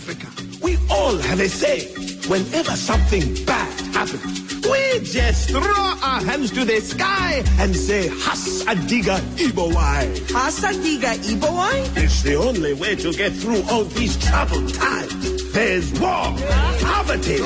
Africa, 0.00 0.28
we 0.62 0.78
all 0.88 1.14
have 1.14 1.40
a 1.40 1.48
say. 1.48 1.92
Whenever 2.26 2.70
something 2.70 3.34
bad 3.44 3.80
happens, 3.92 4.54
we 4.64 5.00
just 5.04 5.50
throw 5.50 5.60
our 5.60 6.22
hands 6.24 6.50
to 6.52 6.64
the 6.64 6.80
sky 6.80 7.42
and 7.58 7.76
say, 7.76 8.08
Has 8.08 8.64
Adiga 8.64 9.18
Ibowai. 9.36 10.16
Hasadiga 10.32 11.12
Ibowai? 11.32 11.98
It's 11.98 12.22
the 12.22 12.36
only 12.36 12.72
way 12.72 12.96
to 12.96 13.12
get 13.12 13.32
through 13.34 13.62
all 13.70 13.84
these 13.84 14.16
troubled 14.24 14.72
times. 14.72 15.52
There's 15.52 15.92
war, 16.00 16.32
poverty, 17.00 17.36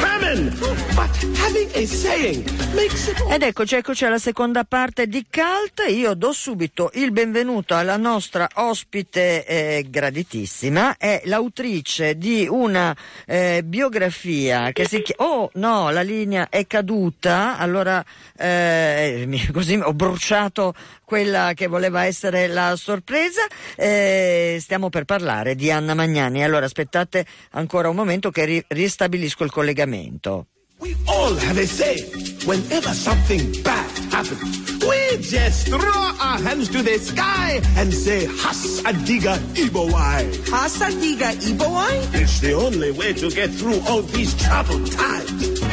famine. 0.00 0.50
But 0.94 1.10
having 1.36 1.70
a 1.74 1.86
saying 1.86 2.44
makes 2.74 3.08
it 3.08 3.22
Ed 3.28 3.42
eccoci, 3.42 3.76
eccoci 3.76 4.04
alla 4.04 4.18
seconda 4.18 4.64
parte 4.64 5.06
di 5.06 5.24
Cult. 5.30 5.88
Io 5.88 6.14
do 6.14 6.32
subito 6.32 6.90
il 6.94 7.12
benvenuto 7.12 7.74
alla 7.74 7.96
nostra 7.96 8.48
ospite 8.54 9.44
eh, 9.46 9.86
graditissima, 9.88 10.96
è 10.96 11.22
l'autrice 11.26 12.16
di 12.16 12.46
una 12.50 12.94
eh, 13.26 13.62
biografia 13.64 14.72
che 14.72 14.86
si 14.86 15.02
chiama... 15.02 15.32
Oh 15.32 15.50
no, 15.54 15.90
la 15.90 16.02
linea 16.02 16.48
è 16.48 16.66
caduta, 16.66 17.56
allora 17.56 18.04
eh, 18.36 19.28
così 19.52 19.74
ho 19.74 19.92
bruciato 19.92 20.74
quella 21.04 21.52
che 21.54 21.66
voleva 21.66 22.04
essere 22.04 22.46
la 22.46 22.74
sorpresa. 22.76 23.42
Eh, 23.76 24.58
stiamo 24.60 24.88
per 24.88 25.04
parlare 25.04 25.54
di 25.54 25.70
Anna 25.70 25.94
Magnani, 25.94 26.44
allora 26.44 26.66
aspettate 26.66 27.24
ancora 27.52 27.88
un 27.88 27.96
momento 27.96 28.30
che 28.30 28.44
ri- 28.44 28.64
ristabilisco 28.68 29.44
il 29.44 29.50
collegamento. 29.50 30.46
We 30.80 30.94
all 31.06 31.36
have 31.38 31.58
a 31.62 31.66
say. 31.66 32.04
Whenever 32.44 32.92
something 32.92 33.62
bad 33.62 33.88
happens, 34.12 34.82
we 34.82 35.16
just 35.20 35.68
throw 35.68 35.78
our 35.80 36.38
hands 36.42 36.68
to 36.70 36.82
the 36.82 36.98
sky 36.98 37.60
and 37.76 37.90
say, 37.94 38.26
Has 38.26 38.82
Adiga 38.82 39.38
Ibowai. 39.54 40.28
Hasadiga 40.50 41.32
Ibowai? 41.40 42.14
It's 42.20 42.40
the 42.40 42.52
only 42.52 42.90
way 42.90 43.14
to 43.14 43.30
get 43.30 43.50
through 43.50 43.80
all 43.88 44.02
these 44.02 44.34
troubled 44.34 44.90
times. 44.92 45.63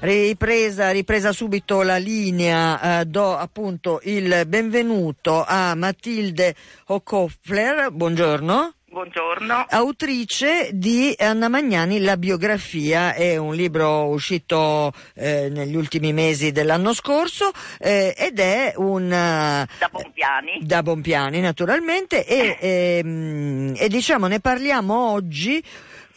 Ripresa, 0.00 0.90
ripresa 0.92 1.32
subito 1.32 1.82
la 1.82 1.96
linea, 1.96 3.00
eh, 3.00 3.04
do 3.04 3.36
appunto 3.36 4.00
il 4.04 4.44
benvenuto 4.46 5.44
a 5.44 5.74
Matilde 5.74 6.54
O'Koffler, 6.86 7.90
buongiorno. 7.90 8.74
Buongiorno. 8.90 9.66
Autrice 9.68 10.70
di 10.72 11.14
Anna 11.18 11.48
Magnani, 11.48 12.00
La 12.00 12.16
biografia, 12.16 13.12
è 13.12 13.36
un 13.36 13.54
libro 13.54 14.06
uscito 14.06 14.92
eh, 15.14 15.48
negli 15.50 15.76
ultimi 15.76 16.12
mesi 16.12 16.52
dell'anno 16.52 16.94
scorso 16.94 17.50
eh, 17.78 18.14
ed 18.16 18.38
è 18.38 18.72
un... 18.76 19.04
eh, 19.12 19.66
Da 19.78 19.88
Bompiani. 19.90 20.58
da 20.62 20.82
Bompiani 20.82 21.40
naturalmente 21.40 22.24
e, 22.24 22.56
ehm, 23.04 23.74
e 23.76 23.88
diciamo 23.88 24.26
ne 24.26 24.40
parliamo 24.40 25.10
oggi 25.10 25.62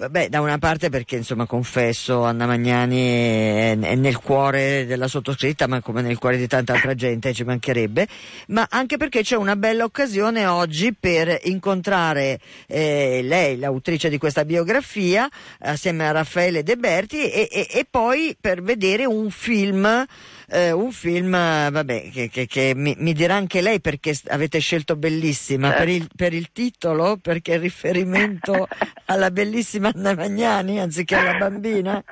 Beh, 0.10 0.30
da 0.30 0.42
una 0.42 0.58
parte 0.58 0.90
perché 0.90 1.18
insomma 1.18 1.46
confesso 1.46 2.24
Anna 2.24 2.48
Magnani 2.48 2.98
è, 2.98 3.78
è 3.80 3.96
nel 3.96 4.18
cuore 4.18 4.88
della 4.88 5.08
sottoscritta 5.08 5.68
ma 5.68 5.80
come 5.82 6.02
nel 6.02 6.18
cuore 6.18 6.38
di 6.38 6.48
tanta 6.48 6.74
altra 6.74 6.96
gente 6.96 7.34
ci 7.34 7.44
mancherebbe. 7.44 8.08
Ma 8.48 8.66
anche 8.70 8.98
perché 8.98 9.22
c'è 9.22 9.36
una 9.36 9.56
bella 9.56 9.84
occasione 9.84 10.48
oggi 10.48 10.96
per 11.00 11.40
incontrare 11.44 12.40
eh, 12.66 13.22
lei 13.24 13.60
l'autrice 13.60 14.10
di 14.10 14.18
questa 14.18 14.44
biografia 14.44 15.30
assieme 15.60 16.08
a 16.08 16.12
Raffaele 16.12 16.64
De 16.64 16.78
Berti 16.78 17.30
e, 17.30 17.48
e- 17.52 17.68
e 17.70 17.86
poi 17.88 18.36
per 18.40 18.64
vedere 18.64 19.06
un 19.06 19.30
film 19.30 20.06
eh, 20.52 20.72
un 20.72 20.92
film, 20.92 21.34
eh, 21.34 21.70
vabbè, 21.72 22.10
che, 22.12 22.30
che- 22.30 22.46
che 22.46 22.74
mi, 22.76 22.94
mi 22.98 23.14
dirà 23.14 23.36
anche 23.36 23.62
lei 23.62 23.80
perché 23.82 24.14
avete 24.28 24.60
scelto 24.60 24.96
bellissima, 24.96 25.70
Certo. 25.70 25.84
per, 25.84 25.94
il, 25.94 26.10
per 26.16 26.34
il 26.34 26.52
titolo, 26.52 27.18
perché 27.22 27.54
il 27.54 27.60
riferimento 27.62 28.68
alla 29.08 29.32
bellissima 29.32 29.92
Anna 29.94 30.14
Magnani 30.14 30.80
anziché 30.80 31.16
alla 31.16 31.38
bambina. 31.38 32.04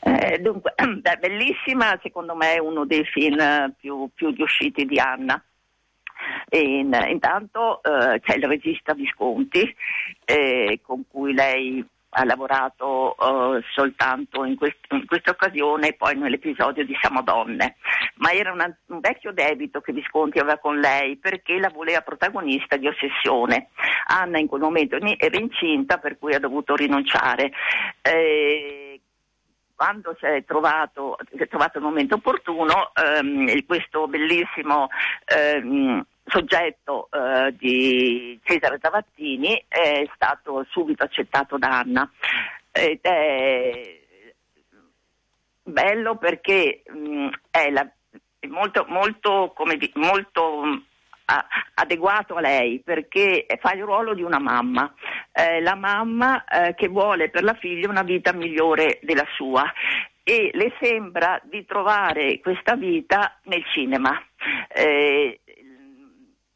Eh, 0.00 0.38
dunque, 0.40 0.74
beh, 1.00 1.18
bellissima, 1.20 1.98
secondo 2.02 2.34
me 2.34 2.54
è 2.54 2.58
uno 2.58 2.84
dei 2.86 3.04
film 3.04 3.74
più, 3.78 4.08
più 4.14 4.30
riusciti 4.30 4.84
di 4.84 4.98
Anna. 4.98 5.42
In- 6.50 6.96
intanto 7.08 7.82
eh, 7.82 8.20
c'è 8.20 8.36
il 8.36 8.44
regista 8.44 8.94
Visconti 8.94 9.74
eh, 10.24 10.78
con 10.82 11.02
cui 11.08 11.32
lei 11.34 11.84
ha 12.14 12.24
lavorato 12.24 13.16
eh, 13.16 13.62
soltanto 13.72 14.44
in, 14.44 14.56
quest- 14.56 14.86
in 14.90 15.06
questa 15.06 15.30
occasione 15.30 15.88
e 15.88 15.94
poi 15.94 16.16
nell'episodio 16.16 16.84
di 16.84 16.96
Siamo 17.00 17.22
donne, 17.22 17.76
ma 18.16 18.32
era 18.32 18.52
una- 18.52 18.74
un 18.86 19.00
vecchio 19.00 19.32
debito 19.32 19.80
che 19.80 19.92
Visconti 19.92 20.38
aveva 20.38 20.58
con 20.58 20.78
lei 20.78 21.16
perché 21.16 21.58
la 21.58 21.70
voleva 21.70 22.02
protagonista 22.02 22.76
di 22.76 22.86
Ossessione. 22.86 23.68
Anna 24.06 24.38
in 24.38 24.46
quel 24.46 24.60
momento 24.60 24.96
era 24.96 25.38
incinta 25.38 25.98
per 25.98 26.18
cui 26.18 26.34
ha 26.34 26.38
dovuto 26.40 26.74
rinunciare. 26.74 27.52
Eh, 28.02 29.00
quando 29.74 30.14
si 30.18 30.26
è 30.26 30.44
trovato, 30.44 31.16
si 31.30 31.42
è 31.42 31.48
trovato 31.48 31.78
il 31.78 31.84
momento 31.84 32.16
opportuno, 32.16 32.92
ehm, 32.94 33.64
questo 33.66 34.06
bellissimo 34.06 34.88
ehm, 35.24 36.04
soggetto 36.24 37.08
eh, 37.10 37.54
di 37.56 38.38
Cesare 38.44 38.78
Zavattini 38.80 39.64
è 39.68 40.06
stato 40.14 40.64
subito 40.70 41.04
accettato 41.04 41.58
da 41.58 41.80
Anna. 41.80 42.10
Ed 42.70 43.00
è 43.02 44.00
bello 45.62 46.16
perché 46.16 46.82
mh, 46.86 47.28
è, 47.50 47.70
la- 47.70 47.88
è 48.38 48.46
molto, 48.46 48.84
molto, 48.88 49.54
di- 49.76 49.92
molto 49.94 50.62
mh, 50.64 50.84
a- 51.26 51.46
adeguato 51.74 52.36
a 52.36 52.40
lei 52.40 52.80
perché 52.80 53.46
fa 53.60 53.72
il 53.72 53.82
ruolo 53.82 54.14
di 54.14 54.22
una 54.22 54.38
mamma, 54.40 54.92
Eh, 55.34 55.60
la 55.62 55.74
mamma 55.74 56.44
eh, 56.44 56.74
che 56.74 56.88
vuole 56.88 57.30
per 57.30 57.42
la 57.42 57.54
figlia 57.54 57.88
una 57.88 58.02
vita 58.02 58.32
migliore 58.34 58.98
della 59.02 59.26
sua 59.34 59.64
e 60.24 60.50
le 60.52 60.74
sembra 60.78 61.40
di 61.44 61.64
trovare 61.64 62.38
questa 62.40 62.74
vita 62.74 63.38
nel 63.44 63.64
cinema. 63.72 64.22
Eh, 64.68 65.40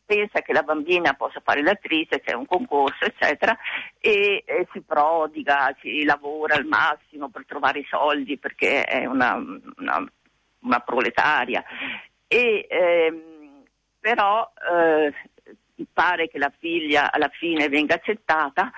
pensa 0.06 0.41
che 0.41 0.53
la 0.53 0.62
bambina 0.62 1.15
possa 1.15 1.41
fare 1.44 1.62
l'attrice, 1.62 2.21
c'è 2.21 2.33
un 2.33 2.47
concorso, 2.47 3.05
eccetera, 3.05 3.56
e 3.99 4.44
eh, 4.47 4.67
si 4.72 4.81
prodiga, 4.81 5.77
si 5.81 6.05
lavora 6.05 6.55
al 6.55 6.65
massimo 6.65 7.28
per 7.28 7.44
trovare 7.47 7.81
i 7.81 7.87
soldi 7.89 8.39
perché 8.39 8.84
è 8.84 9.05
una, 9.05 9.34
una- 9.34 10.11
una 10.61 10.81
proletaria. 10.81 11.62
E, 12.27 12.67
ehm, 12.69 13.62
però 14.00 14.50
eh, 14.72 15.12
pare 15.93 16.28
che 16.28 16.38
la 16.38 16.53
figlia 16.59 17.12
alla 17.12 17.28
fine 17.28 17.69
venga 17.69 17.94
accettata, 17.94 18.71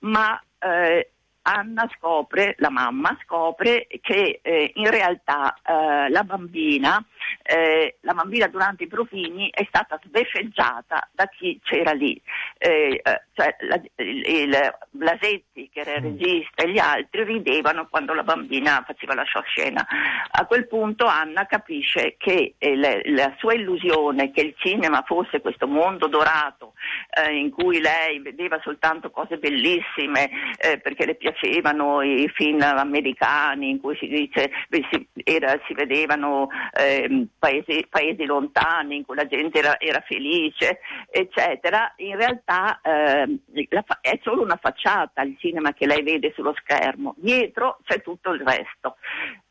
ma 0.00 0.42
eh, 0.58 1.10
Anna 1.44 1.90
scopre, 1.96 2.54
la 2.58 2.70
mamma 2.70 3.18
scopre 3.24 3.88
che 4.00 4.38
eh, 4.42 4.72
in 4.76 4.88
realtà 4.88 5.58
eh, 5.64 6.08
la 6.08 6.22
bambina, 6.22 7.04
eh, 7.42 7.96
la 8.00 8.14
bambina 8.14 8.46
durante 8.48 8.84
i 8.84 8.88
provini 8.88 9.50
è 9.50 9.64
stata 9.68 9.98
sbeffeggiata 10.04 11.08
da 11.12 11.26
chi 11.26 11.58
c'era 11.62 11.92
lì, 11.92 12.20
Eh, 12.58 13.00
eh, 13.02 13.22
cioè 13.34 13.56
la, 13.60 13.80
il, 13.96 14.26
il 14.26 14.74
Blasetti 14.90 15.68
che 15.72 15.80
era 15.80 15.94
il 15.94 16.02
regista 16.02 16.62
e 16.62 16.70
gli 16.70 16.78
altri 16.78 17.24
ridevano 17.24 17.88
quando 17.88 18.14
la 18.14 18.22
bambina 18.22 18.82
faceva 18.86 19.14
la 19.14 19.24
sua 19.24 19.42
scena. 19.42 19.86
A 20.30 20.46
quel 20.46 20.66
punto 20.68 21.06
Anna 21.06 21.46
capisce 21.46 22.16
che 22.18 22.54
eh, 22.58 22.76
la, 22.76 22.98
la 23.04 23.34
sua 23.38 23.54
illusione 23.54 24.30
che 24.30 24.42
il 24.42 24.54
cinema 24.58 25.02
fosse 25.06 25.40
questo 25.40 25.66
mondo 25.66 26.06
dorato 26.06 26.74
eh, 27.10 27.34
in 27.36 27.50
cui 27.50 27.80
lei 27.80 28.20
vedeva 28.20 28.60
soltanto 28.62 29.10
cose 29.10 29.38
bellissime 29.38 30.30
eh, 30.58 30.78
perché 30.78 31.06
le 31.06 31.14
piacevano 31.14 32.02
i 32.02 32.30
film 32.34 32.60
americani 32.62 33.70
in 33.70 33.80
cui 33.80 33.96
si 33.96 34.06
dice 34.06 34.50
si, 34.68 35.08
era- 35.24 35.58
si 35.66 35.74
vedevano 35.74 36.48
ehm, 36.78 37.21
paesi, 37.38 37.86
paesi 37.88 38.24
lontani 38.24 38.96
in 38.96 39.04
cui 39.04 39.16
la 39.16 39.26
gente 39.26 39.58
era, 39.58 39.78
era 39.78 40.00
felice 40.00 40.80
eccetera 41.10 41.92
in 41.96 42.16
realtà 42.16 42.80
ehm, 42.82 43.38
la 43.68 43.84
è 44.00 44.18
solo 44.22 44.42
una 44.42 44.58
facciata 44.60 45.22
il 45.22 45.36
cinema 45.38 45.72
che 45.72 45.86
lei 45.86 46.02
vede 46.02 46.32
sullo 46.34 46.54
schermo 46.54 47.14
dietro 47.16 47.78
c'è 47.84 48.00
tutto 48.02 48.30
il 48.30 48.40
resto. 48.40 48.96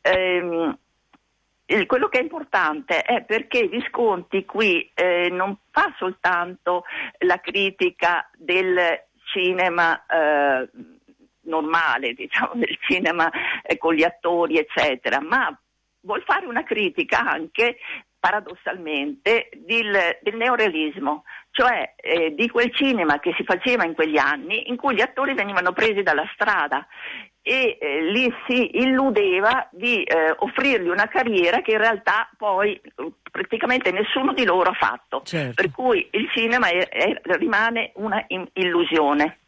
Ehm, 0.00 0.76
quello 1.86 2.08
che 2.08 2.18
è 2.18 2.22
importante 2.22 3.02
è 3.02 3.22
perché 3.22 3.66
Visconti 3.66 4.44
qui 4.44 4.90
eh, 4.94 5.28
non 5.30 5.56
fa 5.70 5.94
soltanto 5.96 6.84
la 7.20 7.40
critica 7.40 8.28
del 8.36 9.04
cinema 9.24 10.04
eh, 10.06 10.68
normale, 11.42 12.12
diciamo, 12.12 12.52
del 12.54 12.76
cinema 12.80 13.30
eh, 13.62 13.78
con 13.78 13.94
gli 13.94 14.02
attori, 14.02 14.58
eccetera, 14.58 15.20
ma 15.20 15.56
vuol 16.02 16.22
fare 16.24 16.46
una 16.46 16.62
critica 16.64 17.20
anche 17.20 17.78
paradossalmente 18.18 19.48
del, 19.56 20.18
del 20.22 20.36
neorealismo, 20.36 21.24
cioè 21.50 21.94
eh, 21.96 22.34
di 22.34 22.48
quel 22.48 22.72
cinema 22.74 23.18
che 23.18 23.34
si 23.36 23.42
faceva 23.44 23.84
in 23.84 23.94
quegli 23.94 24.16
anni 24.18 24.68
in 24.68 24.76
cui 24.76 24.94
gli 24.94 25.00
attori 25.00 25.34
venivano 25.34 25.72
presi 25.72 26.02
dalla 26.02 26.28
strada 26.34 26.86
e 27.44 27.76
eh, 27.80 28.02
lì 28.04 28.32
si 28.46 28.78
illudeva 28.78 29.68
di 29.72 30.02
eh, 30.04 30.32
offrirgli 30.38 30.88
una 30.88 31.08
carriera 31.08 31.60
che 31.62 31.72
in 31.72 31.78
realtà 31.78 32.30
poi 32.36 32.74
eh, 32.74 33.12
praticamente 33.30 33.90
nessuno 33.90 34.32
di 34.32 34.44
loro 34.44 34.70
ha 34.70 34.74
fatto, 34.74 35.22
Certo. 35.24 35.54
per 35.60 35.72
cui 35.72 36.06
il 36.12 36.30
cinema 36.32 36.68
è- 36.68 36.88
è- 36.88 37.20
rimane 37.22 37.90
una 37.96 38.24
in- 38.28 38.48
illusione. 38.52 39.38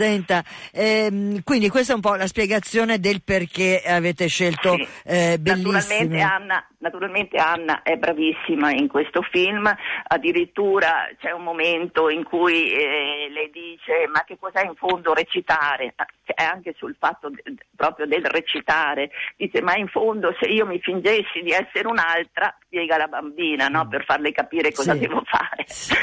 Senta, 0.00 0.44
ehm, 0.72 1.42
quindi 1.42 1.68
questa 1.68 1.90
è 1.92 1.94
un 1.96 2.00
po' 2.00 2.14
la 2.14 2.28
spiegazione 2.28 3.00
del 3.00 3.22
perché 3.24 3.82
avete 3.84 4.28
scelto 4.28 4.76
Sì. 4.76 4.86
eh, 5.04 5.36
Naturalmente. 5.42 6.20
Anna, 6.20 6.64
naturalmente 6.78 7.36
Anna 7.38 7.82
è 7.82 7.96
bravissima 7.96 8.70
in 8.70 8.86
questo 8.86 9.20
film, 9.22 9.68
addirittura 10.06 11.08
c'è 11.18 11.32
un 11.32 11.42
momento 11.42 12.08
in 12.08 12.22
cui 12.22 12.70
eh, 12.72 13.28
lei 13.30 13.50
dice 13.50 14.06
ma 14.12 14.22
che 14.24 14.38
cos'è 14.38 14.64
in 14.64 14.76
fondo 14.76 15.12
recitare? 15.12 15.92
Ma 15.96 16.06
È 16.24 16.42
anche 16.44 16.72
sul 16.78 16.94
fatto 16.96 17.28
de- 17.28 17.42
proprio 17.74 18.06
del 18.06 18.24
recitare, 18.24 19.10
dice 19.36 19.60
ma 19.60 19.74
in 19.76 19.88
fondo 19.88 20.32
se 20.38 20.46
io 20.46 20.66
mi 20.66 20.78
fingessi 20.80 21.40
di 21.42 21.50
essere 21.50 21.88
un'altra, 21.88 22.56
spiega 22.64 22.96
la 22.96 23.08
bambina 23.08 23.66
no? 23.66 23.88
per 23.88 24.04
farle 24.04 24.30
capire 24.30 24.70
cosa 24.72 24.92
Sì. 24.92 25.00
devo 25.00 25.22
fare. 25.26 25.64
Sì. 25.66 25.94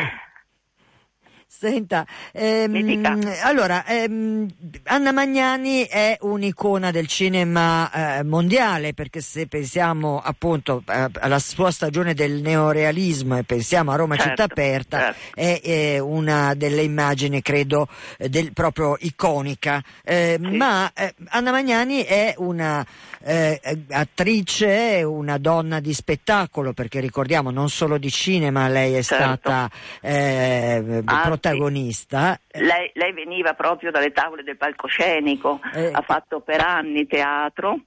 Senta, 1.49 2.05
ehm, 2.33 3.33
allora, 3.41 3.85
ehm, 3.85 4.47
Anna 4.83 5.13
Magnani 5.13 5.85
è 5.85 6.17
un'icona 6.19 6.91
del 6.91 7.07
cinema 7.07 7.89
eh, 8.19 8.23
mondiale 8.23 8.93
perché 8.93 9.21
se 9.21 9.47
pensiamo 9.47 10.19
appunto 10.21 10.83
eh, 10.85 11.07
alla 11.19 11.39
sua 11.39 11.71
stagione 11.71 12.13
del 12.13 12.41
neorealismo 12.41 13.37
e 13.37 13.43
pensiamo 13.43 13.91
a 13.91 13.95
Roma 13.95 14.17
Certo, 14.17 14.29
città 14.29 14.43
aperta, 14.43 14.99
certo. 14.99 15.39
è 15.39 15.61
eh, 15.63 15.99
una 15.99 16.53
delle 16.53 16.81
immagini 16.83 17.41
credo 17.41 17.87
del, 18.17 18.51
proprio 18.51 18.97
iconica. 18.99 19.81
Eh, 20.03 20.37
Sì. 20.39 20.55
Ma 20.57 20.91
eh, 20.93 21.15
Anna 21.29 21.51
Magnani 21.51 22.03
è 22.03 22.35
una 22.37 22.85
eh, 23.23 23.59
attrice, 23.89 25.01
una 25.03 25.37
donna 25.37 25.79
di 25.79 25.93
spettacolo 25.93 26.73
perché 26.73 26.99
ricordiamo 26.99 27.51
non 27.51 27.69
solo 27.69 27.97
di 27.97 28.11
cinema 28.11 28.67
lei 28.67 28.95
è 28.95 29.01
Certo. 29.01 29.39
stata 29.39 29.69
eh, 30.01 31.01
Protagonista. 31.49 32.39
Lei, 32.51 32.91
lei 32.93 33.13
veniva 33.13 33.53
proprio 33.53 33.91
dalle 33.91 34.11
tavole 34.11 34.43
del 34.43 34.57
palcoscenico, 34.57 35.59
Eh, 35.73 35.91
ha 35.91 36.01
fatto 36.01 36.41
per 36.41 36.61
anni 36.61 37.07
teatro, 37.07 37.79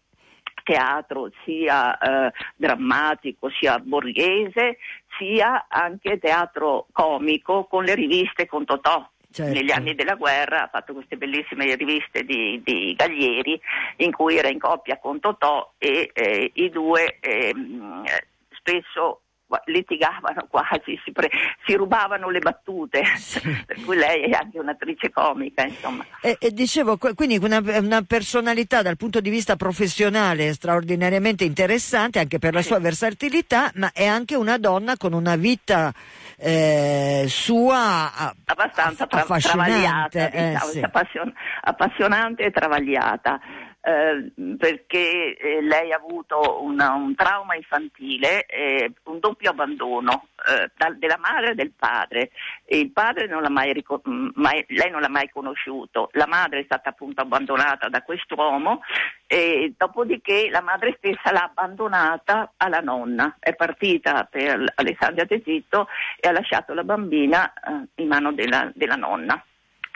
teatro 0.65 1.31
sia 1.45 1.99
eh, 1.99 2.33
drammatico 2.57 3.51
sia 3.51 3.79
borghese, 3.79 4.79
sia 5.19 5.67
anche 5.69 6.19
teatro 6.19 6.87
comico 6.93 7.65
con 7.65 7.85
le 7.85 7.95
riviste 7.95 8.47
con 8.47 8.65
Totò. 8.65 9.09
Certo. 9.33 9.53
Negli 9.53 9.71
anni 9.71 9.95
della 9.95 10.17
guerra 10.17 10.65
ha 10.65 10.69
fatto 10.69 10.93
queste 10.93 11.17
bellissime 11.17 11.77
riviste 11.77 12.25
di, 12.25 12.61
di 12.65 12.95
Gaglieri 12.97 13.61
in 13.99 14.11
cui 14.11 14.37
era 14.37 14.49
in 14.49 14.59
coppia 14.59 14.99
con 14.99 15.21
Totò 15.21 15.75
e 15.79 16.11
eh, 16.12 16.51
i 16.53 16.69
due 16.69 17.19
ehm, 17.21 18.03
spesso 18.51 19.21
litigavano 19.67 20.47
quasi, 20.49 20.99
si, 21.05 21.12
pre- 21.12 21.31
si 21.67 21.75
rubavano 21.75 22.31
le 22.31 22.38
battute, 22.38 23.02
per 23.67 23.81
cui 23.85 23.97
lei 23.97 24.23
è 24.23 24.37
anche 24.37 24.58
un'attrice 24.58 25.11
comica, 25.11 25.64
insomma. 25.64 26.05
E, 26.20 26.37
e 26.41 26.50
dicevo, 26.52 26.97
quindi 26.99 27.38
una, 27.38 27.61
una 27.79 28.02
personalità 28.02 28.82
dal 28.82 28.97
punto 28.97 29.20
di 29.20 29.31
vista 29.31 29.56
professionale 29.56 30.52
straordinariamente 30.52 31.44
interessante 31.44 32.19
anche 32.19 32.38
per 32.38 32.55
la 32.55 32.61
Sì. 32.61 32.69
sua 32.69 32.79
versatilità, 32.79 33.70
ma 33.75 33.91
è 33.93 34.06
anche 34.06 34.37
una 34.37 34.58
donna 34.58 34.97
con 34.97 35.12
una 35.12 35.37
vita 35.37 35.93
eh, 36.37 37.25
sua 37.29 38.32
abbastanza 38.44 39.06
tra- 39.06 39.25
travagliata, 39.25 40.31
eh, 40.31 40.50
diciamo, 40.52 40.70
sì. 40.70 40.81
appassion- 40.81 41.32
appassionante 41.62 42.44
e 42.44 42.50
travagliata. 42.50 43.41
Eh, 43.82 44.31
perché 44.59 45.37
eh, 45.37 45.62
lei 45.62 45.93
ha 45.93 45.97
avuto 45.97 46.62
una- 46.62 46.93
un 46.93 47.15
trauma 47.15 47.55
infantile, 47.55 48.44
eh, 48.47 48.93
un 49.05 49.19
doppio 49.19 49.50
abbandono 49.50 50.29
eh, 50.47 50.71
dal- 50.77 50.99
della 50.99 51.19
madre 51.19 51.50
e 51.53 51.55
del 51.55 51.73
padre. 51.73 52.31
E 52.65 52.79
il 52.79 52.91
padre 52.93 53.27
non 53.27 53.43
l'ha 53.43 53.49
mai, 53.50 53.73
rico- 53.73 54.03
mm, 54.09 54.29
mai- 54.35 54.65
lei 54.69 54.91
non 54.91 55.00
l'ha 55.00 55.09
mai 55.09 55.31
conosciuto, 55.31 56.09
la 56.12 56.27
madre 56.27 56.61
è 56.61 56.65
stata 56.65 56.91
appunto 56.91 57.21
abbandonata 57.23 57.88
da 57.88 58.03
quest'uomo 58.03 58.82
e 59.27 59.75
dopodiché 59.77 60.49
la 60.50 60.61
madre 60.62 60.94
stessa 60.99 61.33
l'ha 61.33 61.44
abbandonata 61.44 62.53
alla 62.56 62.81
nonna, 62.81 63.37
è 63.38 63.55
partita 63.55 64.25
per 64.25 64.73
Alessandria 64.75 65.25
d'Egitto 65.25 65.88
e 66.19 66.29
ha 66.29 66.33
lasciato 66.33 66.75
la 66.75 66.85
bambina 66.85 67.53
eh, 67.55 68.03
in 68.03 68.09
mano 68.09 68.33
della, 68.33 68.71
della 68.75 68.97
nonna. 68.97 69.43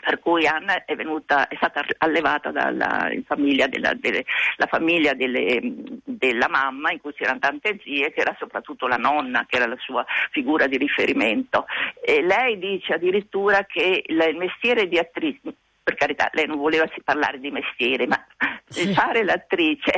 Per 0.05 0.19
cui 0.19 0.45
Anna 0.45 0.85
è, 0.85 0.95
venuta, 0.95 1.47
è 1.47 1.55
stata 1.55 1.83
allevata 1.97 2.51
dalla 2.51 3.09
famiglia 3.25 3.65
della, 3.65 3.91
delle- 3.95 4.23
la 4.57 4.67
famiglia 4.67 5.15
delle- 5.15 5.59
della 6.03 6.47
mamma, 6.47 6.91
in 6.91 7.01
cui 7.01 7.11
c'erano 7.15 7.39
tante 7.39 7.79
zie, 7.83 8.13
che 8.13 8.21
era 8.21 8.35
soprattutto 8.37 8.85
la 8.85 8.97
nonna, 8.97 9.47
che 9.49 9.55
era 9.55 9.65
la 9.65 9.77
sua 9.79 10.05
figura 10.29 10.67
di 10.67 10.77
riferimento. 10.77 11.65
E 12.03 12.21
lei 12.21 12.59
dice 12.59 12.93
addirittura 12.93 13.63
che 13.65 14.03
il, 14.05 14.35
mestiere 14.37 14.87
di 14.87 14.99
attrice, 14.99 15.55
per 15.81 15.95
carità, 15.95 16.29
lei 16.33 16.45
non 16.45 16.57
voleva 16.59 16.87
parlare 17.03 17.39
di 17.39 17.49
mestiere, 17.49 18.05
ma 18.05 18.23
Sì. 18.67 18.93
fare 18.93 19.23
l'attrice 19.23 19.91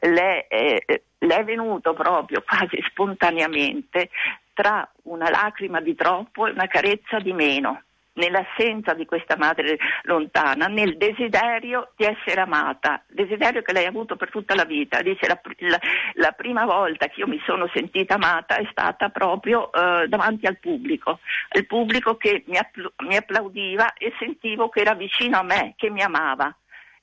le, 0.00 0.46
è- 0.46 0.82
le 1.18 1.36
è 1.36 1.44
venuto 1.44 1.92
proprio 1.92 2.42
quasi 2.42 2.78
spontaneamente 2.88 4.08
tra 4.54 4.88
una 5.02 5.28
lacrima 5.28 5.82
di 5.82 5.94
troppo 5.94 6.46
e 6.46 6.52
una 6.52 6.66
carezza 6.68 7.18
di 7.18 7.34
meno 7.34 7.82
nell'assenza 8.16 8.92
di 8.94 9.04
questa 9.04 9.36
madre 9.36 9.78
lontana, 10.02 10.66
nel 10.66 10.96
desiderio 10.96 11.92
di 11.96 12.04
essere 12.04 12.40
amata, 12.40 13.02
desiderio 13.08 13.62
che 13.62 13.72
lei 13.72 13.86
ha 13.86 13.88
avuto 13.88 14.16
per 14.16 14.30
tutta 14.30 14.54
la 14.54 14.64
vita. 14.64 15.00
Dice 15.02 15.26
la, 15.26 15.40
la- 15.58 15.80
la 16.14 16.32
prima 16.32 16.64
volta 16.64 17.06
che 17.08 17.20
io 17.20 17.26
mi 17.26 17.40
sono 17.44 17.68
sentita 17.72 18.14
amata 18.14 18.56
è 18.56 18.66
stata 18.70 19.08
proprio 19.08 19.72
eh, 19.72 20.06
davanti 20.08 20.46
al 20.46 20.58
pubblico, 20.58 21.20
il 21.52 21.66
pubblico 21.66 22.16
che 22.16 22.44
mi, 22.46 22.56
appl- 22.56 22.92
mi 22.98 23.16
applaudiva 23.16 23.94
e 23.94 24.12
sentivo 24.18 24.68
che 24.68 24.80
era 24.80 24.94
vicino 24.94 25.38
a 25.38 25.42
me, 25.42 25.74
che 25.76 25.90
mi 25.90 26.02
amava. 26.02 26.54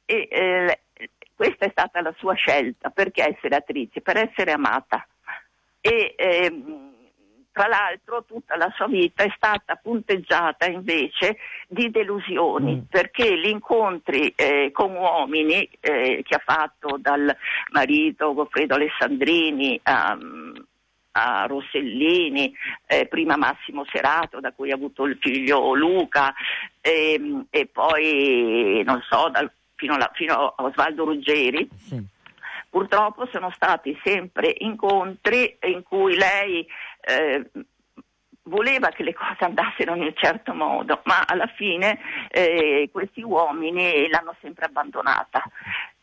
E, 0.06 0.28
eh, 0.30 0.80
questa 1.36 1.66
è 1.66 1.70
stata 1.72 2.02
la 2.02 2.14
sua 2.18 2.34
scelta, 2.36 2.90
perché 2.90 3.28
essere 3.36 3.56
attrice? 3.56 4.02
Per 4.02 4.18
essere 4.18 4.52
amata. 4.52 5.06
E, 5.82 6.14
ehm, 6.16 6.93
tra 7.54 7.68
l'altro 7.68 8.24
tutta 8.26 8.58
la 8.58 8.70
sua 8.76 8.88
vita 8.88 9.24
è 9.24 9.32
stata 9.36 9.76
punteggiata 9.76 10.66
invece 10.66 11.38
di 11.68 11.90
delusioni, 11.92 12.76
Mm. 12.78 12.80
perché 12.90 13.38
gli 13.40 13.48
incontri 13.48 14.34
eh, 14.36 14.72
con 14.74 14.94
uomini 14.96 15.70
eh, 15.80 16.24
che 16.26 16.36
ha 16.36 16.42
fatto 16.44 16.98
dal 17.00 17.34
marito 17.72 18.34
Goffredo 18.34 18.74
Alessandrini 18.74 19.80
a, 19.84 20.18
a 21.12 21.46
Rossellini, 21.46 22.52
eh, 22.88 23.06
prima 23.06 23.38
Massimo 23.38 23.86
Serato 23.86 24.40
da 24.40 24.52
cui 24.52 24.72
ha 24.72 24.76
avuto 24.76 25.04
il 25.06 25.18
figlio 25.22 25.76
Luca 25.76 26.34
ehm, 26.82 27.46
e 27.52 27.68
poi 27.68 28.82
non 28.84 29.00
so 29.08 29.30
dal- 29.30 29.52
fino, 29.76 29.94
alla- 29.94 30.12
fino 30.16 30.34
a 30.34 30.64
Osvaldo 30.64 31.06
Ruggeri, 31.06 31.70
Sì. 31.78 32.02
purtroppo 32.70 33.28
sono 33.28 33.52
stati 33.52 33.96
sempre 34.04 34.56
incontri 34.58 35.56
in 35.68 35.84
cui 35.84 36.16
lei 36.16 36.66
eh, 37.06 37.50
voleva 38.44 38.90
che 38.90 39.04
le 39.04 39.14
cose 39.14 39.38
andassero 39.46 39.96
in 39.96 40.02
un 40.04 40.14
certo 40.16 40.54
modo, 40.54 41.02
ma 41.06 41.24
alla 41.26 41.48
fine 41.48 42.00
eh, 42.30 42.90
questi 42.92 43.22
uomini 43.22 44.08
l'hanno 44.10 44.36
sempre 44.42 44.66
abbandonata. 44.66 45.44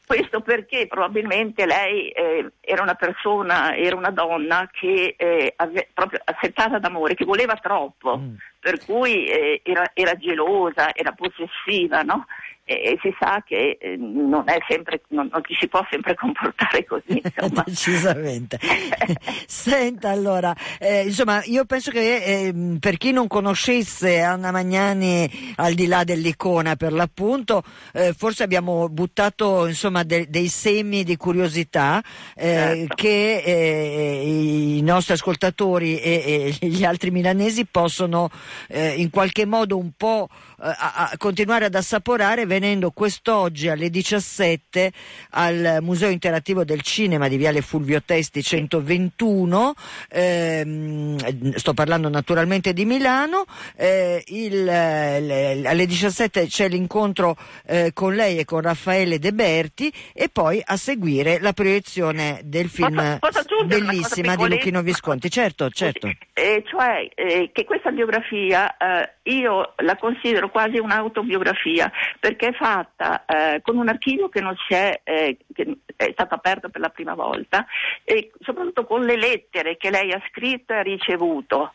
Questo 0.07 0.41
perché 0.41 0.89
probabilmente 0.89 1.67
lei 1.67 2.09
eh, 2.09 2.53
era 2.61 2.83
una 2.83 2.95
persona, 2.97 3.77
era 3.77 3.95
una 3.95 4.11
donna 4.11 4.69
che 4.73 5.15
eh, 5.17 5.53
ave- 5.55 5.89
proprio 5.95 6.21
assettata 6.25 6.81
d'amore, 6.81 7.15
che 7.15 7.25
voleva 7.25 7.55
troppo, 7.55 8.19
Mm. 8.19 8.35
per 8.59 8.85
cui 8.85 9.27
eh, 9.27 9.61
era, 9.63 9.89
era 9.95 10.15
gelosa, 10.17 10.93
era 10.95 11.13
possessiva, 11.13 12.03
no? 12.03 12.27
E, 12.71 12.97
si 13.03 13.13
sa 13.19 13.43
che 13.45 13.79
eh, 13.81 13.97
non, 13.97 14.45
è 14.47 14.59
sempre, 14.69 15.03
non, 15.09 15.29
non 15.33 15.43
ci 15.45 15.57
si 15.59 15.67
può 15.67 15.85
sempre 15.91 16.15
comportare 16.15 16.85
così. 16.85 17.21
Decisamente. 17.67 18.61
Senta 19.47 20.11
allora, 20.11 20.55
eh, 20.79 21.03
insomma, 21.03 21.43
io 21.47 21.65
penso 21.65 21.91
che 21.91 22.23
ehm, 22.23 22.79
per 22.79 22.97
chi 22.97 23.11
non 23.11 23.27
conoscesse 23.27 24.21
Anna 24.21 24.53
Magnani 24.53 25.29
al 25.57 25.75
di 25.75 25.89
là 25.89 26.05
dell'icona 26.05 26.77
per 26.77 26.93
l'appunto, 26.93 27.65
eh, 27.93 28.13
forse 28.13 28.45
abbiamo 28.45 28.89
buttato 28.89 29.67
insomma 29.67 30.05
de- 30.05 30.29
dei 30.29 30.47
semi 30.47 31.03
di 31.03 31.17
curiosità 31.17 32.01
eh, 32.37 32.49
Certo. 32.51 32.95
che 32.95 33.43
eh, 33.45 34.77
i 34.77 34.83
nostri 34.83 35.15
ascoltatori 35.15 35.99
e, 35.99 36.57
e 36.61 36.67
gli 36.69 36.85
altri 36.85 37.11
milanesi 37.11 37.67
possono 37.67 38.31
eh, 38.69 38.95
in 38.97 39.11
qualche 39.11 39.45
modo 39.45 39.77
un 39.77 39.91
po' 39.97 40.29
eh, 40.31 40.69
a, 40.69 41.09
a 41.11 41.17
continuare 41.17 41.65
ad 41.65 41.75
assaporare 41.75 42.47
venendo 42.61 42.91
quest'oggi 42.91 43.69
alle 43.69 43.89
17 43.89 44.93
al 45.31 45.79
Museo 45.81 46.11
Interattivo 46.11 46.63
del 46.63 46.83
Cinema 46.83 47.27
di 47.27 47.39
Viale 47.39 47.63
Fulvio 47.63 48.03
Testi 48.05 48.43
121, 48.43 49.73
ehm, 50.11 51.55
sto 51.55 51.73
parlando 51.73 52.11
naturalmente 52.11 52.75
di 52.75 52.85
Milano, 52.85 53.47
eh, 53.77 54.23
il, 54.27 54.69
eh, 54.69 55.21
le- 55.21 55.63
alle 55.67 55.87
17 55.87 56.47
c'è 56.47 56.69
l'incontro 56.69 57.35
eh, 57.67 57.93
con 57.95 58.15
lei 58.15 58.37
e 58.39 58.45
con 58.45 58.61
Raffaele 58.61 59.19
De 59.19 59.33
Berti 59.33 59.91
e 60.13 60.29
poi 60.29 60.61
a 60.63 60.77
seguire 60.77 61.39
la 61.41 61.55
proiezione 61.55 62.41
del 62.45 62.69
film 62.69 63.17
Posso- 63.19 63.43
posso 63.43 63.65
bellissima 63.65 64.37
di? 64.37 64.49
Luchino 64.51 64.83
Visconti. 64.83 65.31
Certo, 65.31 65.71
certo. 65.71 66.09
Eh, 66.35 66.63
cioè 66.67 67.09
eh, 67.15 67.51
che 67.53 67.65
questa 67.65 67.91
biografia 67.91 68.77
eh, 68.77 69.13
io 69.31 69.75
la 69.79 69.97
considero 69.97 70.51
quasi 70.51 70.79
un'autobiografia 70.79 71.91
perché 72.19 72.40
è 72.49 72.53
fatta 72.53 73.25
eh, 73.25 73.61
con 73.63 73.77
un 73.77 73.89
archivio 73.89 74.29
che 74.29 74.41
è, 74.69 75.01
eh, 75.05 75.37
che 75.53 75.77
è 75.97 76.11
stato 76.13 76.35
aperto 76.35 76.69
per 76.69 76.81
la 76.81 76.89
prima 76.89 77.15
volta 77.15 77.67
e 78.05 78.31
soprattutto 78.41 78.85
con 78.87 79.03
le 79.03 79.17
lettere 79.17 79.77
che 79.77 79.91
lei 79.91 80.13
ha 80.13 80.23
scritto 80.29 80.73
e 80.73 80.77
ha 80.77 80.83
ricevuto 80.83 81.75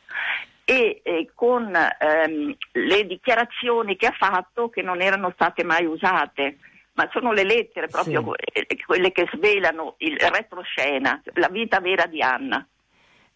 e 0.63 1.01
eh, 1.03 1.29
con 1.35 1.71
ehm, 1.75 2.55
le 2.71 3.05
dichiarazioni 3.05 3.95
che 3.95 4.07
ha 4.07 4.15
fatto 4.17 4.69
che 4.69 4.81
non 4.81 5.01
erano 5.01 5.31
state 5.35 5.63
mai 5.63 5.85
usate 5.85 6.57
ma 6.93 7.07
sono 7.11 7.31
le 7.31 7.43
lettere 7.43 7.87
proprio 7.87 8.23
Sì. 8.23 8.61
eh, 8.67 8.85
quelle 8.85 9.11
che 9.11 9.29
svelano 9.33 9.95
il 9.99 10.17
retroscena, 10.17 11.21
la 11.33 11.49
vita 11.49 11.79
vera 11.79 12.05
di 12.05 12.21
Anna. 12.21 12.65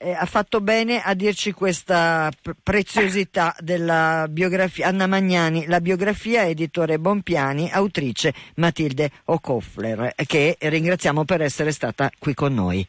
Eh, 0.02 0.14
ha 0.14 0.26
fatto 0.26 0.62
bene 0.62 1.02
a 1.02 1.14
dirci 1.14 1.52
questa 1.52 2.32
preziosità 2.64 3.54
della 3.60 4.28
biografia. 4.30 4.88
Anna 4.88 5.08
Magnani, 5.08 5.66
la 5.68 5.82
biografia, 5.82 6.48
editore 6.48 6.98
Bompiani, 7.00 7.70
autrice 7.70 8.34
Matilde 8.56 9.10
O'Koffler, 9.26 10.14
che 10.26 10.56
ringraziamo 10.58 11.26
per 11.26 11.42
essere 11.42 11.74
stata 11.74 12.10
qui 12.18 12.34
con 12.34 12.54
noi. 12.54 12.88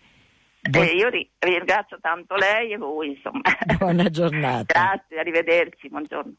Buon- 0.70 0.84
Eh, 0.86 0.90
io 0.94 1.08
ri- 1.08 1.28
ringrazio 1.40 1.98
tanto 2.00 2.36
lei 2.36 2.70
e 2.72 2.76
voi, 2.76 3.08
insomma. 3.08 3.40
Buona 3.76 4.08
giornata. 4.08 4.72
Grazie, 4.72 5.18
arrivederci, 5.18 5.88
buongiorno. 5.88 6.34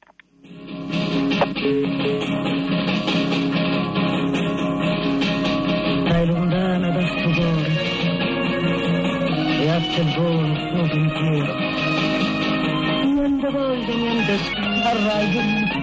E 9.91 9.99
a 9.99 10.05
te 10.05 10.15
volo 10.15 10.55
sto 10.55 10.87
pensiero. 10.89 11.53
Niente 13.03 13.49
voglio, 13.49 13.95
niente 13.95 14.37
arraio. 14.83 15.79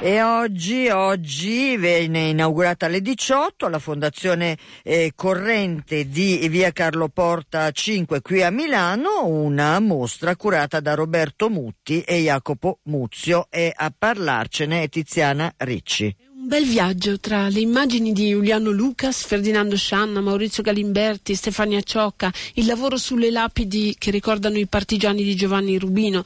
E 0.00 0.22
oggi, 0.22 0.88
oggi 0.88 1.78
viene 1.78 2.28
inaugurata 2.28 2.84
alle 2.84 3.00
18 3.00 3.64
alla 3.64 3.78
Fondazione 3.78 4.58
eh, 4.82 5.12
Corrente 5.14 6.08
di 6.08 6.46
via 6.48 6.72
Carlo 6.72 7.08
Porta 7.08 7.70
5 7.70 8.20
qui 8.20 8.42
a 8.42 8.50
Milano 8.50 9.26
una 9.26 9.80
mostra 9.80 10.36
curata 10.36 10.80
da 10.80 10.92
Roberto 10.92 11.48
Mutti 11.48 12.02
e 12.02 12.18
Jacopo 12.18 12.80
Muzio 12.82 13.46
e 13.48 13.72
a 13.74 13.90
parlarcene 13.96 14.82
è 14.82 14.88
Tiziana 14.90 15.54
Ricci. 15.56 16.23
Un 16.44 16.50
bel 16.50 16.66
viaggio 16.66 17.18
tra 17.18 17.48
le 17.48 17.60
immagini 17.60 18.12
di 18.12 18.28
Giuliano 18.28 18.70
Lucas, 18.70 19.24
Ferdinando 19.24 19.78
Scianna, 19.78 20.20
Maurizio 20.20 20.62
Galimberti, 20.62 21.34
Stefania 21.34 21.80
Ciocca, 21.80 22.30
il 22.56 22.66
lavoro 22.66 22.98
sulle 22.98 23.30
lapidi 23.30 23.96
che 23.98 24.10
ricordano 24.10 24.58
i 24.58 24.66
partigiani 24.66 25.22
di 25.22 25.34
Giovanni 25.36 25.78
Rubino. 25.78 26.22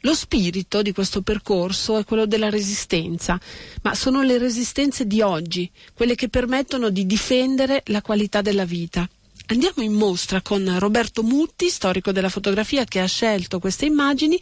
Lo 0.00 0.12
spirito 0.12 0.82
di 0.82 0.90
questo 0.92 1.22
percorso 1.22 1.98
è 1.98 2.04
quello 2.04 2.26
della 2.26 2.50
resistenza, 2.50 3.38
ma 3.82 3.94
sono 3.94 4.22
le 4.22 4.38
resistenze 4.38 5.06
di 5.06 5.20
oggi, 5.20 5.70
quelle 5.94 6.16
che 6.16 6.28
permettono 6.28 6.90
di 6.90 7.06
difendere 7.06 7.84
la 7.86 8.02
qualità 8.02 8.42
della 8.42 8.64
vita. 8.64 9.08
Andiamo 9.46 9.84
in 9.84 9.92
mostra 9.92 10.42
con 10.42 10.80
Roberto 10.80 11.22
Mutti, 11.22 11.68
storico 11.68 12.10
della 12.10 12.28
fotografia 12.28 12.84
che 12.86 12.98
ha 12.98 13.06
scelto 13.06 13.60
queste 13.60 13.86
immagini, 13.86 14.36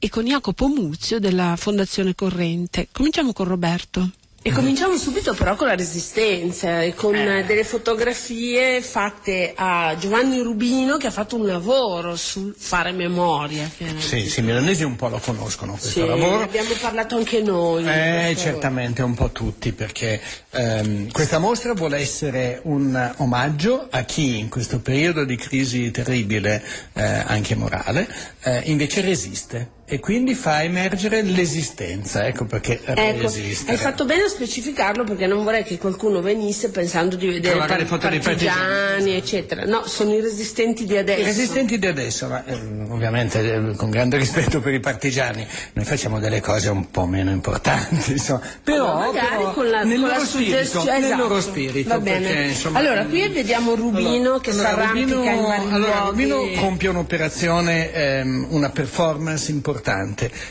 e 0.00 0.08
con 0.08 0.24
Jacopo 0.24 0.66
Muzio 0.66 1.20
della 1.20 1.54
Fondazione 1.56 2.16
Corrente. 2.16 2.88
Cominciamo 2.90 3.32
con 3.32 3.46
Roberto. 3.46 4.10
E 4.44 4.50
cominciamo 4.50 4.96
subito 4.96 5.34
però 5.34 5.54
con 5.54 5.68
la 5.68 5.76
resistenza 5.76 6.82
e 6.82 6.94
con 6.94 7.14
eh, 7.14 7.44
delle 7.44 7.62
fotografie 7.62 8.82
fatte 8.82 9.52
a 9.54 9.94
Giovanni 9.96 10.40
Rubino 10.40 10.96
che 10.96 11.06
ha 11.06 11.12
fatto 11.12 11.36
un 11.36 11.46
lavoro 11.46 12.16
sul 12.16 12.52
fare 12.58 12.90
memoria. 12.90 13.70
Sì, 13.98 14.28
sì, 14.28 14.40
i 14.40 14.42
milanesi 14.42 14.82
un 14.82 14.96
po' 14.96 15.06
lo 15.06 15.18
conoscono 15.18 15.74
questo 15.74 16.00
Sì, 16.00 16.04
lavoro. 16.04 16.38
ne 16.38 16.42
abbiamo 16.42 16.70
parlato 16.80 17.14
anche 17.14 17.40
noi. 17.40 17.86
Eh, 17.86 18.34
certamente 18.36 19.02
un 19.02 19.14
po' 19.14 19.30
tutti, 19.30 19.70
perché 19.70 20.20
ehm, 20.50 21.12
questa 21.12 21.38
mostra 21.38 21.72
vuole 21.74 21.98
essere 21.98 22.58
un 22.64 23.12
omaggio 23.18 23.86
a 23.90 24.02
chi 24.02 24.40
in 24.40 24.48
questo 24.48 24.80
periodo 24.80 25.24
di 25.24 25.36
crisi 25.36 25.92
terribile, 25.92 26.60
eh, 26.94 27.00
anche 27.02 27.54
morale, 27.54 28.08
eh, 28.42 28.62
invece 28.64 29.02
resiste 29.02 29.80
e 29.92 30.00
quindi 30.00 30.32
fa 30.34 30.62
emergere 30.62 31.20
l'esistenza. 31.20 32.26
Ecco 32.26 32.46
perché 32.46 32.80
Ecco, 32.82 33.20
resistere. 33.20 33.72
hai 33.72 33.76
fatto 33.76 34.06
bene 34.06 34.22
a 34.22 34.28
specificarlo 34.28 35.04
perché 35.04 35.26
non 35.26 35.44
vorrei 35.44 35.64
che 35.64 35.76
qualcuno 35.76 36.22
venisse 36.22 36.70
pensando 36.70 37.14
di 37.14 37.26
vedere 37.26 37.58
par- 37.58 37.84
partigiani, 37.84 39.12
eccetera. 39.14 39.66
No, 39.66 39.82
sono 39.84 40.14
i 40.14 40.22
resistenti 40.22 40.86
di 40.86 40.96
adesso. 40.96 41.20
I 41.20 41.24
resistenti 41.24 41.78
di 41.78 41.86
adesso, 41.86 42.26
ma 42.26 42.42
ehm, 42.46 42.86
ovviamente 42.90 43.40
eh, 43.52 43.76
con 43.76 43.90
grande 43.90 44.16
rispetto 44.16 44.60
per 44.60 44.72
i 44.72 44.80
partigiani, 44.80 45.46
noi 45.74 45.84
facciamo 45.84 46.18
delle 46.18 46.40
cose 46.40 46.70
un 46.70 46.90
po' 46.90 47.04
meno 47.04 47.30
importanti, 47.30 48.12
insomma. 48.12 48.40
però, 48.64 48.98
magari 48.98 49.26
però 49.36 49.52
con 49.52 49.68
la, 49.68 49.82
nel, 49.82 50.00
con 50.00 50.08
loro 50.08 50.24
spirito, 50.24 50.56
suggestione- 50.56 50.90
nel 50.92 51.04
esatto. 51.04 51.22
loro 51.22 51.40
spirito. 51.42 51.88
Va 51.90 51.98
bene. 52.00 52.26
perché, 52.28 52.42
insomma, 52.44 52.78
allora, 52.78 53.04
qui 53.04 53.28
vediamo 53.28 53.74
Rubino 53.74 54.08
allora, 54.08 54.40
che 54.40 54.50
allora, 54.52 54.68
si 54.68 54.74
arrampica 54.74 55.14
Rubino- 55.16 55.32
in 55.34 55.42
vari 55.42 55.70
allora. 55.70 56.00
Rubino 56.06 56.50
compie 56.58 56.88
un'operazione, 56.88 57.92
ehm, 57.92 58.46
una 58.48 58.70
performance 58.70 59.50
importante, 59.50 59.80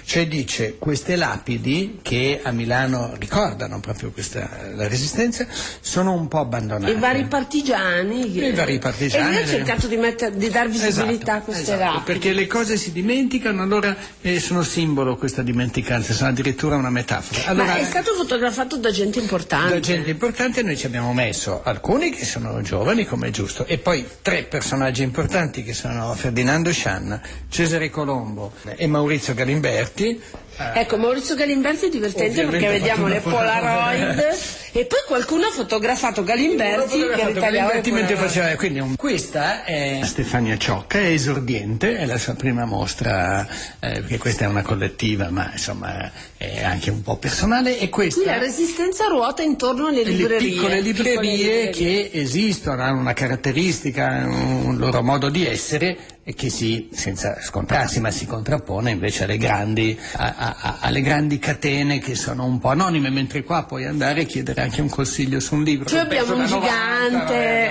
cioè 0.04 0.28
dice 0.28 0.76
queste 0.78 1.16
lapidi 1.16 2.00
che 2.02 2.42
a 2.44 2.52
Milano 2.52 3.14
ricordano 3.18 3.80
proprio 3.80 4.12
questa, 4.12 4.50
la 4.76 4.88
resistenza 4.88 5.46
sono 5.80 6.14
un 6.14 6.28
po' 6.28 6.40
abbandonate. 6.40 6.92
I 6.92 6.96
vari 7.00 7.26
partigiani. 7.26 8.32
che- 8.32 8.48
I 8.48 8.54
vari 8.54 8.78
partigiani. 8.80 9.36
E 9.38 9.40
lui 9.40 9.44
ha 9.44 9.48
cercato 9.48 9.88
di, 9.88 9.98
metter- 9.98 10.34
di 10.34 10.50
dar 10.50 10.70
visibilità 10.70 11.34
a 11.34 11.36
Esatto, 11.38 11.44
queste 11.52 11.64
esatto, 11.74 11.80
lapidi. 11.84 12.04
Perché 12.06 12.34
le 12.34 12.48
cose 12.48 12.76
si 12.78 12.92
dimenticano, 12.92 13.62
allora 13.62 13.96
eh, 14.22 14.40
sono 14.40 14.64
simbolo 14.64 15.16
questa 15.16 15.42
dimenticanza, 15.42 16.14
sono 16.14 16.30
addirittura 16.30 16.76
una 16.76 16.90
metafora. 16.90 17.46
Allora, 17.50 17.68
Ma 17.74 17.78
è 17.78 17.84
stato 17.86 18.14
fotografato 18.14 18.78
da 18.78 18.92
gente 18.92 19.20
importante. 19.20 19.74
da 19.74 19.80
gente 19.80 20.10
importante 20.10 20.62
noi 20.64 20.76
ci 20.78 20.86
abbiamo 20.86 21.14
messo 21.14 21.62
alcuni 21.64 22.10
che 22.12 22.26
sono 22.26 22.62
giovani 22.62 23.06
come 23.06 23.28
è 23.28 23.32
giusto 23.32 23.66
e 23.66 23.78
poi 23.78 24.06
tre 24.22 24.44
personaggi 24.44 25.04
importanti 25.04 25.64
che 25.64 25.74
sono 25.74 26.14
Ferdinando 26.16 26.72
Scianna, 26.72 27.22
Cesare 27.50 27.90
Colombo 27.90 28.54
e 28.76 28.88
Maurizio 28.88 29.20
Galimberti. 29.30 30.20
Ecco, 30.74 30.98
Maurizio 30.98 31.36
Galimberti 31.36 31.86
è 31.86 31.89
divertente 31.89 32.41
Ovviamente 32.44 32.65
perché 32.68 32.80
vediamo 32.80 33.08
le 33.08 33.20
Polaroid 33.20 34.20
e 34.74 34.86
poi 34.86 35.00
qualcuno 35.06 35.46
ha 35.48 35.51
fotografato 35.51 36.24
Galimberti 36.24 36.98
che 36.98 37.25
ritagliava 37.27 37.74
le 37.74 37.82
mentre 37.82 37.89
Polaroid. 37.89 38.18
faceva- 38.18 38.56
quindi 38.56 38.80
un- 38.80 38.96
questa 38.96 39.63
è 39.65 40.00
Stefania 40.03 40.58
Ciocca, 40.58 41.00
è 41.00 41.06
esordiente, 41.08 41.98
è 41.98 42.06
la 42.06 42.18
sua 42.18 42.34
prima 42.36 42.65
mostra, 42.65 43.46
eh, 43.80 44.00
perché 44.01 44.18
questa 44.18 44.46
è 44.46 44.48
una 44.48 44.62
collettiva, 44.62 45.30
ma 45.30 45.50
insomma 45.51 46.12
è 46.38 46.63
anche 46.63 46.89
un 46.89 47.01
po' 47.01 47.18
personale. 47.18 47.77
E 47.80 47.89
questa 47.89 48.22
Qui 48.22 48.30
la 48.30 48.38
resistenza 48.38 49.08
ruota 49.08 49.41
intorno 49.41 49.88
alle 49.88 50.03
librerie. 50.03 50.39
le 50.39 50.46
piccole 50.53 50.80
librerie, 50.82 51.12
piccole 51.20 51.36
librerie. 51.36 51.70
che 51.72 52.10
esistono, 52.13 52.82
hanno 52.82 53.00
una 53.00 53.13
caratteristica, 53.13 54.24
un 54.25 54.77
loro 54.77 55.01
modo 55.03 55.30
di 55.30 55.46
essere 55.46 55.98
e 56.24 56.34
che 56.36 56.50
si, 56.50 56.89
senza 56.94 57.39
scontrarsi, 57.41 58.00
ma 58.00 58.12
si 58.12 58.25
contrappone 58.27 58.91
invece 58.91 59.24
alle 59.24 59.38
grandi, 59.38 59.98
a- 60.13 60.36
a- 60.38 60.50
a- 60.60 60.77
alle 60.81 61.01
grandi 61.01 61.39
catene 61.39 62.00
che 62.00 62.15
sono 62.15 62.46
un 62.46 62.60
po' 62.60 62.70
anonime, 62.70 63.10
mentre 63.10 63.43
qua 63.43 63.63
puoi 63.63 63.86
andare 63.86 64.22
e 64.22 64.25
chiedere 64.25 64.62
anche 64.62 64.81
un 64.81 64.89
consiglio 64.89 65.39
su 65.39 65.55
un 65.55 65.63
libro. 65.63 65.89
Qui 65.89 65.98
abbiamo 65.98 66.34
un 66.34 66.39
da 66.39 66.48
90, 66.48 66.67
gigante, 66.67 67.17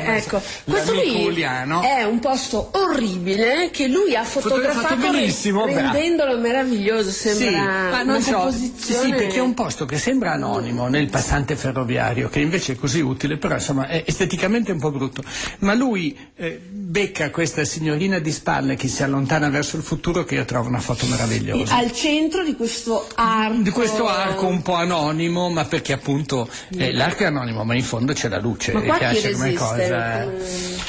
vabbè, 0.05 0.17
ecco, 0.17 0.43
questo 0.65 0.93
qui 0.93 1.25
Uliano. 1.27 1.83
è 1.83 2.03
un 2.05 2.19
posto 2.19 2.71
orribile 2.75 3.71
che 3.71 3.87
lui 3.89 4.15
ha 4.15 4.25
fotografato, 4.25 4.97
Fotografato 4.97 5.65
rendendolo 5.67 6.39
meraviglioso, 6.39 7.11
Sì, 7.11 7.29
sembra 7.35 7.63
ma 7.63 8.03
una 8.03 8.03
non 8.05 8.23
so, 8.23 8.33
composizione. 8.37 9.05
sì, 9.05 9.11
perché 9.15 9.37
è 9.37 9.41
un 9.41 9.55
posto 9.55 9.87
che 9.87 9.99
sembra 9.99 10.33
anonimo 10.33 10.89
nel 10.89 11.09
passante 11.09 11.57
ferroviario, 11.57 12.29
che 12.29 12.41
invece 12.41 12.73
è 12.73 12.77
così 12.77 13.01
utile, 13.01 13.37
però 13.37 13.55
insomma 13.55 13.87
è 13.87 14.03
esteticamente 14.07 14.73
un 14.73 14.79
po' 14.79 14.91
brutto. 14.91 15.23
Ma 15.61 15.75
lui 15.75 16.17
eh, 16.37 16.61
becca 16.71 17.31
questa 17.31 17.65
signorina 17.65 18.19
di 18.19 18.33
spalle 18.33 18.77
che 18.77 18.89
si 18.89 19.03
allontana 19.03 19.49
verso 19.51 19.77
il 19.77 19.83
futuro, 19.83 20.25
che 20.25 20.35
io 20.35 20.45
trovo 20.45 20.69
una 20.69 20.81
foto 20.81 21.07
meravigliosa. 21.07 21.75
al 21.77 21.93
centro 21.93 22.43
di 22.45 22.55
questo 22.61 23.07
arco. 23.15 23.63
Di 23.63 23.71
questo 23.71 24.07
arco 24.07 24.47
un 24.47 24.61
po' 24.61 24.75
anonimo, 24.75 25.49
ma 25.49 25.65
perché 25.65 25.95
appunto 25.95 26.47
eh, 26.77 26.93
l'arco 26.93 27.23
è 27.23 27.27
anonimo, 27.27 27.65
ma 27.65 27.75
in 27.75 27.83
fondo 27.83 28.13
c'è 28.13 28.29
la 28.29 28.39
luce. 28.39 28.73
Ma 28.73 28.99
piace 28.99 29.33
come 29.33 29.55
cosa. 29.55 30.29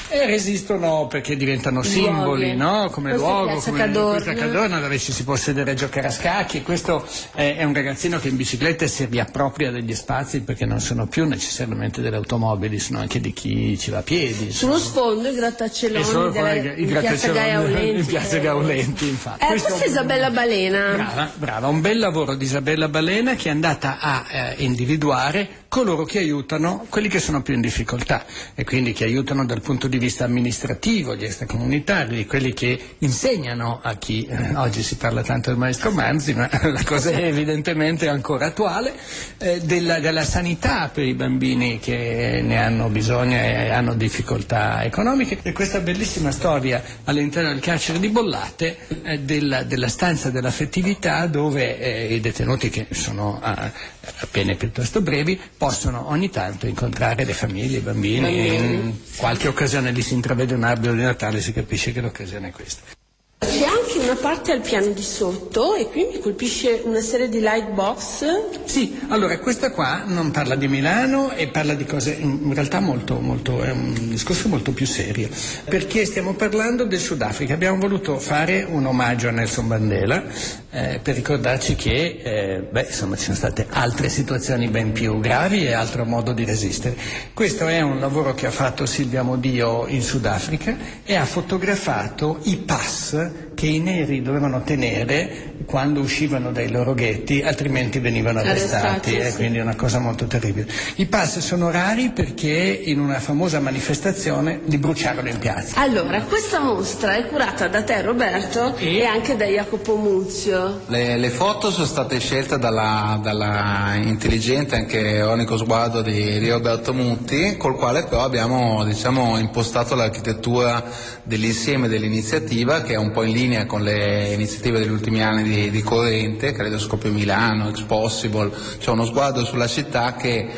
E 0.09 0.25
resistono 0.25 1.07
perché 1.07 1.37
diventano 1.37 1.81
simboli, 1.81 2.57
no? 2.57 2.89
Come 2.91 3.11
Questa 3.11 3.25
è 3.25 3.31
luogo, 3.31 3.61
come 3.61 4.09
questa 4.09 4.33
Cadorna 4.33 4.79
dove 4.81 4.99
ci 4.99 5.13
si 5.13 5.23
può 5.23 5.37
sedere 5.37 5.71
a 5.71 5.73
giocare 5.73 6.07
a 6.07 6.11
scacchi. 6.11 6.61
Questo 6.61 7.07
è, 7.33 7.55
è 7.55 7.63
un 7.63 7.73
ragazzino 7.73 8.19
che 8.19 8.27
in 8.27 8.35
bicicletta 8.35 8.85
si 8.87 9.05
riappropria 9.05 9.71
degli 9.71 9.95
spazi 9.95 10.41
perché 10.41 10.65
non 10.65 10.81
sono 10.81 11.07
più 11.07 11.25
necessariamente 11.25 12.01
delle 12.01 12.17
automobili, 12.17 12.79
sono 12.79 12.99
anche 12.99 13.21
di 13.21 13.31
chi 13.31 13.79
ci 13.79 13.91
va 13.91 13.99
a 13.99 14.03
piedi. 14.03 14.51
Sullo 14.51 14.77
sfondo 14.77 15.29
i 15.29 15.35
grattacieloni 15.35 16.31
della, 16.31 16.53
i 16.53 16.81
in 16.81 16.87
Piazza 16.87 17.31
Gaulenti. 17.31 17.95
in 17.99 18.05
Piazza 18.05 18.37
Gaulenti, 18.39 19.07
infatti. 19.07 19.43
Eh, 19.45 19.47
Questo 19.47 19.67
questa 19.69 19.85
è 19.85 19.87
Isabella 19.87 20.29
Balena. 20.31 20.93
Brava, 20.93 21.31
brava, 21.35 21.60
un 21.67 21.81
bel 21.81 21.99
lavoro 21.99 22.35
di 22.35 22.45
Isabella 22.45 22.87
Balena 22.87 23.35
che 23.35 23.49
è 23.49 23.51
andata 23.51 23.99
a 23.99 24.25
eh, 24.29 24.55
individuare 24.57 25.61
coloro 25.71 26.03
che 26.03 26.19
aiutano 26.19 26.85
quelli 26.89 27.07
che 27.07 27.19
sono 27.19 27.41
più 27.41 27.53
in 27.53 27.61
difficoltà 27.61 28.25
e 28.55 28.65
quindi 28.65 28.91
che 28.91 29.05
aiutano 29.05 29.45
dal 29.45 29.61
punto 29.61 29.87
di 29.87 29.97
vista 29.99 30.25
amministrativo, 30.25 31.15
gli 31.15 31.23
extracomunitari, 31.23 32.25
quelli 32.25 32.51
che 32.51 32.77
insegnano 32.97 33.79
a 33.81 33.95
chi, 33.95 34.25
eh, 34.25 34.53
oggi 34.55 34.83
si 34.83 34.97
parla 34.97 35.21
tanto 35.21 35.49
del 35.49 35.57
maestro 35.57 35.91
Manzi, 35.91 36.33
ma 36.33 36.49
la 36.63 36.83
cosa 36.83 37.11
è 37.11 37.23
evidentemente 37.23 38.09
ancora 38.09 38.47
attuale, 38.47 38.93
eh, 39.37 39.61
della, 39.61 40.01
della 40.01 40.25
sanità 40.25 40.89
per 40.89 41.05
i 41.05 41.13
bambini 41.13 41.79
che 41.79 42.41
ne 42.43 42.57
hanno 42.57 42.89
bisogno 42.89 43.37
e 43.37 43.69
hanno 43.69 43.93
difficoltà 43.93 44.83
economiche. 44.83 45.39
E 45.41 45.53
questa 45.53 45.79
bellissima 45.79 46.31
storia 46.31 46.83
all'interno 47.05 47.47
del 47.47 47.61
carcere 47.61 47.99
di 47.99 48.09
Bollate 48.09 48.77
eh, 49.03 49.19
della, 49.19 49.63
della 49.63 49.87
stanza 49.87 50.29
dell'affettività 50.29 51.27
dove 51.27 51.50
eh, 51.57 52.13
i 52.13 52.19
detenuti 52.19 52.69
che 52.69 52.87
sono 52.91 53.39
a, 53.41 53.51
a 53.51 54.27
pene 54.29 54.55
piuttosto 54.55 55.01
brevi 55.01 55.39
possono 55.57 56.09
ogni 56.09 56.29
tanto 56.29 56.67
incontrare 56.67 57.25
le 57.25 57.33
famiglie, 57.33 57.77
i 57.77 57.81
bambini, 57.81 58.55
in 58.55 58.93
qualche 59.17 59.47
occasione 59.47 59.91
lì 59.91 60.01
si 60.01 60.13
intravede 60.13 60.53
un 60.53 60.63
albero 60.63 60.93
di 60.93 61.01
Natale 61.01 61.41
si 61.41 61.53
capisce 61.53 61.91
che 61.91 62.01
l'occasione 62.01 62.49
è 62.49 62.51
questa. 62.51 62.99
C'è 63.43 63.65
anche 63.65 63.97
una 63.97 64.15
parte 64.15 64.51
al 64.51 64.61
piano 64.61 64.91
di 64.91 65.01
sotto 65.01 65.73
e 65.73 65.87
qui 65.89 66.07
mi 66.13 66.19
colpisce 66.19 66.81
una 66.83 67.01
serie 67.01 67.27
di 67.27 67.39
light 67.39 67.71
box. 67.71 68.23
Sì, 68.65 68.99
allora 69.07 69.39
questa 69.39 69.71
qua 69.71 70.03
non 70.05 70.29
parla 70.29 70.53
di 70.55 70.67
Milano 70.67 71.31
e 71.31 71.47
parla 71.47 71.73
di 71.73 71.83
cose 71.83 72.11
in 72.11 72.53
realtà 72.53 72.79
molto, 72.79 73.19
molto, 73.19 73.63
è 73.63 73.71
un 73.71 74.09
discorso 74.09 74.47
molto 74.47 74.73
più 74.73 74.85
serio, 74.85 75.27
perché 75.65 76.05
stiamo 76.05 76.35
parlando 76.35 76.85
del 76.85 76.99
Sudafrica. 76.99 77.55
Abbiamo 77.55 77.79
voluto 77.79 78.19
fare 78.19 78.61
un 78.61 78.85
omaggio 78.85 79.27
a 79.27 79.31
Nelson 79.31 79.65
Mandela 79.65 80.23
eh, 80.71 80.99
per 81.03 81.15
ricordarci 81.15 81.75
che 81.75 82.21
eh, 82.23 82.67
beh, 82.69 82.85
insomma, 82.87 83.15
ci 83.15 83.23
sono 83.23 83.35
state 83.35 83.67
altre 83.69 84.09
situazioni 84.09 84.69
ben 84.69 84.93
più 84.93 85.19
gravi 85.19 85.65
e 85.65 85.73
altro 85.73 86.05
modo 86.05 86.31
di 86.31 86.45
resistere. 86.45 86.95
Questo 87.33 87.67
è 87.67 87.81
un 87.81 87.99
lavoro 87.99 88.33
che 88.33 88.47
ha 88.47 88.51
fatto 88.51 88.85
Silvia 88.85 89.21
Modio 89.21 89.85
in 89.87 90.01
Sudafrica 90.01 90.75
e 91.03 91.15
ha 91.15 91.25
fotografato 91.25 92.39
i 92.43 92.57
pass 92.57 93.50
che 93.61 93.67
i 93.67 93.79
neri 93.79 94.23
dovevano 94.23 94.63
tenere 94.63 95.51
quando 95.65 95.99
uscivano 95.99 96.51
dai 96.51 96.69
loro 96.71 96.95
ghetti, 96.95 97.43
altrimenti 97.43 97.99
venivano 97.99 98.39
arrestati, 98.39 98.85
Arrestati, 98.85 99.15
e 99.17 99.29
sì. 99.29 99.35
quindi 99.35 99.59
è 99.59 99.61
una 99.61 99.75
cosa 99.75 99.99
molto 99.99 100.25
terribile. 100.25 100.67
I 100.95 101.05
pass 101.05 101.37
sono 101.37 101.69
rari 101.69 102.09
perché 102.09 102.49
in 102.83 102.99
una 102.99 103.19
famosa 103.19 103.59
manifestazione 103.59 104.61
li 104.65 104.79
bruciarono 104.79 105.29
in 105.29 105.37
piazza. 105.37 105.79
Allora, 105.79 106.23
questa 106.23 106.59
mostra 106.59 107.15
è 107.15 107.27
curata 107.27 107.67
da 107.67 107.83
te 107.83 108.01
Roberto 108.01 108.75
E? 108.77 108.97
e, 108.97 109.05
anche 109.05 109.35
da 109.35 109.45
Jacopo 109.45 109.95
Muzio. 109.95 110.81
Le, 110.87 111.17
le 111.17 111.29
foto 111.29 111.69
sono 111.69 111.85
state 111.85 112.19
scelte 112.19 112.57
dalla, 112.57 113.19
dalla 113.21 113.93
intelligente 113.95 114.75
anche 114.75 114.97
ironico 114.97 115.55
sguardo 115.55 116.01
di, 116.01 116.39
di 116.39 116.49
Roberto 116.49 116.93
Mutti, 116.93 117.57
col 117.57 117.75
quale 117.75 118.05
però 118.05 118.23
abbiamo 118.23 118.83
diciamo, 118.83 119.37
impostato 119.37 119.93
l'architettura 119.93 120.83
dell'insieme 121.23 121.87
dell'iniziativa 121.87 122.81
che 122.81 122.93
è 122.93 122.97
un 122.97 123.11
po' 123.11 123.23
in 123.23 123.31
linea 123.31 123.50
con 123.65 123.83
le 123.83 124.33
iniziative 124.33 124.79
degli 124.79 124.89
ultimi 124.89 125.21
anni 125.21 125.43
di, 125.43 125.69
di 125.69 125.81
Corrente, 125.81 126.53
Caleidoscopio 126.53 127.11
Milano, 127.11 127.69
Ex 127.69 127.81
Possible, 127.81 128.51
c'è 128.79 128.89
uno 128.89 129.05
sguardo 129.05 129.43
sulla 129.43 129.67
città 129.67 130.15
che 130.15 130.49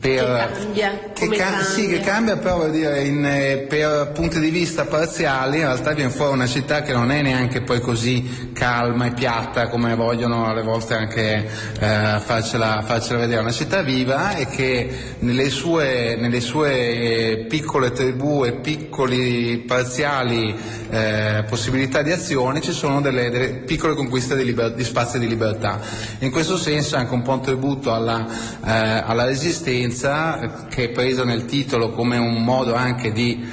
per, 0.00 0.24
Che 0.52 0.58
cambia, 0.60 0.98
che 1.12 1.24
come 1.26 1.36
ca- 1.36 1.62
Sì, 1.62 1.80
cambia. 1.82 1.98
che 1.98 2.04
cambia 2.04 2.36
però 2.36 2.68
dire 2.68 3.02
in, 3.02 3.24
eh, 3.24 3.66
per 3.68 4.12
punti 4.14 4.38
di 4.38 4.50
vista 4.50 4.84
parziali 4.84 5.56
in 5.58 5.64
realtà 5.64 5.92
viene 5.92 6.10
fuori 6.10 6.34
una 6.34 6.46
città 6.46 6.82
che 6.82 6.92
non 6.92 7.10
è 7.10 7.20
neanche 7.20 7.62
poi 7.62 7.80
così 7.80 8.50
calma 8.52 9.06
e 9.06 9.10
piatta 9.12 9.68
come 9.68 9.94
vogliono 9.96 10.46
alle 10.46 10.62
volte 10.62 10.94
anche 10.94 11.48
eh, 11.80 12.20
farcela, 12.20 12.82
farcela 12.86 13.18
vedere, 13.18 13.40
una 13.40 13.50
città 13.50 13.82
viva 13.82 14.36
e 14.36 14.46
che 14.46 14.88
nelle 15.20 15.50
sue, 15.50 16.16
nelle 16.16 16.40
sue 16.40 16.72
eh, 16.72 17.46
piccole 17.48 17.90
tribù 17.90 18.44
e 18.44 18.52
piccoli 18.52 19.64
parziali 19.66 20.54
eh, 20.90 21.44
possibilità 21.48 22.02
di 22.02 22.12
azione 22.12 22.60
ci 22.60 22.72
sono 22.72 23.00
delle, 23.00 23.30
delle 23.30 23.48
piccole 23.54 23.94
conquiste 23.94 24.36
di, 24.36 24.44
liber- 24.44 24.74
di 24.74 24.84
spazi 24.84 25.18
di 25.18 25.26
libertà. 25.26 25.80
In 26.20 26.30
questo 26.30 26.56
senso 26.56 26.94
è 26.94 26.98
anche 27.00 27.14
un 27.14 27.22
po' 27.22 27.32
un 27.32 27.42
tributo 27.42 27.92
alla, 27.92 28.24
eh, 28.64 29.02
alla 29.04 29.24
resistenza 29.24 29.86
eh, 29.90 30.50
che 30.68 30.84
è 30.84 30.88
preso 30.90 31.24
nel 31.24 31.44
titolo 31.44 31.90
come 31.90 32.16
un 32.18 32.42
modo 32.42 32.74
anche 32.74 33.12
di 33.12 33.44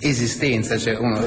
esistenza, 0.00 0.76
cioè 0.76 0.96
uno 0.96 1.20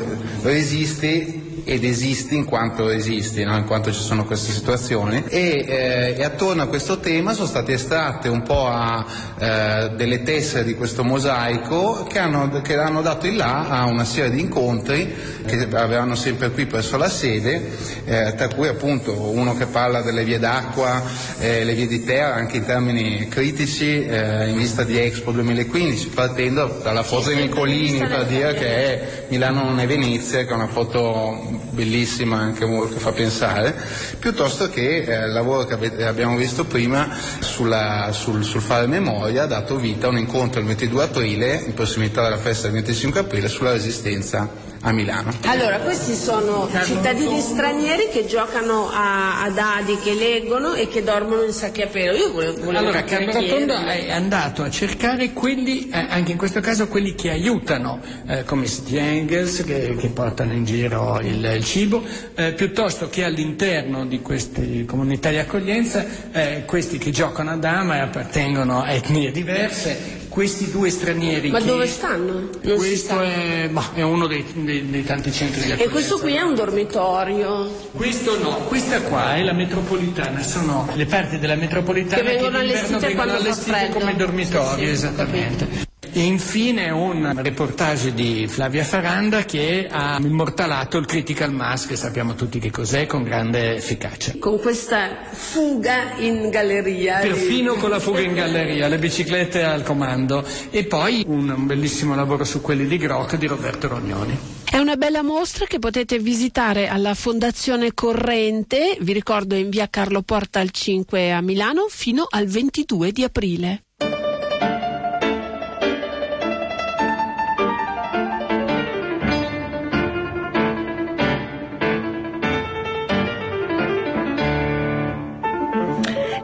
resiste 0.43 1.47
ed 1.68 1.84
esisti 1.84 2.36
in 2.36 2.46
quanto 2.46 2.90
esisti, 2.90 3.44
no? 3.44 3.58
in 3.58 3.66
quanto 3.66 3.92
ci 3.92 4.00
sono 4.00 4.24
queste 4.24 4.54
situazioni 4.54 5.22
e, 5.28 5.66
eh, 5.68 6.16
e 6.18 6.24
attorno 6.24 6.62
a 6.62 6.68
questo 6.68 7.00
tema 7.00 7.34
sono 7.34 7.46
state 7.46 7.74
estratte 7.74 8.30
un 8.30 8.42
po' 8.42 8.68
a, 8.68 9.06
eh, 9.38 9.92
delle 9.96 10.24
tessere 10.24 10.64
di 10.64 10.76
questo 10.76 11.04
mosaico 11.04 12.06
che 12.10 12.20
hanno, 12.20 12.62
che 12.62 12.78
hanno 12.78 13.02
dato 13.02 13.28
il 13.28 13.36
là 13.36 13.68
a 13.68 13.86
una 13.86 14.06
serie 14.06 14.32
di 14.32 14.40
incontri 14.40 15.14
che 15.46 15.68
avranno 15.74 16.16
sempre 16.16 16.52
qui 16.52 16.66
presso 16.66 16.96
la 16.96 17.10
sede, 17.10 17.70
eh, 18.06 18.34
tra 18.36 18.48
cui 18.48 18.68
appunto 18.68 19.14
uno 19.14 19.56
che 19.58 19.66
parla 19.66 20.02
delle 20.02 20.24
vie 20.24 20.40
d'acqua, 20.40 21.04
eh, 21.40 21.66
le 21.66 21.74
vie 21.74 21.88
di 21.88 22.04
terra 22.04 22.36
anche 22.36 22.58
in 22.58 22.66
termini 22.66 23.28
critici 23.28 24.06
eh, 24.06 24.50
in 24.50 24.58
vista 24.58 24.84
di 24.84 24.98
Expo 24.98 25.32
2015, 25.32 26.08
partendo 26.10 26.80
dalla 26.82 27.04
foto 27.04 27.30
di 27.30 27.36
Nicolini 27.36 28.00
per 28.00 28.26
dire 28.26 28.54
che 28.54 28.68
è 28.68 29.26
Milano 29.30 29.64
non 29.64 29.80
è 29.80 29.88
Venezia, 29.88 30.46
che 30.46 30.50
è 30.50 30.54
una 30.54 30.68
foto 30.68 31.57
bellissima 31.78 32.38
anche 32.40 32.66
che 32.66 33.00
fa 33.00 33.12
pensare, 33.12 33.76
piuttosto 34.18 34.68
che 34.68 35.04
eh, 35.04 35.26
il 35.28 35.32
lavoro 35.32 35.66
che 35.66 35.74
avete- 35.76 36.06
abbiamo 36.06 36.36
visto 36.36 36.66
prima 36.66 37.08
sulla- 37.40 38.10
sul, 38.12 38.44
sul 38.44 38.62
fare 38.62 38.88
memoria 38.88 39.44
ha 39.44 39.46
dato 39.46 39.78
vita 39.78 40.08
a 40.08 40.10
un 40.10 40.18
incontro 40.18 40.60
il 40.60 40.66
22 40.66 41.04
aprile, 41.04 41.63
in 41.68 41.74
prossimità 41.76 42.24
della 42.24 42.38
festa 42.38 42.63
del 42.63 42.74
25 42.74 43.20
aprile, 43.20 43.48
sulla 43.48 43.72
resistenza 43.72 44.67
a 44.82 44.92
Milano. 44.92 45.32
Allora, 45.46 45.80
questi 45.80 46.13
sono 46.16 46.70
cittadini 46.84 47.40
stranieri 47.40 48.10
che 48.12 48.26
giocano 48.26 48.90
a, 48.92 49.44
a 49.44 49.50
dadi, 49.50 49.98
che 49.98 50.13
leggono 50.13 50.74
e 50.74 50.88
che 50.88 51.04
dormono 51.04 51.44
in 51.44 51.52
sacchi 51.52 51.82
a 51.82 51.88
pelo. 51.88 52.16
Io 52.16 52.32
volevo, 52.32 52.60
volevo 52.63 52.78
Allora, 52.78 53.04
capire 53.04 53.26
Carlo 53.32 53.40
chi 53.40 53.50
Rotondo 53.50 53.74
erano. 53.74 53.90
è 53.90 54.12
andato 54.12 54.63
a 54.63 54.70
cercare 54.70 55.34
quelli, 55.34 55.90
eh, 55.90 56.06
anche 56.10 56.32
in 56.32 56.38
questo 56.38 56.60
caso 56.60 56.88
quelli 56.88 57.16
che 57.16 57.30
aiutano, 57.32 58.00
eh, 58.28 58.44
come 58.44 58.68
City 58.68 59.00
Angels, 59.00 59.63
che, 59.63 59.96
che 59.98 60.08
portano 60.10 60.54
in 60.54 60.66
giro 60.66 61.20
il, 61.22 61.44
il 61.44 61.63
cibo, 61.63 62.04
eh, 62.36 62.54
piuttosto 62.54 63.10
che 63.10 63.24
all'interno 63.24 64.06
di 64.06 64.22
queste 64.22 64.86
comunità 64.86 65.30
di 65.30 65.38
accoglienza, 65.38 66.06
eh, 66.32 66.63
questi 66.66 66.98
che 66.98 67.12
giocano 67.12 67.52
a 67.52 67.58
dama 67.58 67.96
e 67.96 68.00
appartengono 68.00 68.82
a 68.82 68.92
etnie 68.92 69.32
diverse, 69.32 70.26
questi 70.38 70.69
due 70.69 70.91
stranieri 70.91 71.50
Ma 71.50 71.58
che... 71.58 71.65
dove 71.65 71.88
stanno? 71.88 72.50
Non 72.62 72.78
Questo 72.78 73.19
è, 73.21 73.67
bah, 73.71 73.89
è 73.95 74.04
uno 74.04 74.28
dei, 74.28 74.45
dei- 74.54 74.88
dei 74.88 75.04
tanti 75.04 75.32
centri 75.32 75.62
di 75.62 75.71
accoglienza. 75.71 75.84
E 75.84 75.89
questo 75.89 76.19
qui 76.19 76.36
è 76.36 76.41
un 76.41 76.54
dormitorio 76.54 77.67
Questo 77.91 78.38
no, 78.39 78.54
questa 78.67 79.02
qua 79.02 79.34
è 79.34 79.41
la 79.41 79.54
metropolitana, 79.54 80.43
sono 80.43 80.88
le 80.93 81.08
parti 81.08 81.39
della 81.39 81.56
metropolitana 81.56 82.21
Che 82.21 82.28
vengono 82.28 82.60
d'inverno 82.60 82.97
allestite 82.97 83.08
vengono 83.08 83.34
allestite 83.34 83.89
come 83.89 84.15
dormitori, 84.15 84.80
Sì, 84.82 84.86
sì, 84.86 84.91
esattamente. 84.91 85.87
E 86.18 86.24
infine 86.24 86.90
un 86.90 87.32
reportage 87.44 88.12
di 88.12 88.48
Flavia 88.48 88.84
Faranda 88.84 89.46
che 89.46 89.88
ha 89.88 90.18
immortalato 90.20 90.98
il 90.98 91.06
critical 91.06 91.54
mass, 91.54 91.86
che 91.86 91.96
sappiamo 91.96 92.34
tutti 92.34 92.58
che 92.58 92.72
cos'è, 92.72 93.06
con 93.06 93.22
grande 93.22 93.76
efficacia. 93.76 94.34
con 94.40 94.60
questa 94.60 95.26
fuga 95.30 96.18
in 96.18 96.50
galleria. 96.50 97.20
Perfino 97.20 97.76
con 97.76 97.92
la 97.92 98.00
fuga 98.00 98.22
in 98.22 98.34
galleria, 98.42 98.88
le 98.88 98.98
biciclette 98.98 99.64
al 99.64 99.84
comando 99.84 100.44
e 100.72 100.86
poi 100.86 101.24
un, 101.28 101.68
bellissimo 101.68 102.16
lavoro 102.16 102.46
su 102.46 102.62
quelli 102.62 102.88
di 102.88 102.98
Groc 102.98 103.36
di 103.36 103.46
Roberto 103.46 103.88
Rognoni. 103.88 104.36
È 104.64 104.78
una 104.80 104.96
bella 104.96 105.22
mostra 105.22 105.68
che 105.68 105.78
potete 105.78 106.18
visitare 106.18 106.88
alla 106.88 107.14
Fondazione 107.14 107.94
Corrente, 107.94 108.98
vi 109.02 109.14
ricordo 109.14 109.54
in 109.54 109.70
via 109.70 109.88
Carlo 109.88 110.24
Porta 110.24 110.62
al 110.62 110.72
5 110.72 111.32
a 111.32 111.42
Milano, 111.42 111.86
fino 111.88 112.26
al 112.28 112.48
22 112.48 113.12
di 113.12 113.24
aprile. 113.24 113.84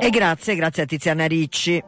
E 0.03 0.09
grazie, 0.09 0.55
grazie 0.55 0.83
a 0.83 0.85
Tiziana 0.85 1.25
Ricci. 1.27 1.81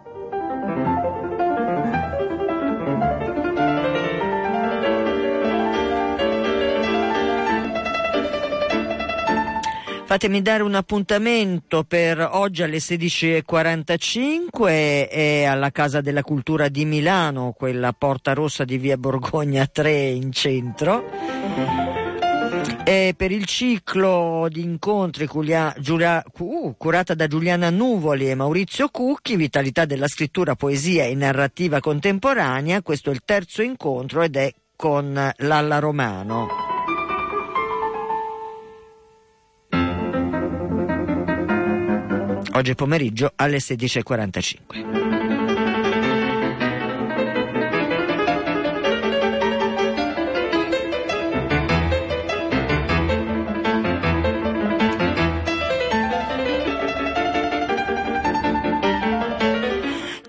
Fatemi 10.06 10.42
dare 10.42 10.64
un 10.64 10.76
appuntamento 10.76 11.84
per 11.84 12.26
oggi 12.32 12.64
alle 12.64 12.78
16.45 12.78 15.10
e 15.12 15.44
alla 15.44 15.72
Casa 15.72 16.00
della 16.00 16.24
Cultura 16.24 16.70
di 16.70 16.86
Milano, 16.86 17.52
quella 17.52 17.92
Porta 17.92 18.32
Rossa 18.32 18.64
di 18.64 18.78
via 18.78 18.96
Borgogna 18.96 19.66
3 19.66 19.92
in 19.92 20.32
centro. 20.32 21.84
E 22.88 23.16
per 23.18 23.32
il 23.32 23.46
ciclo 23.46 24.48
di 24.48 24.62
incontri 24.62 25.26
culia, 25.26 25.74
Giulia, 25.80 26.24
uh, 26.38 26.76
curata 26.78 27.16
da 27.16 27.26
Giuliana 27.26 27.72
Nuvoli 27.72 28.30
e 28.30 28.36
Maurizio 28.36 28.90
Cucchi, 28.90 29.36
Vitalità 29.36 29.86
della 29.86 30.08
scrittura, 30.08 30.54
poesia 30.54 31.06
e 31.06 31.16
narrativa 31.16 31.80
contemporanea, 31.80 32.84
questo 32.84 33.10
è 33.10 33.14
il 33.14 33.24
terzo 33.26 33.64
incontro 33.64 34.22
ed 34.22 34.36
è 34.36 34.54
con 34.76 35.32
Lalla 35.38 35.80
Romano. 35.80 36.48
Oggi 42.54 42.76
pomeriggio 42.76 43.32
alle 43.36 43.58
16.45. 43.58 45.35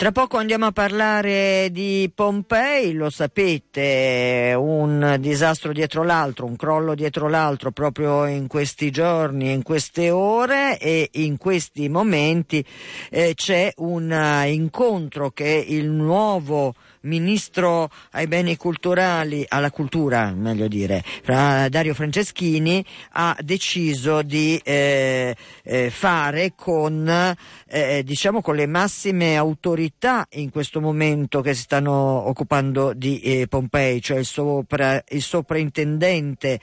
Tra 0.06 0.14
poco 0.14 0.36
andiamo 0.36 0.66
a 0.66 0.70
parlare 0.70 1.68
di 1.72 2.08
Pompei, 2.14 2.92
lo 2.92 3.10
sapete, 3.10 4.54
un 4.56 5.16
disastro 5.18 5.72
dietro 5.72 6.04
l'altro, 6.04 6.46
un 6.46 6.54
crollo 6.54 6.94
dietro 6.94 7.28
l'altro 7.28 7.72
proprio 7.72 8.24
in 8.26 8.46
questi 8.46 8.92
giorni, 8.92 9.50
in 9.50 9.64
queste 9.64 10.12
ore 10.12 10.78
e 10.78 11.08
in 11.14 11.38
questi 11.38 11.88
momenti 11.88 12.64
eh, 13.10 13.34
c'è 13.34 13.72
un 13.78 14.08
uh, 14.12 14.46
incontro 14.46 15.32
che 15.32 15.64
il 15.66 15.90
nuovo 15.90 16.76
ministro 17.02 17.90
ai 18.12 18.26
beni 18.26 18.56
culturali, 18.56 19.44
alla 19.48 19.70
cultura 19.70 20.32
meglio 20.32 20.68
dire, 20.68 21.02
Dario 21.24 21.94
Franceschini 21.94 22.84
ha 23.12 23.36
deciso 23.40 24.22
di 24.22 24.60
eh, 24.64 25.36
eh, 25.62 25.90
fare 25.90 26.52
con, 26.54 27.34
eh, 27.68 28.02
diciamo 28.04 28.40
con 28.40 28.56
le 28.56 28.66
massime 28.66 29.36
autorità 29.36 30.26
in 30.32 30.50
questo 30.50 30.80
momento 30.80 31.40
che 31.40 31.54
si 31.54 31.62
stanno 31.62 31.92
occupando 32.28 32.92
di 32.92 33.20
eh, 33.20 33.46
Pompei, 33.48 34.00
cioè 34.00 34.18
il, 34.18 34.26
sopra, 34.26 35.02
il, 35.08 35.22
soprintendente 35.22 36.60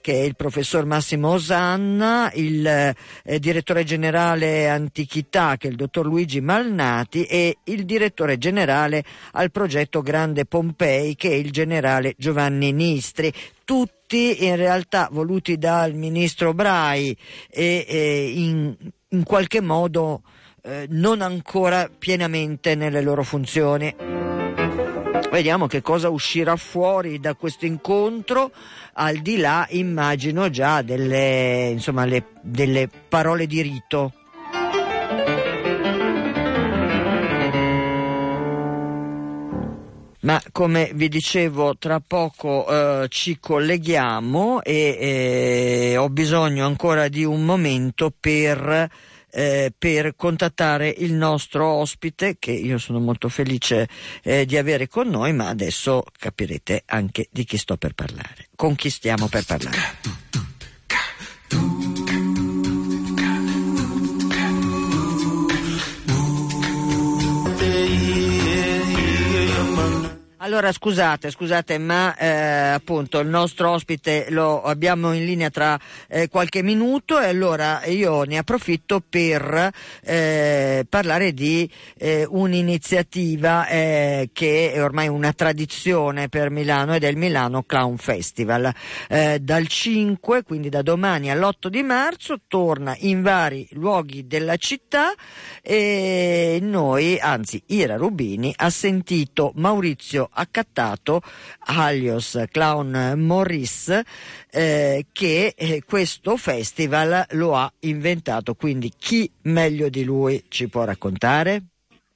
che 0.00 0.12
è 0.12 0.22
il 0.22 0.36
professor 0.36 0.84
Massimo 0.84 1.30
Osanna, 1.30 2.30
il 2.34 2.66
eh, 2.66 3.38
direttore 3.38 3.84
generale 3.84 4.68
antichità 4.68 5.56
che 5.56 5.68
è 5.68 5.70
il 5.70 5.76
dottor 5.76 6.06
Luigi 6.06 6.40
Malnati 6.40 7.24
e 7.24 7.58
il 7.64 7.84
direttore 7.84 8.38
generale 8.38 9.04
al 9.32 9.50
progetto 9.50 9.83
progetto 9.84 10.02
Grande 10.02 10.44
Pompei 10.46 11.14
che 11.14 11.30
è 11.30 11.34
il 11.34 11.50
generale 11.50 12.14
Giovanni 12.16 12.72
Nistri. 12.72 13.32
Tutti 13.64 14.44
in 14.44 14.56
realtà 14.56 15.08
voluti 15.10 15.56
dal 15.58 15.94
ministro 15.94 16.54
Brai 16.54 17.16
e, 17.50 17.84
e 17.88 18.32
in, 18.34 18.74
in, 19.08 19.22
qualche 19.24 19.60
modo 19.60 20.22
eh, 20.62 20.86
non 20.90 21.20
ancora 21.20 21.88
pienamente 21.96 22.74
nelle 22.74 23.02
loro 23.02 23.22
funzioni. 23.22 23.94
Vediamo 25.30 25.66
che 25.66 25.82
cosa 25.82 26.10
uscirà 26.10 26.56
fuori 26.56 27.18
da 27.18 27.34
questo 27.34 27.66
incontro, 27.66 28.52
al 28.94 29.16
di 29.16 29.38
là 29.38 29.66
immagino 29.70 30.48
già 30.48 30.82
delle, 30.82 31.70
insomma, 31.72 32.04
le, 32.04 32.26
delle 32.42 32.88
parole 33.08 33.46
di 33.46 33.62
rito. 33.62 34.12
Ma 40.24 40.42
come 40.52 40.90
vi 40.94 41.08
dicevo 41.08 41.76
tra 41.76 42.00
poco 42.00 42.66
eh, 42.66 43.06
ci 43.08 43.38
colleghiamo 43.38 44.62
e 44.62 44.98
eh, 45.92 45.96
ho 45.96 46.08
bisogno 46.08 46.66
ancora 46.66 47.08
di 47.08 47.24
un 47.24 47.44
momento 47.44 48.12
per, 48.18 48.88
eh, 49.30 49.72
per, 49.76 50.14
contattare 50.16 50.88
il 50.88 51.12
nostro 51.12 51.66
ospite 51.66 52.36
che 52.38 52.52
io 52.52 52.78
sono 52.78 53.00
molto 53.00 53.28
felice 53.28 53.88
eh, 54.22 54.46
di 54.46 54.56
avere 54.56 54.88
con 54.88 55.08
noi 55.08 55.32
ma 55.32 55.48
adesso 55.48 56.02
capirete 56.18 56.82
anche 56.86 57.28
di 57.30 57.44
chi 57.44 57.58
sto 57.58 57.76
per 57.76 57.94
parlare. 57.94 58.48
Con 58.56 58.74
chi 58.74 58.90
stiamo 58.90 59.28
per 59.28 59.44
parlare 59.44 60.43
Allora 70.44 70.72
scusate, 70.72 71.30
scusate, 71.30 71.78
ma 71.78 72.14
eh, 72.18 72.28
appunto 72.28 73.18
il 73.18 73.28
nostro 73.28 73.70
ospite 73.70 74.26
lo 74.28 74.60
abbiamo 74.60 75.14
in 75.14 75.24
linea 75.24 75.48
tra 75.48 75.80
eh, 76.06 76.28
qualche 76.28 76.62
minuto 76.62 77.18
e 77.18 77.28
allora 77.28 77.82
io 77.86 78.24
ne 78.24 78.36
approfitto 78.36 79.02
per 79.08 79.70
eh, 80.02 80.84
parlare 80.86 81.32
di 81.32 81.66
eh, 81.96 82.26
un'iniziativa 82.28 83.66
eh, 83.68 84.28
che 84.34 84.72
è 84.74 84.82
ormai 84.82 85.08
una 85.08 85.32
tradizione 85.32 86.28
per 86.28 86.50
Milano 86.50 86.94
ed 86.94 87.04
è 87.04 87.08
il 87.08 87.16
Milano 87.16 87.62
Clown 87.62 87.96
Festival. 87.96 88.70
Eh, 89.08 89.38
dal 89.40 89.66
5, 89.66 90.42
quindi 90.42 90.68
da 90.68 90.82
domani 90.82 91.30
all'8 91.30 91.68
di 91.68 91.82
marzo, 91.82 92.40
torna 92.46 92.94
in 92.98 93.22
vari 93.22 93.66
luoghi 93.70 94.26
della 94.26 94.58
città 94.58 95.14
e 95.62 96.58
noi, 96.60 97.18
anzi 97.18 97.62
Ira 97.68 97.96
Rubini, 97.96 98.52
ha 98.54 98.68
sentito 98.68 99.50
Maurizio 99.54 100.28
accattato 100.34 101.20
alias 101.66 102.44
Clown 102.50 103.14
Morris 103.16 104.00
eh, 104.50 105.06
che 105.12 105.54
eh, 105.56 105.82
questo 105.86 106.36
festival 106.36 107.26
lo 107.30 107.54
ha 107.54 107.70
inventato, 107.80 108.54
quindi 108.54 108.92
chi 108.96 109.30
meglio 109.42 109.88
di 109.88 110.04
lui 110.04 110.44
ci 110.48 110.68
può 110.68 110.84
raccontare? 110.84 111.62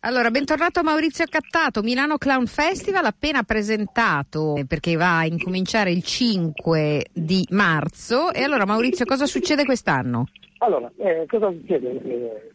Allora, 0.02 0.30
bentornato 0.30 0.84
Maurizio 0.84 1.24
Accattato, 1.24 1.82
Milano 1.82 2.18
Clown 2.18 2.46
Festival 2.46 3.04
appena 3.04 3.42
presentato 3.42 4.62
perché 4.66 4.94
va 4.94 5.18
a 5.18 5.26
incominciare 5.26 5.90
il 5.90 6.04
5 6.04 7.06
di 7.12 7.44
marzo. 7.50 8.32
E 8.32 8.44
allora 8.44 8.64
Maurizio, 8.64 9.04
cosa 9.04 9.26
succede 9.26 9.64
quest'anno? 9.64 10.26
Allora, 10.58 10.88
eh, 10.98 11.26
cosa 11.26 11.50
succede? 11.50 12.00
Eh, 12.00 12.52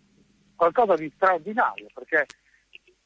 qualcosa 0.56 0.96
di 0.96 1.12
straordinario 1.16 1.88
perché 1.94 2.26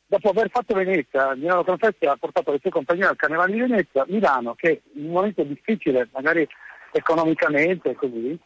dopo 0.07 0.29
aver 0.29 0.49
fatto 0.49 0.73
Venezia, 0.73 1.35
Milano 1.35 1.63
Confetti 1.63 2.05
ha 2.05 2.15
portato 2.15 2.51
le 2.51 2.59
sue 2.61 2.71
compagnie 2.71 3.05
al 3.05 3.17
Carnevale 3.17 3.51
di 3.51 3.59
Venezia, 3.59 4.05
Milano, 4.07 4.55
che 4.55 4.81
in 4.93 5.05
un 5.05 5.11
momento 5.11 5.43
difficile, 5.43 6.07
magari 6.13 6.47
economicamente 6.91 7.93
così, 7.93 8.39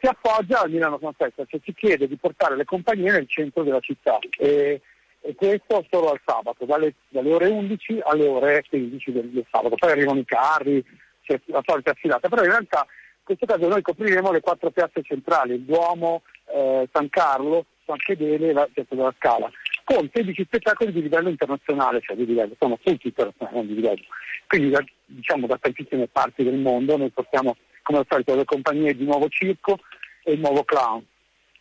si 0.00 0.06
appoggia 0.06 0.60
al 0.60 0.70
Milano 0.70 0.98
Confetti, 0.98 1.44
cioè 1.46 1.60
ci 1.62 1.74
chiede 1.74 2.08
di 2.08 2.16
portare 2.16 2.56
le 2.56 2.64
compagnie 2.64 3.12
nel 3.12 3.28
centro 3.28 3.62
della 3.62 3.80
città. 3.80 4.18
E, 4.36 4.80
e 5.22 5.34
questo 5.34 5.86
solo 5.90 6.10
al 6.10 6.20
sabato, 6.24 6.64
dalle, 6.64 6.94
dalle, 7.08 7.32
ore 7.32 7.48
11 7.48 8.00
alle 8.04 8.26
ore 8.26 8.64
15 8.68 9.12
del, 9.12 9.28
del 9.28 9.46
sabato. 9.50 9.76
Poi 9.76 9.90
arrivano 9.90 10.18
i 10.18 10.24
carri, 10.24 10.84
c'è 11.22 11.38
la 11.46 11.62
solita 11.64 11.90
affilata, 11.92 12.28
però 12.28 12.42
in 12.42 12.50
realtà 12.50 12.86
in 12.88 13.36
questo 13.36 13.46
caso 13.46 13.68
noi 13.68 13.82
copriremo 13.82 14.32
le 14.32 14.40
quattro 14.40 14.70
piazze 14.70 15.02
centrali, 15.02 15.64
Duomo, 15.64 16.22
eh, 16.52 16.88
San 16.90 17.08
Carlo, 17.10 17.66
San 17.84 17.98
Fedele 17.98 18.48
e 18.48 18.52
la 18.52 18.68
piazza 18.72 18.94
della 18.94 19.14
Scala 19.16 19.50
con 19.94 20.08
16 20.12 20.44
spettacoli 20.44 20.92
di 20.92 21.02
livello 21.02 21.28
internazionale, 21.28 22.00
cioè 22.00 22.16
di 22.16 22.24
livello, 22.24 22.54
sono 22.58 22.78
tutti 22.80 23.08
internazionali 23.08 23.66
di 23.66 23.74
livello. 23.74 24.04
Quindi 24.46 24.70
da, 24.70 24.84
diciamo 25.04 25.48
da 25.48 25.58
tantissime 25.58 26.06
parti 26.06 26.44
del 26.44 26.58
mondo 26.58 26.96
noi 26.96 27.10
portiamo 27.10 27.56
come 27.82 27.98
al 27.98 28.06
solito 28.08 28.36
le 28.36 28.44
compagnie 28.44 28.94
di 28.94 29.04
nuovo 29.04 29.28
circo 29.28 29.80
e 30.22 30.32
il 30.32 30.38
nuovo 30.38 30.62
clown. 30.62 31.04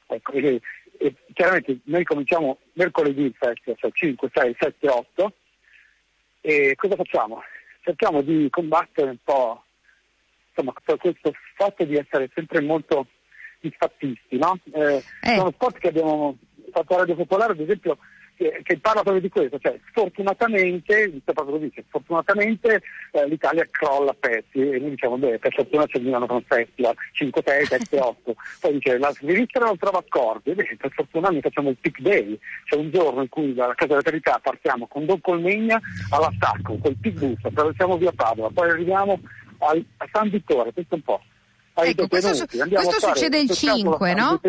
Ecco, 0.05 0.31
e, 0.33 0.61
e 0.97 1.15
chiaramente 1.33 1.79
noi 1.85 2.03
cominciamo 2.03 2.59
mercoledì 2.73 3.23
il 3.23 3.35
festival, 3.35 3.77
cioè 3.79 3.91
5, 3.91 4.29
6, 4.31 4.55
7, 4.59 4.87
8 4.87 5.33
e 6.41 6.75
cosa 6.75 6.95
facciamo? 6.95 7.41
Cerchiamo 7.81 8.21
di 8.21 8.47
combattere 8.51 9.09
un 9.09 9.17
po' 9.23 9.63
insomma, 10.49 10.73
questo 10.97 11.33
fatto 11.55 11.83
di 11.83 11.95
essere 11.95 12.29
sempre 12.35 12.61
molto 12.61 13.07
disfattisti, 13.59 14.37
no? 14.37 14.57
Eh, 14.71 15.03
eh. 15.21 15.35
Sono 15.35 15.51
sport 15.51 15.79
che 15.79 15.87
abbiamo 15.87 16.37
fatto 16.71 16.93
a 16.93 16.97
Radio 16.99 17.15
Popolare, 17.15 17.53
ad 17.53 17.59
esempio, 17.59 17.97
che, 18.39 18.61
che, 18.63 18.79
parla 18.79 19.01
proprio 19.01 19.21
di 19.21 19.27
questo, 19.27 19.59
cioè 19.59 19.77
così, 19.93 21.69
cioè, 21.73 21.83
sfortunatamente 21.89 22.81
eh, 23.11 23.27
l'Italia 23.27 23.67
crolla 23.69 24.11
a 24.11 24.15
pezzi 24.17 24.61
e 24.61 24.79
noi 24.79 24.91
diciamo 24.91 25.17
beh 25.17 25.39
per 25.39 25.53
fortuna 25.53 25.85
c'è 25.85 25.97
il 25.97 26.05
Milano 26.05 26.25
con 26.25 26.41
Festival, 26.47 26.95
5, 27.11 27.41
6, 27.45 27.65
7, 27.65 27.99
8, 27.99 28.35
poi 28.61 28.73
dice 28.73 28.97
la 28.97 29.11
sinistra 29.11 29.65
non 29.65 29.77
trova 29.77 29.97
accordi, 29.97 30.53
beh, 30.53 30.77
per 30.77 30.91
fortuna 30.93 31.27
noi 31.27 31.41
facciamo 31.41 31.69
il 31.69 31.77
pick 31.81 31.99
day, 31.99 32.39
c'è 32.63 32.77
un 32.77 32.89
giorno 32.91 33.21
in 33.23 33.27
cui 33.29 33.53
dalla 33.53 33.75
Casa 33.75 33.89
della 33.89 34.03
Carità 34.03 34.39
partiamo 34.41 34.87
con 34.87 35.05
Don 35.05 35.19
Colmegna 35.19 35.77
all'attacco, 36.11 36.77
col 36.77 36.95
pick 36.95 37.19
bus, 37.19 37.43
attraversiamo 37.43 37.97
via 37.97 38.13
Padova, 38.13 38.49
poi 38.53 38.69
arriviamo 38.69 39.19
al, 39.57 39.83
a 39.97 40.07
San 40.13 40.29
Vittore, 40.29 40.71
questo 40.71 40.95
un 40.95 41.01
po'. 41.01 41.21
Ecco, 41.73 42.07
questo, 42.07 42.33
su- 42.33 42.45
questo 42.45 42.99
succede 42.99 43.39
il 43.39 43.49
5, 43.49 44.13
no? 44.13 44.39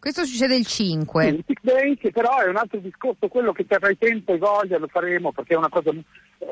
Questo 0.00 0.24
succede 0.24 0.54
il 0.54 0.66
5. 0.66 1.22
Sì, 1.22 1.28
il 1.28 1.44
Big 1.44 1.58
Day, 1.60 1.96
che 1.96 2.12
però 2.12 2.38
è 2.38 2.48
un 2.48 2.56
altro 2.56 2.78
discorso, 2.78 3.26
quello 3.28 3.52
che 3.52 3.66
terrai 3.66 3.98
tempo 3.98 4.32
e 4.32 4.38
voglia, 4.38 4.78
lo 4.78 4.86
faremo 4.86 5.32
perché 5.32 5.54
è 5.54 5.56
una 5.56 5.68
cosa 5.68 5.90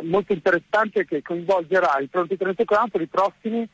molto 0.03 0.33
interessante 0.33 1.05
che 1.05 1.23
coinvolgerà 1.23 1.99
i 2.01 2.09
pronti 2.09 2.37
34, 2.37 3.03
i 3.03 3.07
prossimi 3.07 3.69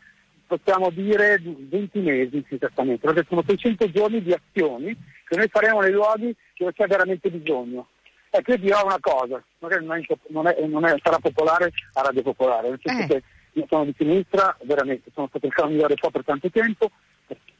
possiamo 0.46 0.90
dire 0.90 1.40
20 1.42 1.98
mesi 2.00 2.44
esattamente, 2.48 3.06
perché 3.06 3.24
sono 3.26 3.42
600 3.46 3.90
giorni 3.90 4.22
di 4.22 4.34
azioni 4.34 4.94
che 5.26 5.36
noi 5.36 5.48
faremo 5.48 5.80
nei 5.80 5.92
luoghi 5.92 6.34
dove 6.58 6.72
c'è 6.74 6.86
veramente 6.86 7.30
bisogno. 7.30 7.88
Ecco, 8.28 8.52
io 8.52 8.58
dirò 8.58 8.84
una 8.84 8.98
cosa, 9.00 9.42
magari 9.58 9.84
non, 9.84 9.96
è, 9.98 10.02
non, 10.28 10.46
è, 10.46 10.66
non 10.66 10.84
è, 10.84 10.94
sarà 11.02 11.18
popolare 11.18 11.70
a 11.94 12.02
Radio 12.02 12.22
Popolare, 12.22 12.68
nel 12.68 12.80
senso 12.82 13.02
Eh. 13.02 13.06
che 13.06 13.22
io 13.52 13.66
sono 13.68 13.84
di 13.84 13.94
sinistra, 13.96 14.56
veramente, 14.62 15.10
sono 15.12 15.26
stato 15.28 15.46
il 15.46 15.52
candidato 15.52 15.94
po' 15.94 16.10
per 16.10 16.24
tanto 16.24 16.50
tempo, 16.50 16.90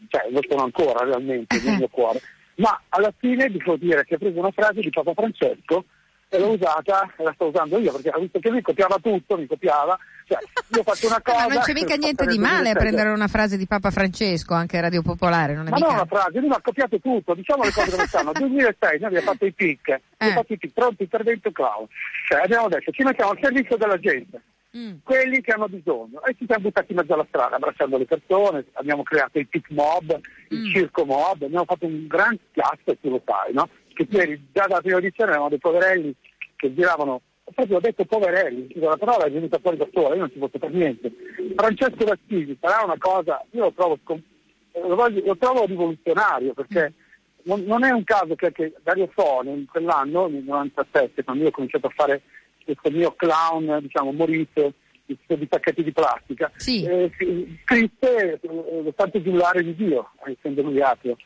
cioè 0.08 0.28
lo 0.30 0.40
sono 0.48 0.64
ancora 0.64 1.04
realmente 1.04 1.60
nel 1.62 1.78
mio 1.78 1.88
cuore, 1.92 2.20
ma 2.56 2.80
alla 2.90 3.12
fine 3.18 3.50
devo 3.50 3.76
dire 3.76 4.04
che 4.04 4.14
ho 4.14 4.18
preso 4.18 4.38
una 4.38 4.50
frase 4.50 4.80
di 4.80 4.90
Papa 4.90 5.12
Francesco 5.14 5.84
e 6.28 6.38
l'ho 6.38 6.52
usata 6.52 7.12
e 7.18 7.22
la 7.24 7.32
sto 7.34 7.48
usando 7.48 7.78
io, 7.78 7.92
perché 7.92 8.10
visto 8.18 8.38
che 8.38 8.48
lui 8.48 8.62
copiava 8.62 8.96
tutto, 9.02 9.36
mi 9.36 9.46
copiava, 9.46 9.98
cioè 10.26 10.38
io 10.68 10.82
faccio 10.82 11.06
una 11.08 11.20
cosa... 11.22 11.46
Ma 11.46 11.52
non 11.52 11.62
c'è 11.62 11.74
mica 11.74 11.94
niente 11.96 12.24
di 12.24 12.38
male 12.38 12.70
a 12.70 12.72
2007. 12.72 12.78
prendere 12.78 13.10
una 13.10 13.28
frase 13.28 13.58
di 13.58 13.66
Papa 13.66 13.90
Francesco, 13.90 14.54
anche 14.54 14.78
a 14.78 14.80
Radio 14.80 15.02
Popolare, 15.02 15.54
non 15.54 15.66
è 15.66 15.70
Ma 15.70 15.76
non 15.76 15.90
mica... 15.90 16.00
una 16.02 16.06
frase, 16.20 16.40
lui 16.40 16.48
ha 16.50 16.60
copiato 16.62 16.98
tutto, 17.00 17.34
diciamo 17.34 17.64
le 17.64 17.70
cose 17.72 17.90
come 17.90 18.06
stanno. 18.06 18.32
2006 18.40 18.98
noi 19.00 19.08
abbiamo 19.08 19.30
fatto 19.30 19.44
i 19.44 19.52
PIC, 19.52 19.88
Eh. 19.88 20.00
abbiamo 20.16 20.40
fatto 20.40 20.52
i 20.54 20.56
PIC, 20.58 20.72
pronto 20.72 21.02
intervento 21.02 21.50
cloud. 21.50 21.88
Cioè 22.28 22.40
abbiamo 22.40 22.68
detto 22.68 22.90
ci 22.92 23.02
mettiamo 23.02 23.32
al 23.32 23.38
servizio 23.42 23.76
della 23.76 23.98
gente, 23.98 24.40
Mm. 24.76 24.96
quelli 25.04 25.40
che 25.42 25.52
hanno 25.52 25.68
bisogno. 25.68 26.22
E 26.24 26.34
ci 26.38 26.46
siamo 26.46 26.62
buttati 26.64 26.92
in 26.92 26.98
mezzo 26.98 27.12
alla 27.12 27.26
strada, 27.28 27.56
abbracciando 27.56 27.98
le 27.98 28.06
persone, 28.06 28.64
abbiamo 28.72 29.02
creato 29.02 29.38
il 29.38 29.46
PIC 29.48 29.70
mob, 29.70 30.18
il 30.48 30.58
Mm. 30.60 30.66
circo 30.72 31.04
mob, 31.04 31.42
abbiamo 31.42 31.64
fatto 31.66 31.84
un 31.86 32.06
gran 32.06 32.38
cazzo, 32.52 32.96
tu 33.00 33.10
lo 33.10 33.20
sai, 33.26 33.52
no? 33.52 33.68
Che 33.92 34.06
ieri 34.08 34.48
già 34.52 34.66
dalla 34.66 34.80
prima 34.80 34.98
edizione 34.98 35.30
avevamo 35.30 35.50
dei 35.50 35.58
poverelli 35.58 36.14
che 36.56 36.72
giravano 36.74 37.20
proprio 37.54 37.76
ho 37.76 37.80
detto 37.80 38.04
poverelli, 38.06 38.72
la 38.76 38.96
parola 38.96 39.24
è 39.24 39.30
venuta 39.30 39.58
fuori 39.58 39.76
da 39.76 39.86
sola, 39.92 40.14
io 40.14 40.20
non 40.20 40.30
ci 40.30 40.38
posso 40.38 40.58
per 40.58 40.70
niente. 40.72 41.12
Francesco 41.54 42.04
D'Assisi 42.04 42.56
sarà 42.58 42.82
una 42.84 42.96
cosa, 42.96 43.44
io 43.50 43.64
lo 43.64 43.72
trovo, 43.72 43.98
lo 44.06 44.94
voglio- 44.94 45.22
lo 45.26 45.36
trovo 45.36 45.66
rivoluzionario 45.66 46.54
perché 46.54 46.94
non, 47.42 47.62
non 47.64 47.84
è 47.84 47.90
un 47.90 48.04
caso 48.04 48.34
che, 48.36 48.52
che 48.52 48.72
Dario 48.82 49.08
Fone 49.12 49.50
in 49.50 49.66
quell'anno, 49.66 50.28
nel 50.28 50.44
97, 50.44 51.24
quando 51.24 51.42
io 51.42 51.48
ho 51.50 51.52
cominciato 51.52 51.88
a 51.88 51.92
fare 51.94 52.22
questo 52.64 52.90
mio 52.90 53.12
clown, 53.14 53.78
diciamo, 53.80 54.12
Maurizio, 54.12 54.72
di, 55.04 55.18
di 55.26 55.46
pacchetti 55.46 55.82
di 55.82 55.92
plastica, 55.92 56.50
Sì. 56.56 56.84
eh, 56.84 57.10
scrisse 57.64 58.40
eh, 58.40 58.40
lo 58.42 58.92
santo 58.96 59.20
giullare 59.22 59.62
di 59.62 59.74
Dio, 59.74 60.10
essendo 60.24 60.62
lui 60.62 60.80
ateo. 60.80 61.16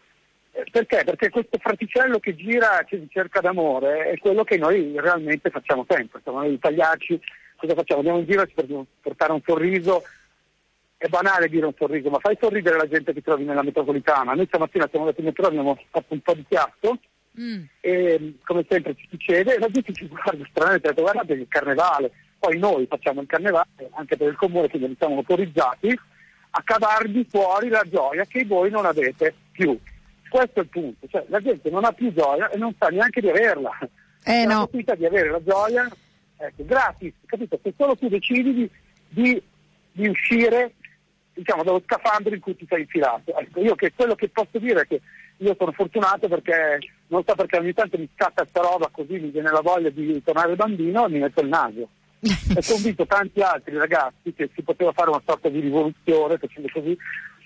Eh, 0.53 0.65
Perché? 0.71 1.03
Perché 1.05 1.31
questo 1.31 1.59
fraticello 1.59 2.19
che 2.19 2.35
gira, 2.35 2.83
che 2.87 3.07
cerca 3.11 3.41
d'amore, 3.41 4.11
è 4.11 4.19
quello 4.19 4.45
che 4.45 4.57
noi 4.57 4.93
realmente 4.97 5.51
facciamo 5.51 5.85
sempre. 5.89 6.21
Siamo 6.23 6.39
noi 6.39 6.55
italiaci, 6.55 7.21
cosa 7.57 7.75
facciamo? 7.75 8.01
Andiamo 8.01 8.21
in 8.21 8.27
giro 8.27 8.47
per 8.55 8.67
portare 9.03 9.33
un 9.33 9.43
sorriso. 9.45 10.03
È 10.99 11.09
banale 11.09 11.49
dire 11.51 11.67
un 11.67 11.75
sorriso, 11.77 12.09
ma 12.09 12.19
fai 12.21 12.39
sorridere 12.41 12.79
la 12.79 12.89
gente 12.89 13.13
che 13.13 13.21
trovi 13.21 13.45
nella 13.45 13.63
metropolitana. 13.63 14.33
Noi 14.33 14.47
stamattina 14.47 14.89
siamo 14.89 15.05
andati 15.05 15.21
in 15.21 15.27
metro, 15.27 15.47
abbiamo 15.47 15.79
fatto 15.91 16.15
un 16.15 16.21
po' 16.21 16.33
di 16.33 16.47
chiasso 16.49 16.99
Mm. 17.39 17.65
e 17.81 18.35
come 18.45 18.65
sempre 18.69 18.95
ci 18.95 19.07
succede, 19.11 19.59
la 19.59 19.69
gente 19.69 19.93
ci 19.93 20.07
guarda 20.07 20.45
stranamente, 20.51 20.93
guardate 20.95 21.33
il 21.35 21.47
carnevale, 21.49 22.11
poi 22.39 22.59
noi 22.59 22.87
facciamo 22.87 23.21
il 23.21 23.27
carnevale 23.27 23.69
anche 23.93 24.17
per 24.17 24.29
il 24.29 24.37
comune, 24.37 24.69
quindi 24.69 24.95
siamo 24.99 25.17
autorizzati 25.17 25.99
a 26.51 26.63
cavarvi 26.63 27.27
fuori 27.29 27.69
la 27.69 27.85
gioia 27.91 28.25
che 28.25 28.45
voi 28.47 28.71
non 28.71 28.87
avete 28.87 29.35
più. 29.53 29.79
Questo 30.29 30.61
è 30.61 30.63
il 30.63 30.69
punto, 30.69 31.07
cioè 31.09 31.25
la 31.29 31.41
gente 31.41 31.71
non 31.71 31.85
ha 31.85 31.93
più 31.93 32.13
gioia 32.13 32.49
e 32.51 32.57
non 32.57 32.75
sa 32.79 32.89
neanche 32.89 33.21
di 33.21 33.29
averla. 33.29 33.71
Eh, 34.25 34.45
la 34.45 34.55
no. 34.55 34.61
possibilità 34.61 34.95
di 34.95 35.07
avere 35.07 35.31
la 35.31 35.43
gioia, 35.43 35.89
ecco, 36.37 36.65
gratis, 36.65 37.13
capito? 37.27 37.61
Se 37.63 37.73
solo 37.77 37.95
tu 37.97 38.09
decidi 38.09 38.53
di, 38.53 38.71
di- 39.09 39.43
di 39.93 40.09
uscire 40.09 40.73
diciamo 41.37 41.63
dallo 41.63 41.83
scafandro 41.85 42.35
in 42.35 42.41
cui 42.41 42.57
ti 42.57 42.67
sei 42.69 42.81
infilato. 42.81 43.37
Ecco, 43.39 43.61
io 43.61 43.75
che 43.75 43.93
quello 43.95 44.15
che 44.15 44.29
posso 44.31 44.59
dire 44.59 44.83
è 44.83 44.87
che 44.87 45.01
io 45.39 45.55
sono 45.59 45.73
fortunato 45.73 46.29
perché 46.29 46.79
non 47.09 47.23
so 47.25 47.35
perché 47.35 47.59
ogni 47.59 47.73
tanto 47.73 47.99
mi 47.99 48.09
scatta 48.15 48.43
questa 48.43 48.61
roba 48.61 48.89
così 48.91 49.19
mi 49.19 49.31
viene 49.31 49.51
la 49.51 49.61
voglia 49.61 49.91
di 49.91 50.23
tornare 50.25 50.57
bambino 50.57 51.07
e 51.07 51.11
mi 51.11 51.19
metto 51.19 51.41
il 51.41 51.49
naso. 51.49 51.89
e 52.19 52.63
convinto 52.67 53.07
tanti 53.07 53.41
altri 53.41 53.77
ragazzi 53.77 54.33
che 54.35 54.51
si 54.55 54.63
poteva 54.63 54.93
fare 54.93 55.11
una 55.11 55.23
sorta 55.25 55.49
di 55.49 55.61
rivoluzione 55.61 56.39
facendo 56.39 56.69
così. 56.73 56.97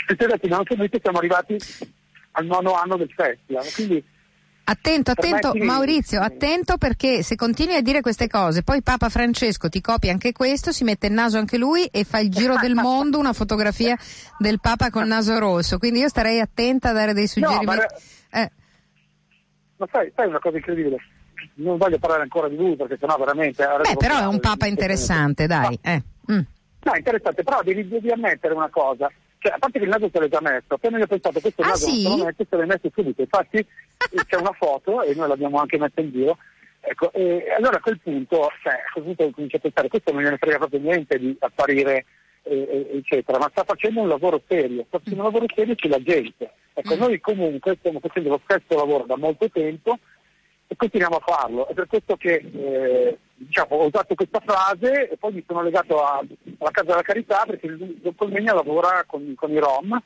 E 0.07 0.13
ho 0.13 0.27
detto, 0.27 0.49
no, 0.49 0.63
noi 0.77 0.91
siamo 1.01 1.19
arrivati 1.19 1.57
al 2.33 2.47
nono 2.47 2.75
anno 2.75 2.97
del 2.97 3.11
festival, 3.15 3.65
quindi 3.75 4.03
Attento, 4.71 5.11
attento, 5.11 5.53
Maurizio, 5.55 6.21
attento 6.21 6.77
perché 6.77 7.25
se 7.25 7.35
continui 7.35 7.75
a 7.75 7.83
dire 7.83 8.01
queste 8.01 8.29
cose, 8.29 8.63
poi 8.63 8.83
Papa 8.83 9.09
Francesco 9.09 9.69
ti 9.69 9.81
copia 9.81 10.13
anche 10.13 10.31
questo, 10.31 10.71
si 10.71 10.85
mette 10.85 11.09
il 11.09 11.13
naso 11.13 11.39
anche 11.39 11.59
lui 11.59 11.87
e 11.87 12.05
fa 12.05 12.21
il 12.21 12.31
giro 12.31 12.57
del 12.57 12.75
mondo, 12.79 13.19
una 13.19 13.33
fotografia 13.33 13.99
del 14.39 14.61
Papa 14.61 14.91
col 14.91 15.09
naso 15.09 15.37
rosso. 15.41 15.79
Quindi 15.79 15.99
io 15.99 16.09
starei 16.09 16.39
attenta 16.39 16.91
a 16.91 16.93
dare 16.93 17.15
dei 17.15 17.29
No, 17.35 17.49
ma, 17.49 17.73
suggerimenti. 17.73 17.95
Eh, 18.31 18.51
ma 19.81 19.89
sai, 19.91 20.13
sai 20.15 20.29
una 20.29 20.39
cosa 20.39 20.57
incredibile? 20.59 20.97
Non 21.55 21.79
voglio 21.79 21.99
parlare 21.99 22.23
ancora 22.23 22.49
di 22.49 22.57
lui 22.57 22.77
perché 22.77 22.99
sennò 23.01 23.17
veramente... 23.17 23.65
beh, 23.65 23.97
però 23.97 24.21
è 24.21 24.27
un 24.27 24.39
Papa 24.41 24.67
interessante, 24.67 25.47
dai. 25.47 25.79
Eh. 25.83 26.03
Mm. 26.31 26.41
No, 26.83 26.95
interessante, 26.95 27.43
però 27.43 27.63
devi, 27.63 27.89
devi 27.89 28.11
ammettere 28.11 28.53
una 28.53 28.69
cosa. 28.69 29.11
Cioè, 29.39 29.53
a 29.53 29.59
parte 29.59 29.79
che 29.79 29.85
il 29.85 29.91
naso 29.91 30.11
te 30.11 30.19
l'hai 30.19 30.29
già 30.29 30.41
messo, 30.43 30.75
appena 30.75 30.99
io 30.99 31.05
ho 31.05 31.07
pensato 31.07 31.41
questo 31.41 31.63
Ah, 31.63 31.69
naso 31.69 31.87
sì? 31.87 32.03
non 32.03 32.13
te 32.13 32.19
lo 32.19 32.25
metto, 32.27 32.47
te 32.47 32.57
l'hai 32.57 32.67
messo 32.67 32.91
subito. 32.95 33.23
Infatti 33.23 33.67
c'è 34.29 34.37
una 34.37 34.53
foto 34.53 35.03
e 35.03 35.15
noi 35.15 35.29
l'abbiamo 35.29 35.59
anche 35.59 35.79
messa 35.79 36.01
in 36.03 36.11
giro. 36.11 36.37
Ecco, 36.83 37.11
e 37.13 37.45
allora 37.57 37.77
a 37.79 37.81
quel 37.81 37.99
punto, 38.01 38.49
cioè, 38.63 38.75
a 38.75 38.93
quel 38.93 39.05
punto 39.05 39.31
comincio 39.31 39.57
a 39.57 39.61
pensare, 39.61 39.89
questo 39.89 40.13
non 40.13 40.23
gliene 40.23 40.37
frega 40.37 40.59
proprio 40.59 40.81
niente 40.81 41.19
di 41.19 41.35
apparire, 41.41 42.05
eccetera, 42.43 43.39
ma 43.39 43.49
sta 43.51 43.65
facendo 43.65 44.01
un 44.01 44.09
lavoro 44.09 44.43
serio, 44.49 44.85
sta 44.89 44.99
facendo 44.99 45.21
un 45.21 45.27
lavoro 45.33 45.47
serio 45.55 45.75
sulla 45.77 46.03
gente. 46.03 46.53
Ecco, 46.75 46.95
Mm. 46.97 46.99
noi 46.99 47.21
comunque 47.21 47.77
stiamo 47.79 48.01
facendo 48.01 48.31
lo 48.31 48.41
stesso 48.45 48.77
lavoro 48.79 49.05
da 49.05 49.17
molto 49.17 49.49
tempo 49.51 49.99
e 50.67 50.77
continuiamo 50.77 51.17
a 51.17 51.21
farlo. 51.25 51.69
È 51.69 51.75
per 51.75 51.87
questo 51.87 52.17
che 52.17 52.35
eh, 52.37 53.19
diciamo, 53.35 53.77
ho 53.77 53.87
usato 53.87 54.15
questa 54.15 54.41
frase 54.45 55.11
e 55.11 55.17
poi 55.17 55.33
mi 55.33 55.45
sono 55.47 55.63
legato 55.63 56.03
a- 56.03 56.19
alla 56.59 56.71
Casa 56.71 56.89
della 56.91 57.03
Carità 57.03 57.45
perché 57.47 57.67
il 57.67 57.99
dottor 58.01 58.31
Megna 58.31 58.55
lavora 58.55 59.03
con, 59.07 59.35
con 59.37 59.51
i 59.51 59.59
Rom 59.59 60.01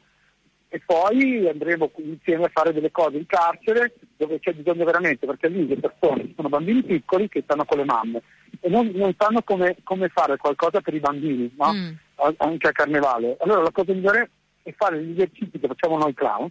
e 0.68 0.81
poi 0.85 1.47
andremo 1.49 1.90
insieme 1.97 2.44
a 2.47 2.51
fare 2.53 2.73
delle 2.73 2.90
cose 2.90 3.18
in 3.18 3.27
carcere 3.27 3.94
dove 4.16 4.40
c'è 4.40 4.53
bisogno 4.55 4.85
veramente, 4.85 5.27
perché 5.27 5.49
lì 5.49 5.68
le 5.68 5.77
persone 5.77 6.33
sono 6.35 6.49
bambini 6.49 6.83
piccoli 6.83 7.29
che 7.29 7.42
stanno 7.42 7.64
con 7.64 7.79
le 7.79 7.85
mamme 7.85 8.23
e 8.64 8.70
non, 8.70 8.90
non 8.94 9.14
sanno 9.18 9.42
come, 9.42 9.77
come 9.83 10.09
fare 10.09 10.38
qualcosa 10.38 10.81
per 10.81 10.94
i 10.94 10.98
bambini, 10.98 11.53
no? 11.59 11.70
Mm. 11.74 11.92
Anche 12.38 12.68
a 12.68 12.72
carnevale. 12.72 13.37
Allora 13.40 13.61
la 13.61 13.70
cosa 13.70 13.92
migliore 13.92 14.31
è 14.62 14.72
fare 14.74 15.03
gli 15.03 15.11
esercizi 15.12 15.59
che 15.59 15.66
facciamo 15.66 15.98
noi 15.98 16.14
clown, 16.14 16.48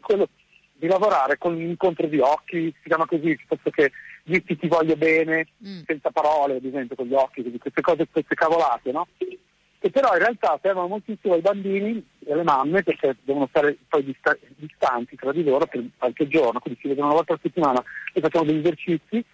quello 0.00 0.28
di 0.74 0.86
lavorare 0.86 1.36
con 1.36 1.56
l'incontro 1.56 2.06
di 2.06 2.20
occhi, 2.20 2.72
si 2.80 2.86
chiama 2.88 3.06
così, 3.06 3.34
piuttosto 3.34 3.70
che 3.70 3.90
dirti 4.22 4.56
ti 4.56 4.68
voglio 4.68 4.94
bene, 4.94 5.48
Mm. 5.66 5.80
senza 5.84 6.10
parole, 6.12 6.56
ad 6.56 6.64
esempio, 6.64 6.94
con 6.94 7.06
gli 7.06 7.14
occhi, 7.14 7.42
queste 7.58 7.80
cose, 7.80 8.06
queste 8.08 8.34
cavolate, 8.36 8.92
no? 8.92 9.08
Che 9.18 9.90
però 9.90 10.12
in 10.12 10.20
realtà 10.20 10.56
servono 10.62 10.86
moltissimo 10.86 11.34
ai 11.34 11.40
bambini 11.40 12.04
e 12.24 12.32
alle 12.32 12.44
mamme 12.44 12.84
perché 12.84 13.16
devono 13.24 13.48
stare 13.48 13.76
poi 13.88 14.04
dista- 14.04 14.36
distanti 14.54 15.16
tra 15.16 15.32
di 15.32 15.42
loro 15.42 15.66
per 15.66 15.82
qualche 15.98 16.28
giorno, 16.28 16.60
quindi 16.60 16.78
si 16.80 16.86
vedono 16.88 17.06
una 17.08 17.16
volta 17.16 17.34
a 17.34 17.38
settimana 17.42 17.82
e 18.12 18.20
facciamo 18.20 18.44
degli 18.44 18.58
esercizi 18.58 19.24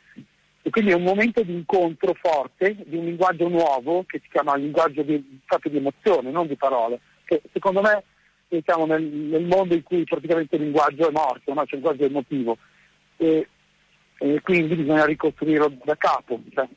e 0.63 0.71
quindi 0.71 0.93
è 0.93 0.95
un 0.95 1.03
momento 1.03 1.43
di 1.43 1.53
incontro 1.53 2.15
forte 2.15 2.77
di 2.87 2.97
un 2.97 3.05
linguaggio 3.05 3.49
nuovo 3.49 4.05
che 4.07 4.21
si 4.23 4.29
chiama 4.31 4.55
linguaggio 4.55 5.03
di, 5.03 5.41
fatto 5.45 5.69
di 5.69 5.77
emozione, 5.77 6.31
non 6.31 6.47
di 6.47 6.57
parole, 6.57 7.01
che 7.25 7.43
secondo 7.53 7.81
me 7.81 8.05
diciamo, 8.49 8.87
nel, 8.87 9.03
nel 9.03 9.45
mondo 9.45 9.75
in 9.75 9.83
cui 9.83 10.05
praticamente 10.05 10.57
il 10.57 10.63
linguaggio 10.63 11.09
è 11.09 11.13
morto, 11.13 11.53
no? 11.53 11.65
c'è 11.65 11.77
il 11.77 11.81
linguaggio 11.81 12.05
emotivo 12.05 12.59
e, 13.17 13.49
e 14.19 14.41
quindi 14.43 14.77
bisogna 14.77 15.05
ricostruirlo 15.05 15.79
da 15.85 15.97
capo. 15.97 16.41
Cioè, 16.53 16.69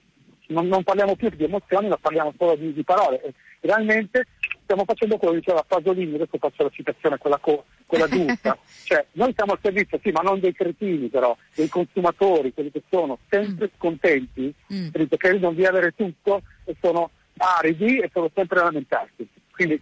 non, 0.47 0.67
non 0.67 0.83
parliamo 0.83 1.15
più 1.15 1.29
di 1.29 1.43
emozioni, 1.43 1.87
ma 1.87 1.97
parliamo 1.97 2.33
solo 2.37 2.55
di, 2.55 2.73
di 2.73 2.83
parole. 2.83 3.21
E 3.21 3.33
realmente 3.61 4.25
stiamo 4.65 4.83
facendo 4.83 5.17
quello 5.17 5.33
che 5.35 5.39
diceva 5.39 5.63
Pasolini, 5.65 6.15
adesso 6.15 6.37
faccio 6.37 6.63
la 6.63 6.69
citazione, 6.69 7.17
quella, 7.17 7.37
co- 7.37 7.65
quella 7.85 8.07
giusta. 8.07 8.57
cioè, 8.83 9.05
noi 9.13 9.33
siamo 9.35 9.53
al 9.53 9.59
servizio, 9.61 9.99
sì, 10.03 10.11
ma 10.11 10.21
non 10.21 10.39
dei 10.39 10.51
cretini 10.53 11.07
però, 11.07 11.35
dei 11.55 11.69
consumatori, 11.69 12.53
quelli 12.53 12.71
che 12.71 12.83
sono 12.89 13.19
sempre 13.29 13.71
scontenti, 13.77 14.53
Mm. 14.73 14.89
capito? 14.91 15.15
che 15.15 15.17
credono 15.17 15.53
di 15.53 15.65
avere 15.65 15.93
tutto 15.95 16.41
e 16.65 16.75
sono 16.81 17.11
aridi 17.37 17.99
e 17.99 18.09
sono 18.11 18.29
sempre 18.33 18.59
a 18.59 18.63
lamentarsi. 18.63 19.27
Quindi 19.51 19.79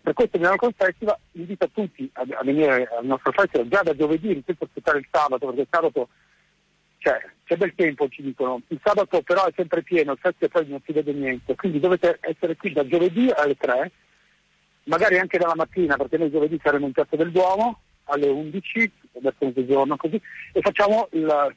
per 0.00 0.14
questo 0.14 0.38
Milano 0.38 0.56
Con 0.56 0.72
Festival 0.76 1.16
invito 1.32 1.68
tutti 1.70 2.08
a, 2.14 2.24
a 2.38 2.44
venire 2.44 2.88
al 2.96 3.04
nostro 3.04 3.32
festival 3.32 3.68
già 3.68 3.82
da 3.82 3.94
giovedì, 3.94 4.42
senza 4.44 4.64
aspettare 4.64 4.98
il 4.98 5.06
sabato, 5.10 5.46
perché 5.46 5.60
il 5.62 5.68
sabato 5.70 6.08
cioè, 6.98 7.18
c'è 7.44 7.56
bel 7.56 7.74
tempo, 7.74 8.08
ci 8.08 8.22
dicono. 8.22 8.60
Il 8.68 8.80
sabato 8.82 9.22
però 9.22 9.44
è 9.46 9.52
sempre 9.56 9.82
pieno, 9.82 10.12
il 10.12 10.18
festival 10.20 10.50
poi 10.50 10.68
non 10.68 10.80
si 10.84 10.92
vede 10.92 11.12
niente, 11.12 11.56
quindi 11.56 11.80
dovete 11.80 12.18
essere 12.20 12.56
qui 12.56 12.72
da 12.72 12.86
giovedì 12.86 13.28
alle 13.34 13.56
3, 13.56 13.90
magari 14.84 15.18
anche 15.18 15.38
dalla 15.38 15.54
mattina, 15.54 15.96
perché 15.96 16.18
noi 16.18 16.30
giovedì 16.30 16.60
saremo 16.62 16.86
in 16.86 16.92
Piazza 16.92 17.16
del 17.16 17.30
Duomo 17.30 17.80
alle 18.04 18.28
11, 18.28 18.92
adesso 19.18 19.36
è 19.38 19.44
mezzogiorno 19.46 19.96
così, 19.96 20.20
e 20.52 20.60
facciamo 20.60 21.08
il, 21.12 21.54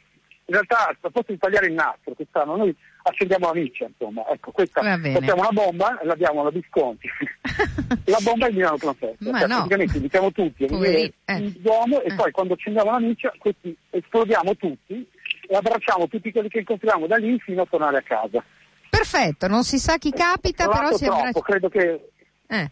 in 0.47 0.53
realtà 0.53 0.87
al 0.87 1.11
posto 1.11 1.31
di 1.31 1.37
tagliare 1.39 1.65
il 1.67 1.73
nastro 1.73 2.13
quest'anno 2.13 2.55
noi 2.55 2.75
accendiamo 3.01 3.47
la 3.47 3.53
miccia, 3.59 3.85
insomma. 3.85 4.27
Ecco, 4.29 4.51
questa 4.51 4.81
facciamo 4.81 5.41
una 5.41 5.49
bomba 5.51 5.99
e 5.99 6.05
la 6.05 6.15
diamo 6.15 6.41
alla 6.41 6.51
Visconti. 6.51 7.07
la 8.05 8.19
bomba 8.21 8.45
è 8.45 8.49
il 8.49 8.55
Milano. 8.55 8.77
Ma 8.83 8.95
Cioè, 8.99 9.47
no. 9.47 9.55
Praticamente 9.55 9.97
invitiamo 9.97 10.31
tutti 10.31 10.63
a 10.63 10.67
venire 10.67 11.13
eh. 11.25 11.37
in 11.37 11.53
Duomo 11.59 12.01
e 12.01 12.11
Eh. 12.11 12.15
poi 12.15 12.31
quando 12.31 12.53
accendiamo 12.53 12.91
la 12.91 12.99
miccia, 12.99 13.33
questi 13.37 13.75
esplodiamo 13.89 14.55
tutti 14.55 15.07
e 15.47 15.55
abbracciamo 15.55 16.07
tutti 16.07 16.31
quelli 16.31 16.49
che 16.49 16.59
incontriamo 16.59 17.05
da 17.07 17.17
lì 17.17 17.39
fino 17.39 17.61
a 17.63 17.67
tornare 17.69 17.97
a 17.97 18.01
casa. 18.01 18.43
Perfetto, 18.89 19.47
non 19.47 19.63
si 19.63 19.77
sa 19.77 19.97
chi 19.97 20.11
capita, 20.11 20.67
però 20.67 20.91
si 20.95 21.05
abbraccia. 21.05 21.41
credo 21.41 21.69
che... 21.69 22.09
Eh. 22.47 22.71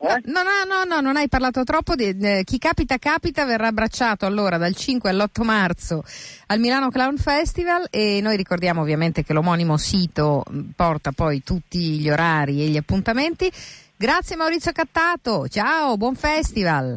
Eh? 0.00 0.20
No, 0.26 0.42
no, 0.42 0.62
no, 0.66 0.84
no, 0.84 1.00
non 1.00 1.16
hai 1.16 1.28
parlato 1.28 1.64
troppo. 1.64 1.94
di- 1.96 2.16
eh, 2.20 2.42
chi 2.44 2.58
capita, 2.58 2.98
capita 2.98 3.44
verrà 3.44 3.66
abbracciato 3.68 4.26
allora 4.26 4.56
dal 4.56 4.74
5 4.74 5.10
all'8 5.10 5.42
marzo 5.42 6.04
al 6.46 6.60
Milano 6.60 6.88
Clown 6.90 7.16
Festival 7.16 7.86
e 7.90 8.20
noi 8.22 8.36
ricordiamo 8.36 8.80
ovviamente 8.82 9.24
che 9.24 9.32
l'omonimo 9.32 9.76
sito 9.76 10.44
mh, 10.48 10.60
porta 10.76 11.10
poi 11.12 11.42
tutti 11.42 11.98
gli 11.98 12.08
orari 12.08 12.62
e 12.62 12.66
gli 12.68 12.76
appuntamenti. 12.76 13.50
Grazie 13.96 14.36
Maurizio 14.36 14.70
Cattato, 14.70 15.48
ciao, 15.48 15.96
buon 15.96 16.14
festival. 16.14 16.96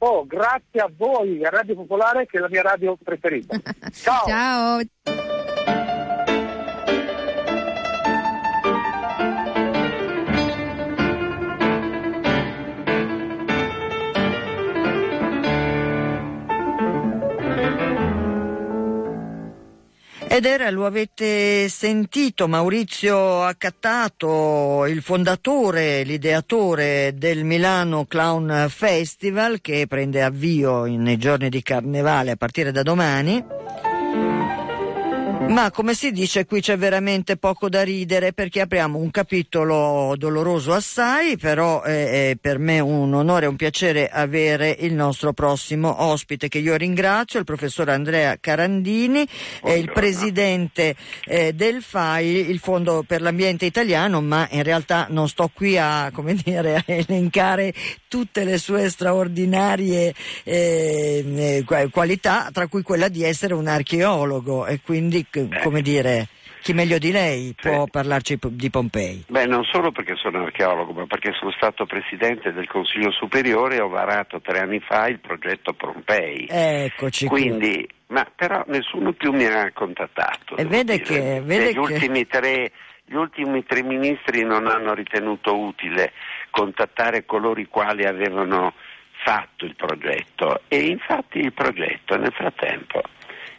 Oh, 0.00 0.24
grazie 0.24 0.80
a 0.80 0.88
voi, 0.96 1.44
a 1.44 1.50
Radio 1.50 1.74
Popolare, 1.74 2.24
che 2.26 2.38
è 2.38 2.40
la 2.40 2.48
mia 2.48 2.62
radio 2.62 2.96
preferita. 3.02 3.58
Ciao! 3.90 4.26
Ciao. 4.28 5.97
Ed 20.30 20.44
era, 20.44 20.70
lo 20.70 20.84
avete 20.84 21.70
sentito, 21.70 22.48
Maurizio 22.48 23.44
Accattato, 23.44 24.84
il 24.84 25.00
fondatore, 25.00 26.02
l'ideatore 26.02 27.14
del 27.16 27.44
Milano 27.44 28.04
Clown 28.04 28.66
Festival 28.68 29.62
che 29.62 29.86
prende 29.88 30.22
avvio 30.22 30.84
nei 30.84 31.16
giorni 31.16 31.48
di 31.48 31.62
carnevale 31.62 32.32
a 32.32 32.36
partire 32.36 32.72
da 32.72 32.82
domani. 32.82 33.42
Ma 35.48 35.70
come 35.70 35.94
si 35.94 36.12
dice 36.12 36.44
qui 36.44 36.60
c'è 36.60 36.76
veramente 36.76 37.38
poco 37.38 37.70
da 37.70 37.82
ridere 37.82 38.34
perché 38.34 38.60
apriamo 38.60 38.98
un 38.98 39.10
capitolo 39.10 40.14
doloroso 40.18 40.74
assai, 40.74 41.38
però 41.38 41.80
è, 41.80 42.30
è 42.30 42.36
per 42.38 42.58
me 42.58 42.80
un 42.80 43.14
onore 43.14 43.46
e 43.46 43.48
un 43.48 43.56
piacere 43.56 44.10
avere 44.10 44.76
il 44.80 44.92
nostro 44.92 45.32
prossimo 45.32 46.02
ospite 46.02 46.48
che 46.48 46.58
io 46.58 46.76
ringrazio, 46.76 47.38
il 47.38 47.46
professor 47.46 47.88
Andrea 47.88 48.36
Carandini, 48.38 49.26
è 49.62 49.70
il 49.70 49.90
presidente 49.90 50.94
eh, 51.24 51.54
del 51.54 51.82
FAI, 51.82 52.50
il 52.50 52.58
Fondo 52.58 53.02
per 53.06 53.22
l'Ambiente 53.22 53.64
Italiano, 53.64 54.20
ma 54.20 54.46
in 54.50 54.62
realtà 54.62 55.06
non 55.08 55.28
sto 55.28 55.50
qui 55.52 55.78
a, 55.78 56.10
come 56.12 56.34
dire, 56.34 56.76
a 56.84 56.84
elencare 56.84 57.72
tutte 58.06 58.44
le 58.44 58.58
sue 58.58 58.90
straordinarie 58.90 60.14
eh, 60.44 61.24
eh, 61.26 61.62
qua- 61.64 61.88
qualità, 61.88 62.50
tra 62.52 62.66
cui 62.66 62.82
quella 62.82 63.08
di 63.08 63.22
essere 63.22 63.54
un 63.54 63.66
archeologo 63.66 64.66
e 64.66 64.80
quindi, 64.82 65.26
come 65.62 65.82
dire, 65.82 66.26
chi 66.60 66.72
meglio 66.72 66.98
di 66.98 67.10
lei 67.12 67.54
può 67.60 67.86
parlarci 67.86 68.38
p- 68.38 68.48
di 68.48 68.68
Pompei? 68.70 69.24
Beh, 69.28 69.46
non 69.46 69.64
solo 69.64 69.92
perché 69.92 70.14
sono 70.16 70.42
archeologo, 70.42 70.92
ma 70.92 71.06
perché 71.06 71.32
sono 71.38 71.52
stato 71.52 71.86
presidente 71.86 72.52
del 72.52 72.66
Consiglio 72.66 73.10
Superiore 73.12 73.76
e 73.76 73.80
ho 73.80 73.88
varato 73.88 74.40
tre 74.40 74.60
anni 74.60 74.80
fa 74.80 75.06
il 75.08 75.18
progetto 75.20 75.72
Pompei. 75.74 76.46
Eccoci 76.48 77.26
qui. 77.26 77.40
Quindi, 77.42 77.88
ma 78.08 78.26
però 78.34 78.64
nessuno 78.66 79.12
più 79.12 79.32
mi 79.32 79.44
ha 79.44 79.70
contattato. 79.72 80.56
E 80.56 80.64
vede 80.64 80.96
dire. 80.98 81.04
che- 81.04 81.40
vede 81.44 81.70
Gli 81.70 81.72
che- 81.74 81.78
ultimi 81.78 82.26
tre 82.26 82.72
gli 83.10 83.14
ultimi 83.14 83.64
tre 83.64 83.82
ministri 83.82 84.42
non 84.44 84.66
hanno 84.66 84.92
ritenuto 84.92 85.56
utile 85.56 86.12
contattare 86.50 87.24
coloro 87.24 87.58
i 87.58 87.64
quali 87.66 88.04
avevano 88.04 88.74
fatto 89.24 89.64
il 89.64 89.74
progetto 89.74 90.60
e 90.68 90.78
infatti 90.80 91.38
il 91.38 91.54
progetto 91.54 92.16
nel 92.18 92.32
frattempo 92.34 93.00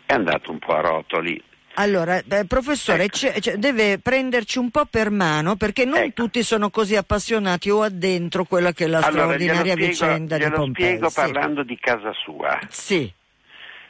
è 0.06 0.14
andato 0.14 0.52
un 0.52 0.60
po' 0.60 0.74
a 0.76 0.82
rotoli. 0.82 1.42
Allora, 1.82 2.18
eh, 2.30 2.46
professore, 2.46 3.08
c'è- 3.08 3.40
c'è- 3.40 3.56
deve 3.56 4.00
prenderci 4.00 4.58
un 4.60 4.70
po' 4.70 4.84
per 4.84 5.10
mano 5.12 5.56
perché 5.56 5.86
non 5.86 6.00
Ecco. 6.00 6.24
tutti 6.24 6.44
sono 6.44 6.70
così 6.70 6.98
appassionati 6.98 7.70
o 7.70 7.84
addentro 7.84 8.44
quella 8.44 8.74
che 8.74 8.84
è 8.84 8.88
la 8.88 8.98
allora, 8.98 9.12
straordinaria 9.12 9.72
spiego, 9.74 9.88
vicenda 9.90 10.38
di 10.38 10.50
Pompei. 10.52 10.86
spiego 10.86 11.10
Sì. 11.10 11.16
parlando 11.22 11.64
di 11.64 11.78
casa 11.80 12.12
sua. 12.12 12.60
Sì. 12.68 13.10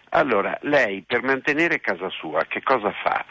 Allora, 0.10 0.56
lei 0.62 1.04
per 1.06 1.24
mantenere 1.24 1.80
casa 1.80 2.10
sua 2.10 2.46
che 2.48 2.62
cosa 2.62 2.92
fa? 2.92 3.26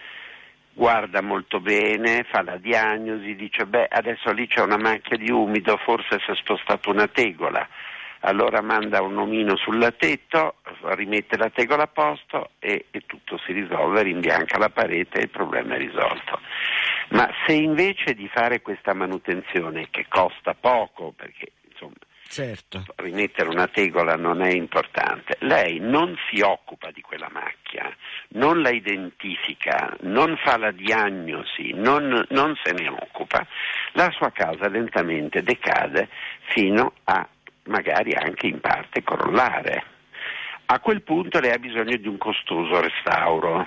Guarda 0.73 1.23
molto 1.23 1.61
bene, 1.61 2.25
fa 2.29 2.43
la 2.43 2.57
diagnosi, 2.57 3.37
dice 3.37 3.65
beh 3.65 3.87
adesso 3.89 4.33
lì 4.33 4.49
c'è 4.49 4.61
una 4.61 4.77
macchia 4.77 5.17
di 5.17 5.31
umido, 5.31 5.77
forse 5.85 6.19
si 6.25 6.33
è 6.33 6.35
spostata 6.35 6.91
una 6.91 7.07
tegola. 7.07 7.67
Allora 8.21 8.61
manda 8.63 9.01
un 9.01 9.17
omino 9.17 9.57
sul 9.57 9.95
tetto, 9.97 10.57
rimette 10.83 11.37
la 11.37 11.51
tegola 11.51 11.85
a 11.85 11.89
posto 11.89 12.51
e, 12.59 12.87
e 12.91 13.03
tutto 13.07 13.39
si 13.39 13.53
risolve, 13.53 14.03
rimbianca 14.03 14.59
la 14.59 14.71
parete 14.71 15.19
e 15.19 15.23
il 15.23 15.31
problema 15.31 15.75
è 15.75 15.79
risolto. 15.79 16.41
Ma 17.11 17.29
se 17.47 17.53
invece 17.53 18.15
di 18.15 18.29
fare 18.29 18.61
questa 18.61 18.93
manutenzione, 18.93 19.89
che 19.91 20.07
costa 20.09 20.55
poco, 20.55 21.13
perché 21.17 21.53
insomma 21.71 21.95
Certo. 22.31 22.85
rimettere 22.97 23.49
una 23.49 23.69
tegola 23.69 24.15
non 24.15 24.43
è 24.43 24.51
importante. 24.51 25.39
Lei 25.41 25.79
non 25.81 26.15
si 26.29 26.43
occupa 26.43 26.91
di 26.91 27.01
quella 27.01 27.31
macchia, 27.33 27.91
non 28.33 28.61
la 28.61 28.69
identifica, 28.69 29.97
non 30.01 30.37
fa 30.37 30.59
la 30.59 30.71
diagnosi, 30.71 31.73
non, 31.73 32.27
non 32.29 32.55
se 32.63 32.73
ne 32.73 32.89
occupa, 32.89 33.47
la 33.93 34.11
sua 34.11 34.31
casa 34.31 34.69
lentamente 34.69 35.43
decade 35.43 36.11
fino 36.51 36.93
a 37.05 37.27
magari 37.69 38.13
anche 38.15 38.47
in 38.47 38.61
parte 38.61 39.03
crollare. 39.03 39.85
A 40.67 40.81
quel 40.81 41.03
punto 41.03 41.41
lei 41.41 41.53
ha 41.53 41.59
bisogno 41.59 41.97
di 41.97 42.09
un 42.09 42.19
costoso 42.19 42.81
restauro 42.81 43.67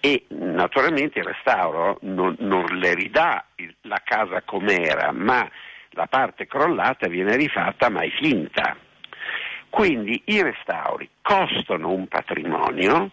e 0.00 0.26
naturalmente 0.28 1.20
il 1.20 1.24
restauro 1.24 1.98
non, 2.02 2.36
non 2.40 2.64
le 2.66 2.94
ridà 2.94 3.46
la 3.82 4.02
casa 4.04 4.42
com'era, 4.42 5.12
ma 5.12 5.48
la 5.90 6.06
parte 6.06 6.46
crollata 6.46 7.08
viene 7.08 7.36
rifatta 7.36 7.88
ma 7.88 8.00
è 8.00 8.10
finta. 8.10 8.76
Quindi 9.70 10.22
i 10.26 10.42
restauri 10.42 11.08
costano 11.22 11.90
un 11.90 12.06
patrimonio, 12.06 13.10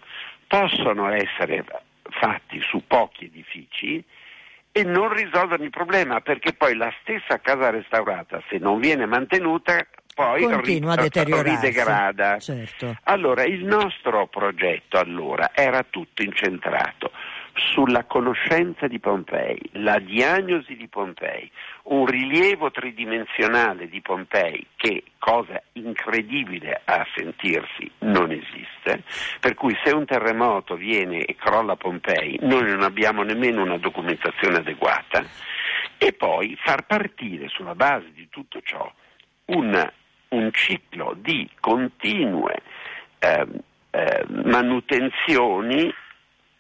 possono 0.48 1.10
essere 1.10 1.64
fatti 2.10 2.62
su 2.62 2.84
pochi 2.86 3.26
edifici 3.26 4.04
e 4.72 4.84
non 4.84 5.14
risolvono 5.14 5.64
il 5.64 5.70
problema 5.70 6.20
perché 6.22 6.54
poi 6.54 6.76
la 6.76 6.94
stessa 7.02 7.40
casa 7.40 7.70
restaurata, 7.70 8.42
se 8.50 8.58
non 8.58 8.80
viene 8.80 9.06
mantenuta, 9.06 9.86
poi 10.14 10.44
Continua 10.44 10.94
a 10.94 10.96
ri- 10.96 11.02
deteriorarsi. 11.04 11.66
ridegrada. 11.68 12.40
Certo. 12.40 12.98
Allora, 13.04 13.44
il 13.44 13.64
nostro 13.64 14.28
progetto 14.28 14.98
allora 14.98 15.52
era 15.54 15.84
tutto 15.90 16.22
incentrato 16.22 17.12
sulla 17.56 18.06
conoscenza 18.06 18.88
di 18.88 19.00
Pompei, 19.00 19.60
la 19.74 20.00
diagnosi 20.00 20.76
di 20.76 20.88
Pompei, 20.88 21.50
un 21.84 22.06
rilievo 22.06 22.72
tridimensionale 22.72 23.88
di 23.88 24.02
Pompei 24.02 24.66
che, 24.76 25.04
cosa 25.20 25.62
incredibile 25.74 26.82
a 26.84 27.06
sentirsi, 27.16 27.90
non 28.00 28.32
esiste, 28.32 29.04
per 29.40 29.54
cui 29.54 29.78
se 29.84 29.92
un 29.94 30.06
terremoto 30.06 30.76
viene 30.76 31.26
e 31.26 31.36
crolla 31.36 31.76
Pompei, 31.76 32.40
noi 32.42 32.64
non 32.64 32.82
abbiamo 32.82 33.22
nemmeno 33.22 33.62
una 33.62 33.78
documentazione 33.78 34.58
adeguata, 34.58 35.24
e 36.00 36.12
poi 36.14 36.58
far 36.64 36.86
partire 36.86 37.50
sulla 37.50 37.76
base 37.76 38.12
di 38.14 38.28
tutto 38.30 38.62
ciò 38.64 38.92
un, 39.46 39.92
un 40.34 40.52
ciclo 40.52 41.16
di 41.18 41.50
continue 41.60 42.62
ehm, 43.20 43.60
eh, 43.92 44.26
manutenzioni 44.28 45.94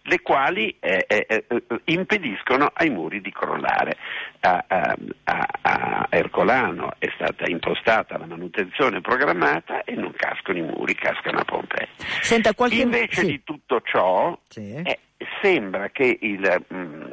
le 0.05 0.21
quali 0.21 0.75
eh, 0.81 1.05
eh, 1.07 1.25
eh, 1.27 1.45
impediscono 1.85 2.69
ai 2.73 2.89
muri 2.89 3.21
di 3.21 3.31
crollare. 3.31 3.97
A, 4.41 4.63
a- 4.67 4.97
a- 5.23 6.07
Ercolano 6.09 6.91
è 6.99 7.09
stata 7.15 7.45
impostata 7.47 8.17
la 8.17 8.25
manutenzione 8.27 9.01
programmata 9.01 9.83
e 9.83 9.93
non 9.95 10.13
cascano 10.15 10.59
i 10.59 10.61
muri, 10.61 10.93
cascano 10.93 11.39
a 11.39 11.43
Pompei. 11.43 11.87
Senta, 12.21 12.53
qualche... 12.53 12.81
Invece 12.81 13.21
sì. 13.21 13.25
di 13.27 13.43
tutto 13.43 13.81
ciò, 13.81 14.37
Sì. 14.49 14.73
eh, 14.83 14.99
sembra 15.41 15.89
che 15.89 16.17
il, 16.21 16.65
mm, 16.71 17.03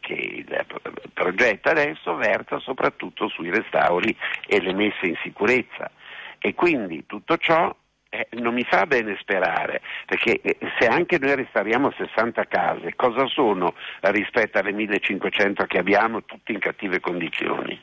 che 0.00 0.12
il 0.12 0.66
progetto 1.14 1.68
adesso 1.70 2.14
verta 2.16 2.58
soprattutto 2.58 3.28
sui 3.28 3.50
restauri 3.50 4.14
e 4.46 4.60
le 4.60 4.74
messe 4.74 5.06
in 5.06 5.16
sicurezza 5.22 5.90
e 6.42 6.54
quindi 6.54 7.06
tutto 7.06 7.38
ciò 7.38 7.74
eh, 8.10 8.28
non 8.32 8.52
mi 8.52 8.64
fa 8.64 8.84
bene 8.84 9.16
sperare, 9.20 9.80
perché 10.04 10.40
eh, 10.42 10.58
se 10.78 10.86
anche 10.86 11.18
noi 11.18 11.36
restauriamo 11.36 11.92
60 11.96 12.44
case, 12.44 12.94
cosa 12.94 13.26
sono 13.26 13.74
rispetto 14.00 14.58
alle 14.58 14.72
1500 14.72 15.64
che 15.64 15.78
abbiamo, 15.78 16.22
tutte 16.24 16.52
in 16.52 16.58
cattive 16.58 17.00
condizioni? 17.00 17.80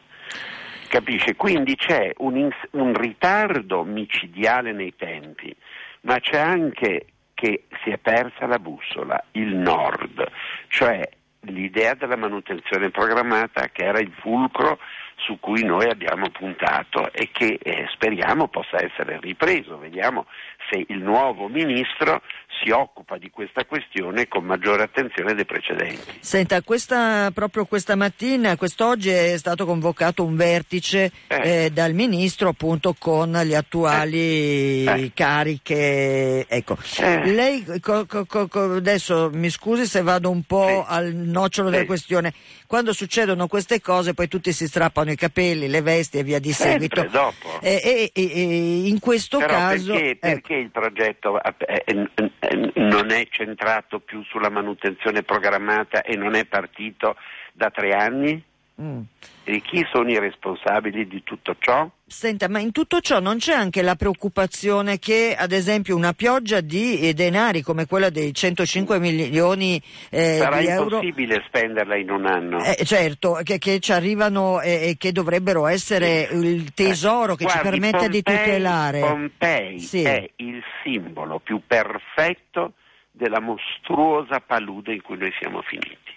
Capisce? 0.88 1.36
Quindi 1.36 1.76
c'è 1.76 2.14
un, 2.18 2.38
ins- 2.38 2.68
un 2.72 2.94
ritardo 2.94 3.84
micidiale 3.84 4.72
nei 4.72 4.96
tempi, 4.96 5.56
ma 6.02 6.20
c'è 6.20 6.38
anche 6.38 7.08
che 7.34 7.64
si 7.84 7.90
è 7.90 7.98
persa 7.98 8.46
la 8.46 8.60
bussola, 8.60 9.24
il 9.32 9.56
nord, 9.56 10.30
cioè 10.68 11.08
l'idea 11.44 11.94
della 11.94 12.18
manutenzione 12.18 12.92
programmata 12.92 13.70
che 13.70 13.86
era 13.86 14.00
il 14.00 14.12
fulcro 14.20 14.78
su 15.26 15.38
cui 15.40 15.64
noi 15.64 15.88
abbiamo 15.90 16.30
puntato 16.30 17.12
e 17.12 17.30
che 17.32 17.60
eh, 17.62 17.86
speriamo 17.94 18.48
possa 18.48 18.78
essere 18.84 19.20
ripreso. 19.22 19.78
Vediamo 19.78 20.26
se 20.70 20.84
il 20.88 21.00
nuovo 21.00 21.48
ministro 21.48 22.22
si 22.62 22.72
occupa 22.72 23.18
di 23.18 23.30
questa 23.30 23.64
questione 23.66 24.28
con 24.28 24.44
maggiore 24.44 24.84
attenzione 24.84 25.34
dei 25.34 25.46
precedenti. 25.46 26.18
Senta, 26.20 26.62
questa, 26.62 27.32
proprio 27.34 27.66
questa 27.66 27.96
mattina, 27.96 28.58
quest'oggi 28.58 29.10
è 29.10 29.38
stato 29.38 29.66
convocato 29.66 30.24
un 30.26 30.36
vertice 30.36 31.12
Eh. 31.28 31.66
eh, 31.66 31.70
dal 31.72 31.94
ministro 31.94 32.50
appunto 32.50 32.96
con 32.98 33.32
le 33.32 33.56
attuali 33.56 34.84
Eh. 34.86 35.12
cariche. 35.14 36.46
Ecco, 36.48 36.78
Eh. 37.00 37.32
lei 37.32 37.64
co- 37.82 38.06
co- 38.06 38.26
co- 38.26 38.74
adesso 38.76 39.30
mi 39.34 39.50
scusi 39.50 39.86
se 39.86 40.02
vado 40.02 40.30
un 40.30 40.44
po' 40.44 40.86
al 40.86 41.14
nocciolo 41.14 41.70
della 41.70 41.86
questione. 41.86 42.34
Quando 42.68 42.94
succedono 42.94 43.48
queste 43.48 43.82
cose 43.82 44.14
poi 44.14 44.28
tutti 44.28 44.52
si 44.52 44.68
strappano 44.68 45.09
i 45.12 45.16
capelli, 45.16 45.68
le 45.68 45.82
vesti 45.82 46.18
e 46.20 46.24
via 46.24 46.40
di 46.40 46.52
Sempre 46.52 46.88
seguito. 46.88 47.10
dopo. 47.12 47.60
E, 47.62 47.82
e- 47.84 48.12
e- 48.14 48.88
in 48.88 49.00
questo 49.00 49.38
Però 49.40 49.54
caso 49.54 49.94
perché, 49.94 50.10
ecco, 50.10 50.20
perché 50.28 50.54
il 50.56 50.70
progetto 50.72 51.42
eh, 51.42 51.84
eh, 51.86 52.10
eh, 52.40 52.72
non 52.76 53.12
è 53.12 53.28
centrato 53.30 54.00
più 54.00 54.24
sulla 54.24 54.50
manutenzione 54.50 55.24
programmata 55.24 56.02
e 56.02 56.16
non 56.16 56.36
è 56.36 56.46
partito 56.46 57.16
da 57.54 57.70
tre 57.70 57.94
anni? 57.94 58.44
Mm. 58.82 59.02
E 59.46 59.62
chi 59.62 59.84
sono 59.92 60.12
i 60.12 60.20
responsabili 60.20 61.08
di 61.08 61.24
tutto 61.24 61.56
ciò? 61.58 61.90
Senta, 62.06 62.48
ma 62.48 62.60
in 62.60 62.72
tutto 62.72 63.00
ciò 63.00 63.20
non 63.20 63.38
c'è 63.38 63.54
anche 63.54 63.82
la 63.82 63.96
preoccupazione 63.96 65.00
che, 65.00 65.36
ad 65.36 65.52
esempio, 65.52 65.96
una 65.96 66.14
pioggia 66.14 66.62
di 66.62 67.00
eh, 67.00 67.14
denari 67.16 67.64
come 67.64 67.88
quella 67.88 68.12
dei 68.12 68.32
105 68.32 69.00
milioni 69.00 69.82
eh, 70.12 70.38
Sarà 70.38 70.60
di 70.60 70.68
euro, 70.68 70.84
impossibile 70.98 71.44
spenderla 71.48 71.96
in 71.96 72.12
un 72.12 72.26
anno. 72.28 72.64
eh, 72.64 72.86
certo, 72.86 73.40
che, 73.44 73.58
che 73.58 73.80
ci 73.80 73.92
arrivano 73.92 74.62
e, 74.62 74.90
e 74.90 74.96
che 75.00 75.12
dovrebbero 75.12 75.66
essere 75.66 76.30
il 76.32 76.72
tesoro 76.76 77.34
che 77.36 77.46
ci 77.48 77.60
Guardi, 77.60 77.80
permette 77.80 78.08
di 78.10 78.22
Pompei- 78.22 78.44
tutelare. 78.46 79.00
Pompei 79.00 79.80
Sì. 79.80 80.04
è 80.04 80.30
il 80.36 80.62
simbolo 80.84 81.40
più 81.40 81.60
perfetto 81.66 82.74
della 83.12 83.40
mostruosa 83.40 84.40
palude 84.42 84.94
in 84.94 85.02
cui 85.02 85.18
noi 85.18 85.32
siamo 85.40 85.62
finiti. 85.64 86.09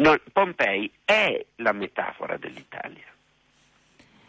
No, 0.00 0.18
Pompei 0.32 0.90
è 1.04 1.44
la 1.56 1.72
metafora 1.72 2.38
dell'Italia. 2.38 3.04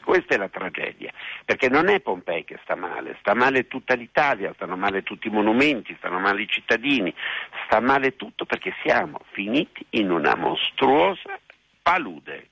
Questa 0.03 0.33
è 0.33 0.37
la 0.37 0.49
tragedia, 0.49 1.13
perché 1.45 1.69
non 1.69 1.87
è 1.87 2.01
Pompei 2.01 2.43
che 2.43 2.59
sta 2.63 2.75
male, 2.75 3.15
sta 3.21 3.33
male 3.33 3.67
tutta 3.67 3.93
l'Italia, 3.93 4.51
stanno 4.53 4.75
male 4.75 5.03
tutti 5.03 5.27
i 5.27 5.31
monumenti, 5.31 5.95
stanno 5.97 6.19
male 6.19 6.41
i 6.41 6.47
cittadini, 6.49 7.13
sta 7.65 7.79
male 7.79 8.17
tutto 8.17 8.45
perché 8.45 8.73
siamo 8.83 9.21
finiti 9.31 9.85
in 9.91 10.11
una 10.11 10.35
mostruosa 10.35 11.39
palude. 11.81 12.49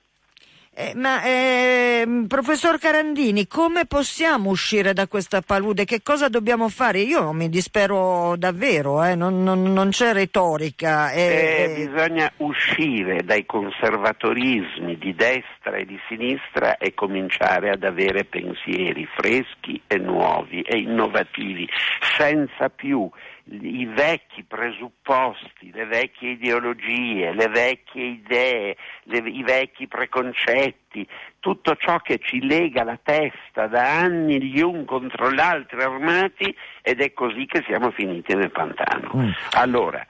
Eh, 0.82 0.94
ma 0.94 1.22
ehm, 1.22 2.26
professor 2.26 2.78
Carandini, 2.78 3.46
come 3.46 3.84
possiamo 3.84 4.48
uscire 4.48 4.94
da 4.94 5.06
questa 5.08 5.42
palude? 5.42 5.84
Che 5.84 6.00
cosa 6.02 6.28
dobbiamo 6.30 6.70
fare? 6.70 7.00
Io 7.00 7.32
mi 7.34 7.50
dispero 7.50 8.34
davvero, 8.38 9.04
eh, 9.04 9.14
non, 9.14 9.42
non- 9.42 9.74
non 9.74 9.90
c'è 9.90 10.14
retorica. 10.14 11.12
eh, 11.12 11.64
Eh, 11.80 11.86
bisogna 11.86 12.32
uscire 12.38 13.22
dai 13.24 13.44
conservatorismi 13.44 14.96
di 14.96 15.14
destra 15.14 15.76
e 15.76 15.84
di 15.84 15.98
sinistra 16.08 16.78
e 16.78 16.94
cominciare 16.94 17.68
ad 17.68 17.84
avere 17.84 18.24
pensieri 18.24 19.06
freschi 19.18 19.82
e 19.86 19.98
nuovi 19.98 20.62
e 20.62 20.78
innovativi, 20.78 21.68
senza 22.16 22.70
più 22.70 23.06
i 23.50 23.84
vecchi 23.86 24.44
presupposti, 24.44 25.72
le 25.72 25.84
vecchie 25.86 26.30
ideologie, 26.30 27.32
le 27.32 27.48
vecchie 27.48 28.04
idee, 28.04 28.76
le- 29.04 29.28
i 29.28 29.42
vecchi 29.42 29.88
preconcetti, 29.88 31.06
tutto 31.40 31.74
ciò 31.76 31.98
che 31.98 32.18
ci 32.18 32.46
lega 32.46 32.84
la 32.84 32.98
testa 33.02 33.66
da 33.66 33.98
anni 33.98 34.40
gli 34.42 34.60
un 34.60 34.84
contro 34.84 35.32
gli 35.32 35.40
altri 35.40 35.82
armati 35.82 36.54
ed 36.82 37.00
è 37.00 37.12
così 37.12 37.46
che 37.46 37.64
siamo 37.66 37.90
finiti 37.90 38.34
nel 38.34 38.52
pantano. 38.52 39.10
Mm. 39.16 39.30
Allora, 39.52 40.06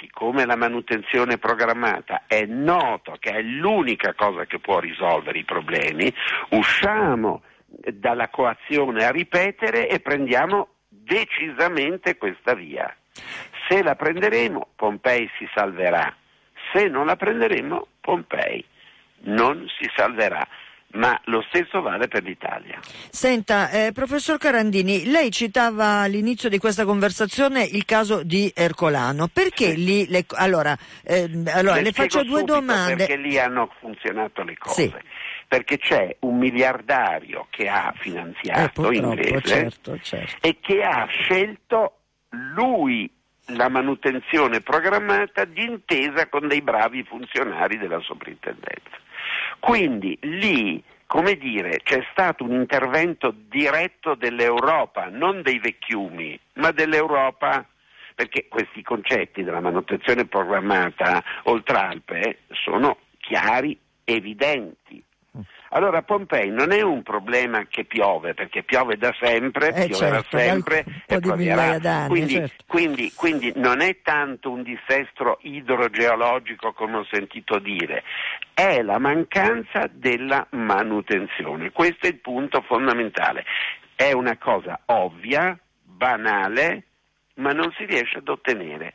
siccome 0.00 0.44
la 0.44 0.56
manutenzione 0.56 1.38
programmata 1.38 2.24
è 2.26 2.44
noto 2.44 3.16
che 3.18 3.30
è 3.30 3.42
l'unica 3.42 4.14
cosa 4.14 4.44
che 4.44 4.60
può 4.60 4.78
risolvere 4.78 5.38
i 5.38 5.44
problemi, 5.44 6.12
usciamo 6.50 7.42
dalla 7.66 8.28
coazione 8.28 9.04
a 9.04 9.10
ripetere 9.10 9.88
e 9.88 10.00
prendiamo 10.00 10.68
decisamente 11.02 12.16
questa 12.16 12.54
via. 12.54 12.94
Se 13.68 13.82
la 13.82 13.94
prenderemo, 13.94 14.68
Pompei 14.76 15.28
si 15.38 15.48
salverà. 15.54 16.14
Se 16.72 16.88
non 16.88 17.06
la 17.06 17.16
prenderemo, 17.16 17.86
Pompei 18.00 18.64
non 19.20 19.66
si 19.78 19.88
salverà. 19.94 20.46
Ma 20.92 21.20
lo 21.24 21.44
stesso 21.48 21.82
vale 21.82 22.08
per 22.08 22.22
l'Italia. 22.22 22.78
Senta, 23.10 23.70
eh, 23.70 23.92
professor 23.92 24.38
Carandini, 24.38 25.04
lei 25.04 25.30
citava 25.30 25.98
all'inizio 25.98 26.48
di 26.48 26.58
questa 26.58 26.84
conversazione 26.84 27.64
il 27.64 27.84
caso 27.84 28.22
di 28.22 28.50
Ercolano. 28.54 29.28
Perché 29.30 29.72
lì 29.72 30.08
le, 30.08 30.24
allora, 30.36 30.76
eh, 31.04 31.28
allora, 31.52 31.80
le, 31.80 31.92
faccio 31.92 32.20
spiego 32.20 32.36
due 32.36 32.44
domande. 32.44 32.96
Perché 32.96 33.16
lì 33.16 33.38
hanno 33.38 33.70
funzionato 33.78 34.42
le 34.42 34.56
cose. 34.56 34.82
Sì. 34.82 34.94
Perché 35.48 35.78
c'è 35.78 36.16
un 36.20 36.38
miliardario 36.38 37.46
che 37.50 37.68
ha 37.68 37.92
Eh, 37.94 37.98
finanziato 38.00 38.82
purtroppo, 38.82 39.12
inglese 39.12 39.40
certo, 39.42 39.98
certo. 40.00 40.36
e 40.40 40.58
che 40.60 40.82
ha 40.82 41.06
scelto 41.06 41.98
lui 42.30 43.08
la 43.50 43.68
manutenzione 43.68 44.60
programmata 44.60 45.44
d'intesa 45.44 46.28
con 46.28 46.48
dei 46.48 46.62
bravi 46.62 47.04
funzionari 47.04 47.78
della 47.78 48.00
soprintendenza. 48.00 48.98
Quindi 49.60 50.18
lì, 50.22 50.82
come 51.06 51.36
dire, 51.36 51.80
c'è 51.84 52.04
stato 52.10 52.42
un 52.42 52.52
intervento 52.52 53.32
diretto 53.32 54.16
dell'Europa, 54.16 55.08
non 55.08 55.42
dei 55.42 55.60
vecchiumi, 55.60 56.38
ma 56.54 56.72
dell'Europa, 56.72 57.64
perché 58.16 58.48
questi 58.48 58.82
concetti 58.82 59.44
della 59.44 59.60
manutenzione 59.60 60.26
programmata 60.26 61.22
oltre 61.44 61.76
Alpe 61.78 62.38
sono 62.50 62.98
chiari, 63.18 63.78
evidenti. 64.02 65.02
Allora 65.70 66.02
Pompei 66.02 66.50
non 66.50 66.72
è 66.72 66.80
un 66.82 67.02
problema 67.02 67.64
che 67.66 67.84
piove, 67.84 68.34
perché 68.34 68.62
piove 68.62 68.96
da 68.96 69.14
sempre, 69.20 69.68
Eh, 69.74 69.86
pioverà 69.88 70.22
certo, 70.22 70.38
sempre 70.38 70.84
e 71.06 71.18
pioverà. 71.18 71.78
d'anni, 71.78 72.08
Quindi, 72.08 72.32
certo. 72.34 72.64
quindi, 72.66 73.12
quindi 73.14 73.52
non 73.56 73.80
è 73.80 74.00
tanto 74.02 74.50
un 74.50 74.62
dissesto 74.62 75.38
idrogeologico 75.42 76.72
come 76.72 76.98
ho 76.98 77.06
sentito 77.10 77.58
dire, 77.58 78.02
è 78.54 78.80
la 78.82 78.98
mancanza 78.98 79.88
della 79.90 80.46
manutenzione. 80.50 81.72
Questo 81.72 82.06
è 82.06 82.10
il 82.10 82.18
punto 82.20 82.62
fondamentale. 82.62 83.44
È 83.94 84.12
una 84.12 84.36
cosa 84.38 84.78
ovvia, 84.86 85.58
banale, 85.82 86.84
ma 87.34 87.52
non 87.52 87.72
si 87.76 87.84
riesce 87.86 88.18
ad 88.18 88.28
ottenere. 88.28 88.92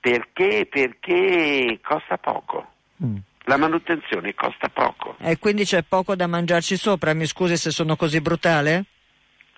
Perché? 0.00 0.66
Perché 0.68 1.78
costa 1.82 2.18
poco. 2.18 2.72
Mm. 3.02 3.16
La 3.46 3.56
manutenzione 3.58 4.34
costa 4.34 4.68
poco, 4.68 5.16
E 5.18 5.38
quindi 5.38 5.64
c'è 5.64 5.82
poco 5.82 6.16
da 6.16 6.26
mangiarci 6.26 6.76
sopra, 6.76 7.12
mi 7.12 7.26
scusi 7.26 7.56
se 7.56 7.70
sono 7.70 7.94
così 7.94 8.20
brutale? 8.20 8.84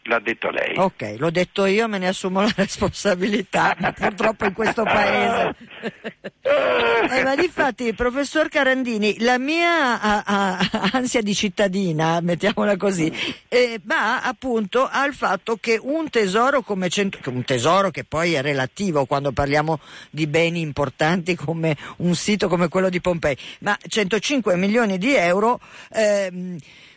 L'ha 0.07 0.19
detto 0.21 0.51
lei. 0.51 0.75
Ok, 0.77 1.15
l'ho 1.19 1.31
detto 1.31 1.65
io, 1.67 1.89
me 1.89 1.99
ne 1.99 2.09
assumo 2.09 2.41
la 2.41 2.53
responsabilità, 2.55 3.77
ma 3.79 3.93
purtroppo 3.93 4.45
in 4.47 4.53
questo 4.53 4.83
paese. 4.85 5.55
Eh, 6.47 7.23
ma 7.23 7.35
difatti, 7.35 7.93
professor 7.93 8.49
Carandini, 8.49 9.17
la 9.21 9.39
mia 9.39 10.01
a- 10.01 10.23
a- 10.25 10.69
ansia 10.93 11.21
di 11.21 11.35
cittadina, 11.35 12.21
mettiamola 12.21 12.77
così, 12.77 13.13
eh, 13.49 13.81
va 13.85 14.23
appunto 14.23 14.89
al 14.91 15.13
fatto 15.15 15.57
che 15.61 15.79
un 15.81 16.09
tesoro 16.09 16.63
come 16.63 16.89
cento- 16.89 17.19
un 17.31 17.45
tesoro 17.45 17.91
che 17.91 18.05
poi 18.05 18.35
è 18.35 18.43
relativo 18.43 19.05
quando 19.07 19.33
parliamo 19.33 19.81
di 20.11 20.27
beni 20.27 20.61
importanti 20.61 21.35
come 21.35 21.77
un 21.99 22.15
sito 22.15 22.49
come 22.49 22.69
quello 22.69 22.89
di 22.89 23.01
Pompei, 23.01 23.37
ma 23.61 23.77
105 23.87 24.57
milioni 24.57 24.99
di 24.99 25.15
euro 25.15 25.61
ehm, 25.93 26.57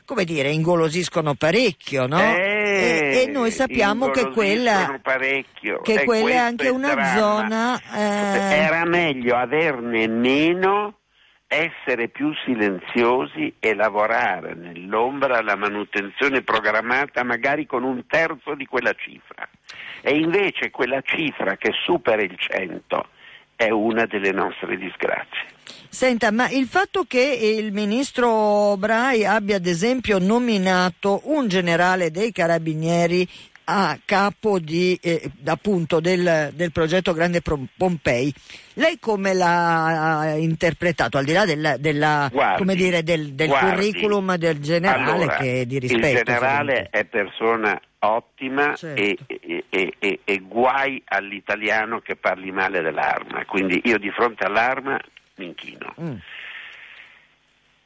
come 0.10 0.24
dire, 0.26 0.50
ingolosiscono 0.50 1.36
parecchio, 1.36 2.08
no? 2.08 2.18
Eh, 2.20 3.12
e, 3.14 3.22
e 3.22 3.32
noi 3.32 3.52
sappiamo 3.52 4.10
che 4.10 4.28
quella, 4.30 5.00
parecchio. 5.04 5.82
che 5.82 6.02
E 6.02 6.04
quella 6.04 6.30
è 6.32 6.36
anche 6.36 6.68
una 6.70 6.96
dramma. 6.96 7.16
zona. 7.16 7.80
eh, 7.94 8.56
Era 8.56 8.86
meglio 8.86 9.36
averne 9.36 10.08
meno, 10.08 10.98
essere 11.46 12.08
più 12.08 12.34
silenziosi 12.44 13.54
e 13.60 13.76
lavorare 13.76 14.56
nell'ombra 14.56 15.38
alla 15.38 15.56
manutenzione 15.56 16.42
programmata 16.42 17.24
magari 17.24 17.68
con 17.68 17.84
un 17.84 18.04
terzo 18.08 18.56
di 18.56 18.66
quella 18.66 18.94
cifra. 18.94 19.48
E 20.02 20.16
invece 20.16 20.72
quella 20.72 21.02
cifra 21.02 21.56
che 21.56 21.70
supera 21.86 22.24
il 22.24 22.36
100 22.36 23.08
è 23.56 23.70
una 23.70 24.08
delle 24.08 24.32
nostre 24.32 24.76
disgrazie. 24.76 25.58
Senta, 25.90 26.32
ma 26.32 26.50
il 26.50 26.68
fatto 26.68 27.06
che 27.08 27.22
il 27.22 27.72
ministro 27.74 28.76
Brai 28.78 29.26
abbia 29.26 29.56
ad 29.58 29.66
esempio 29.66 30.20
nominato 30.20 31.22
un 31.26 31.48
generale 31.48 32.12
dei 32.12 32.32
carabinieri 32.32 33.28
a 33.72 34.00
capo 34.04 34.58
di, 34.58 34.98
eh, 35.02 35.30
appunto 35.46 36.00
del, 36.00 36.52
del 36.56 36.72
progetto 36.72 37.14
Grande 37.14 37.42
Pompei. 37.78 38.34
Lei 38.74 38.98
come 39.00 39.34
l'ha 39.36 40.34
interpretato, 40.38 41.18
al 41.20 41.26
di 41.26 41.34
là 41.34 41.46
della, 41.46 41.78
della, 41.78 42.30
Guardi, 42.32 42.58
come 42.58 42.76
dire, 42.76 43.04
del, 43.04 43.34
del 43.34 43.48
guardi. 43.48 43.70
curriculum 43.70 44.36
del 44.38 44.60
generale 44.60 45.12
Allora, 45.12 45.36
che 45.38 45.62
è 45.62 45.66
di 45.66 45.78
rispetto? 45.80 46.08
Il 46.08 46.24
generale 46.26 46.88
è 46.90 47.06
persona 47.06 47.80
ottima 48.00 48.76
Certo. 48.76 49.00
e- 49.02 49.18
e- 49.70 49.94
e- 50.00 50.20
e 50.24 50.38
guai 50.40 51.02
all'italiano 51.06 52.00
che 52.00 52.16
parli 52.16 52.52
male 52.52 52.82
dell'arma, 52.82 53.46
quindi 53.46 53.82
io 53.84 54.00
di 54.00 54.10
fronte 54.10 54.46
all'arma 54.46 55.00
mi 55.40 55.46
inchino. 55.46 55.96
Mm. 56.00 56.16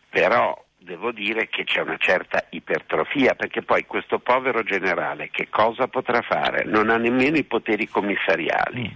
Però 0.09 0.63
devo 0.77 1.11
dire 1.11 1.47
che 1.47 1.63
c'è 1.63 1.81
una 1.81 1.97
certa 1.97 2.45
ipertrofia, 2.49 3.35
perché 3.35 3.61
poi 3.61 3.85
questo 3.85 4.19
povero 4.19 4.63
generale 4.63 5.29
che 5.31 5.47
cosa 5.49 5.87
potrà 5.87 6.21
fare? 6.21 6.65
Non 6.65 6.89
ha 6.89 6.97
nemmeno 6.97 7.37
i 7.37 7.45
poteri 7.45 7.87
commissariali. 7.87 8.91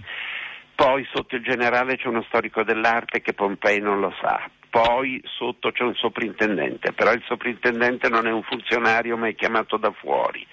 Poi 0.74 1.06
sotto 1.12 1.34
il 1.34 1.42
generale 1.42 1.96
c'è 1.96 2.06
uno 2.06 2.22
storico 2.22 2.62
dell'arte 2.62 3.20
che 3.20 3.32
Pompei 3.32 3.80
non 3.80 3.98
lo 3.98 4.14
sa. 4.20 4.48
Poi 4.70 5.20
sotto 5.24 5.72
c'è 5.72 5.82
un 5.82 5.94
soprintendente, 5.94 6.92
però 6.92 7.12
il 7.12 7.22
soprintendente 7.26 8.08
non 8.08 8.26
è 8.26 8.30
un 8.30 8.42
funzionario 8.42 9.16
ma 9.16 9.28
è 9.28 9.34
chiamato 9.34 9.76
da 9.76 9.90
fuori. 9.90 10.46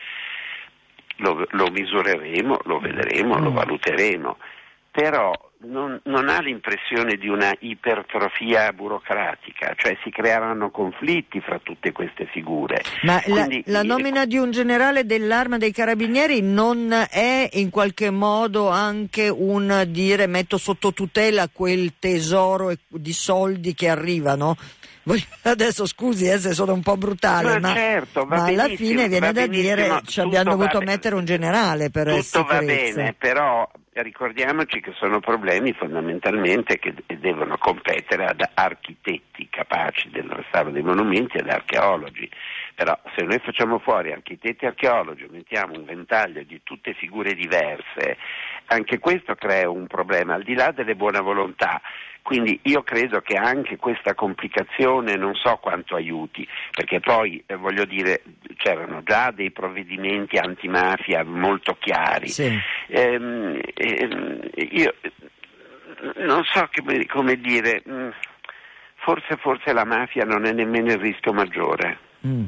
Lo, 1.18 1.46
lo 1.52 1.70
misureremo, 1.70 2.60
lo 2.64 2.80
vedremo, 2.80 3.38
lo 3.38 3.52
valuteremo, 3.52 4.38
però 4.96 5.34
non, 5.66 6.00
non 6.06 6.30
ha 6.30 6.40
l'impressione 6.40 7.18
di 7.18 7.28
una 7.28 7.54
ipertrofia 7.60 8.72
burocratica, 8.72 9.74
cioè 9.76 9.98
si 10.04 10.10
creeranno 10.10 10.72
conflitti 10.72 11.42
fra 11.42 11.60
tutte 11.62 11.92
queste 11.92 12.28
figure. 12.28 12.82
Ma 13.02 13.22
la, 13.26 13.46
Quindi, 13.46 13.64
la 13.66 13.82
eh, 13.82 13.86
nomina 13.86 14.26
di 14.26 14.38
un 14.38 14.52
generale 14.52 15.06
dell'arma 15.06 15.58
dei 15.58 15.74
carabinieri 15.74 16.42
non 16.42 16.94
è 17.10 17.50
in 17.54 17.70
qualche 17.72 18.10
modo 18.10 18.70
anche 18.70 19.28
un 19.28 19.84
dire 19.88 20.28
metto 20.28 20.58
sotto 20.58 20.94
tutela 20.94 21.50
quel 21.52 21.96
tesoro 22.00 22.72
di 22.88 23.14
soldi 23.14 23.74
che 23.74 23.90
arrivano? 23.90 24.56
Adesso 25.44 25.86
scusi 25.86 26.28
eh, 26.28 26.38
se 26.40 26.54
sono 26.54 26.74
un 26.74 26.82
po' 26.82 26.98
brutale, 26.98 27.60
Ma 27.60 27.60
ma, 27.60 27.74
certo, 27.76 28.26
va 28.26 28.38
ma 28.38 28.44
alla 28.46 28.68
fine 28.70 29.08
viene 29.08 29.28
va 29.28 29.32
da 29.32 29.48
dire 29.48 30.02
ci 30.06 30.20
abbiamo 30.20 30.52
va 30.52 30.56
dovuto 30.56 30.82
mettere 30.82 31.16
un 31.16 31.26
generale 31.26 31.90
per 31.92 32.08
Tutto 32.08 32.44
va 32.44 32.58
sicurezza. 32.60 32.96
bene, 32.96 33.14
però 33.18 33.70
ricordiamoci 33.94 34.82
che 34.82 34.92
sono 34.98 35.20
problemi 35.20 35.74
fondamentalmente 35.74 36.80
che 36.80 36.94
de- 36.94 37.20
devono 37.20 37.58
competere 37.58 38.26
ad 38.26 38.44
architetti 38.54 39.48
capaci 39.50 40.10
del 40.10 40.28
restauro 40.30 40.72
dei 40.72 40.82
monumenti 40.82 41.38
e 41.38 41.42
ad 41.42 41.50
archeologi. 41.50 42.30
Però 42.74 42.98
se 43.16 43.24
noi 43.24 43.40
facciamo 43.40 43.80
fuori 43.80 44.12
architetti 44.12 44.66
e 44.66 44.70
archeologi, 44.70 45.26
mettiamo 45.30 45.76
un 45.76 45.86
ventaglio 45.86 46.44
di 46.44 46.60
tutte 46.64 46.94
figure 46.94 47.34
diverse, 47.34 48.18
anche 48.66 49.00
questo 49.00 49.36
crea 49.36 49.70
un 49.70 49.88
problema, 49.88 50.34
al 50.34 50.44
di 50.44 50.56
là 50.56 50.72
delle 50.72 50.96
buone 50.96 51.20
volontà. 51.22 51.80
Quindi 52.26 52.60
io 52.64 52.82
credo 52.82 53.22
che 53.22 53.36
anche 53.36 53.78
questa 53.78 54.16
complicazione 54.16 55.14
non 55.16 55.36
so 55.36 55.58
quanto 55.58 55.94
aiuti, 55.96 56.48
perché 56.72 57.00
poi 57.00 57.44
eh, 57.46 57.56
voglio 57.56 57.86
dire 57.86 58.24
c'erano 58.58 59.04
già 59.04 59.30
dei 59.30 59.52
provvedimenti 59.52 60.36
antimafia 60.38 61.24
molto 61.24 61.78
chiari. 61.80 62.30
Sì. 62.30 62.60
Ehm, 62.88 63.62
ehm, 63.76 64.40
io 64.72 64.94
eh, 65.02 65.12
non 66.26 66.44
so 66.46 66.68
che- 66.72 67.06
come 67.06 67.36
dire, 67.40 67.84
mm, 67.88 68.10
forse, 68.96 69.36
forse 69.38 69.72
la 69.72 69.86
mafia 69.86 70.26
non 70.26 70.46
è 70.46 70.52
nemmeno 70.52 70.94
il 70.94 70.98
rischio 70.98 71.32
maggiore, 71.32 72.00
Mm. 72.26 72.46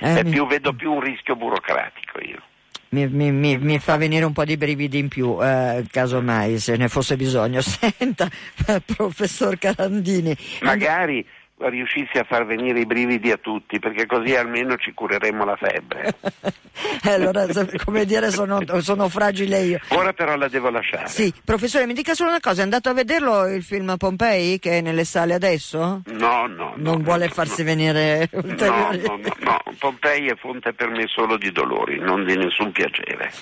Eh, 0.00 0.24
più- 0.30 0.46
vedo 0.46 0.74
più 0.74 0.92
un 0.92 1.00
rischio 1.00 1.36
burocratico 1.36 2.20
io. 2.20 2.42
Mi, 2.90 3.06
mi- 3.06 3.30
mi- 3.32 3.58
mi 3.58 3.78
fa 3.78 3.96
venire 3.96 4.24
un 4.24 4.32
po' 4.32 4.44
di 4.44 4.56
brividi 4.56 4.98
in 4.98 5.08
più, 5.08 5.36
eh, 5.44 5.84
casomai 5.90 6.58
se 6.58 6.76
ne 6.76 6.88
fosse 6.88 7.16
bisogno. 7.16 7.60
Senta, 7.62 8.28
professor 8.96 9.58
Carandini. 9.58 10.34
Magari 10.62 11.24
riuscissi 11.60 12.18
a 12.18 12.24
far 12.24 12.46
venire 12.46 12.80
i 12.80 12.86
brividi 12.86 13.30
a 13.30 13.36
tutti, 13.36 13.78
perché 13.78 14.06
così 14.06 14.34
almeno 14.34 14.76
ci 14.76 14.92
cureremo 14.92 15.44
la 15.44 15.56
febbre. 15.56 16.14
Eh, 17.02 17.10
allora, 17.10 17.44
come 17.84 18.04
dire, 18.04 18.30
sono, 18.30 18.60
sono 18.80 19.08
fragile 19.08 19.60
io. 19.62 19.78
Ora 19.88 20.12
però 20.12 20.36
la 20.36 20.48
devo 20.48 20.70
lasciare. 20.70 21.08
Sì, 21.08 21.32
professore, 21.44 21.86
mi 21.86 21.92
dica 21.92 22.14
solo 22.14 22.30
una 22.30 22.38
cosa, 22.40 22.60
è 22.60 22.64
andato 22.64 22.88
a 22.88 22.92
vederlo 22.92 23.48
il 23.48 23.64
film 23.64 23.96
Pompei 23.96 24.58
che 24.60 24.78
è 24.78 24.80
nelle 24.80 25.04
sale 25.04 25.34
adesso? 25.34 26.02
No, 26.06 26.46
no. 26.46 26.74
Non 26.76 26.98
no, 26.98 27.02
vuole 27.02 27.26
no, 27.26 27.32
farsi 27.32 27.62
no. 27.62 27.66
venire 27.68 28.28
No, 28.30 28.38
ulteriori. 28.44 29.00
no, 29.04 29.16
no, 29.16 29.34
no, 29.40 29.62
Pompei 29.78 30.28
è 30.28 30.36
fonte 30.36 30.72
per 30.72 30.88
me 30.90 31.06
solo 31.08 31.36
di 31.36 31.50
dolori, 31.50 31.98
non 31.98 32.24
di 32.24 32.36
nessun 32.36 32.70
piacere. 32.70 33.32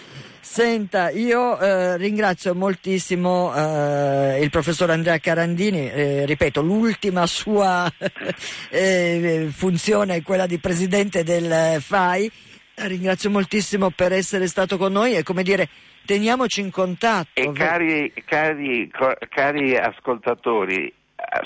Senta, 0.57 1.11
io 1.11 1.59
eh, 1.59 1.99
ringrazio 1.99 2.55
moltissimo 2.55 3.53
eh, 3.55 4.41
il 4.41 4.49
professor 4.49 4.89
Andrea 4.89 5.19
Carandini, 5.19 5.91
eh, 5.91 6.25
ripeto, 6.25 6.63
l'ultima 6.63 7.27
sua 7.27 7.87
eh, 8.73 9.49
funzione 9.51 10.15
è 10.15 10.23
quella 10.23 10.47
di 10.47 10.59
presidente 10.59 11.25
del 11.25 11.79
FAI. 11.79 12.33
Ringrazio 12.75 13.29
moltissimo 13.29 13.91
per 13.91 14.13
essere 14.13 14.47
stato 14.47 14.79
con 14.79 14.93
noi 14.93 15.15
e 15.15 15.23
come 15.23 15.43
dire, 15.43 15.69
teniamoci 16.07 16.63
in 16.63 16.71
contatto. 16.71 17.39
E 17.39 17.53
cari, 17.53 18.11
cari, 18.25 18.91
cari 19.29 19.77
ascoltatori, 19.77 20.87
eh, 20.87 20.95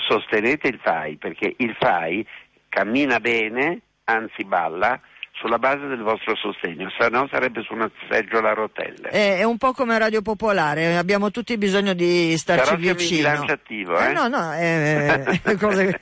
sostenete 0.07 0.69
il 0.69 0.79
FAI 0.81 1.17
perché 1.17 1.53
il 1.57 1.75
FAI 1.77 2.25
cammina 2.69 3.19
bene, 3.19 3.81
anzi 4.05 4.45
balla, 4.45 4.97
sulla 5.41 5.57
base 5.57 5.87
del 5.87 6.01
vostro 6.01 6.35
sostegno, 6.35 6.87
se 6.97 7.09
no 7.09 7.27
sarebbe 7.29 7.63
su 7.63 7.73
una 7.73 7.89
seggiola 8.09 8.51
a 8.51 8.53
rotelle. 8.53 9.09
È, 9.09 9.37
è 9.39 9.43
un 9.43 9.57
po' 9.57 9.73
come 9.73 9.97
Radio 9.97 10.21
Popolare, 10.21 10.95
abbiamo 10.95 11.31
tutti 11.31 11.57
bisogno 11.57 11.93
di 11.93 12.37
starci 12.37 12.75
Però 12.75 12.93
vicino. 12.93 13.29
bilancio 13.29 13.53
attivo, 13.53 13.99
eh? 13.99 14.13
no, 14.13 14.27
no, 14.27 14.53
eh, 14.53 15.41
eh, 15.43 15.57
cose- 15.57 15.97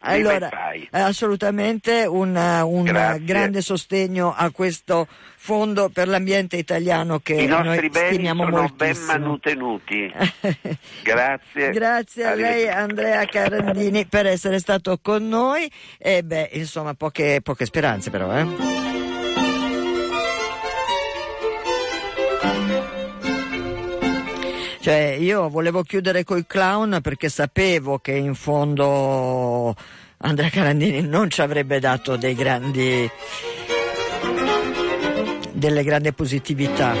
allora, 0.00 0.48
eh, 0.70 0.88
assolutamente 1.00 2.06
un, 2.06 2.36
un 2.36 3.18
grande 3.22 3.60
sostegno 3.60 4.32
a 4.34 4.50
questo 4.50 5.08
fondo 5.44 5.90
per 5.90 6.08
l'ambiente 6.08 6.56
italiano 6.56 7.18
che 7.18 7.34
I 7.34 7.46
nostri 7.46 7.80
noi 7.80 7.90
beni 7.90 8.14
stimiamo 8.14 8.44
sono 8.44 8.54
ben 8.54 8.60
moltissimo. 8.78 9.12
manutenuti. 9.12 10.12
Grazie. 11.04 11.70
Grazie 11.70 12.24
a 12.24 12.34
lei. 12.34 12.66
Andrea 12.66 13.26
Carandini 13.26 14.06
per 14.06 14.24
essere 14.24 14.58
stato 14.58 14.98
con 15.02 15.28
noi 15.28 15.70
e 15.98 16.22
beh, 16.22 16.48
insomma, 16.54 16.94
poche, 16.94 17.40
poche 17.42 17.66
speranze 17.66 18.08
però, 18.08 18.34
eh. 18.34 18.46
Cioè, 24.80 25.16
io 25.20 25.50
volevo 25.50 25.82
chiudere 25.82 26.24
coi 26.24 26.46
clown 26.46 27.00
perché 27.02 27.28
sapevo 27.28 27.98
che 27.98 28.12
in 28.12 28.34
fondo 28.34 29.76
Andrea 30.18 30.48
Carandini 30.48 31.02
non 31.02 31.28
ci 31.28 31.42
avrebbe 31.42 31.80
dato 31.80 32.16
dei 32.16 32.34
grandi 32.34 33.10
delle 35.64 35.82
grandi 35.82 36.12
positività. 36.12 36.94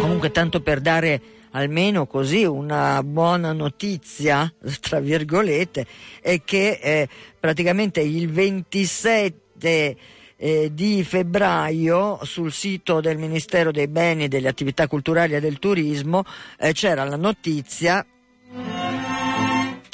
Comunque 0.00 0.30
tanto 0.30 0.60
per 0.60 0.80
dare 0.80 1.20
almeno 1.50 2.06
così 2.06 2.44
una 2.44 3.02
buona 3.02 3.52
notizia, 3.52 4.52
tra 4.80 5.00
virgolette, 5.00 5.86
è 6.20 6.42
che 6.44 6.78
eh, 6.80 7.08
praticamente 7.40 8.00
il 8.00 8.30
27 8.30 9.96
eh, 10.36 10.70
di 10.72 11.02
febbraio 11.02 12.20
sul 12.22 12.52
sito 12.52 13.00
del 13.00 13.18
Ministero 13.18 13.70
dei 13.70 13.88
Beni, 13.88 14.28
delle 14.28 14.48
Attività 14.48 14.86
Culturali 14.86 15.34
e 15.34 15.40
del 15.40 15.58
Turismo 15.58 16.24
eh, 16.58 16.72
c'era 16.72 17.04
la 17.04 17.16
notizia 17.16 18.04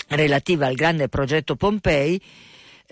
relativa 0.08 0.66
al 0.66 0.74
grande 0.74 1.08
progetto 1.08 1.56
Pompei 1.56 2.20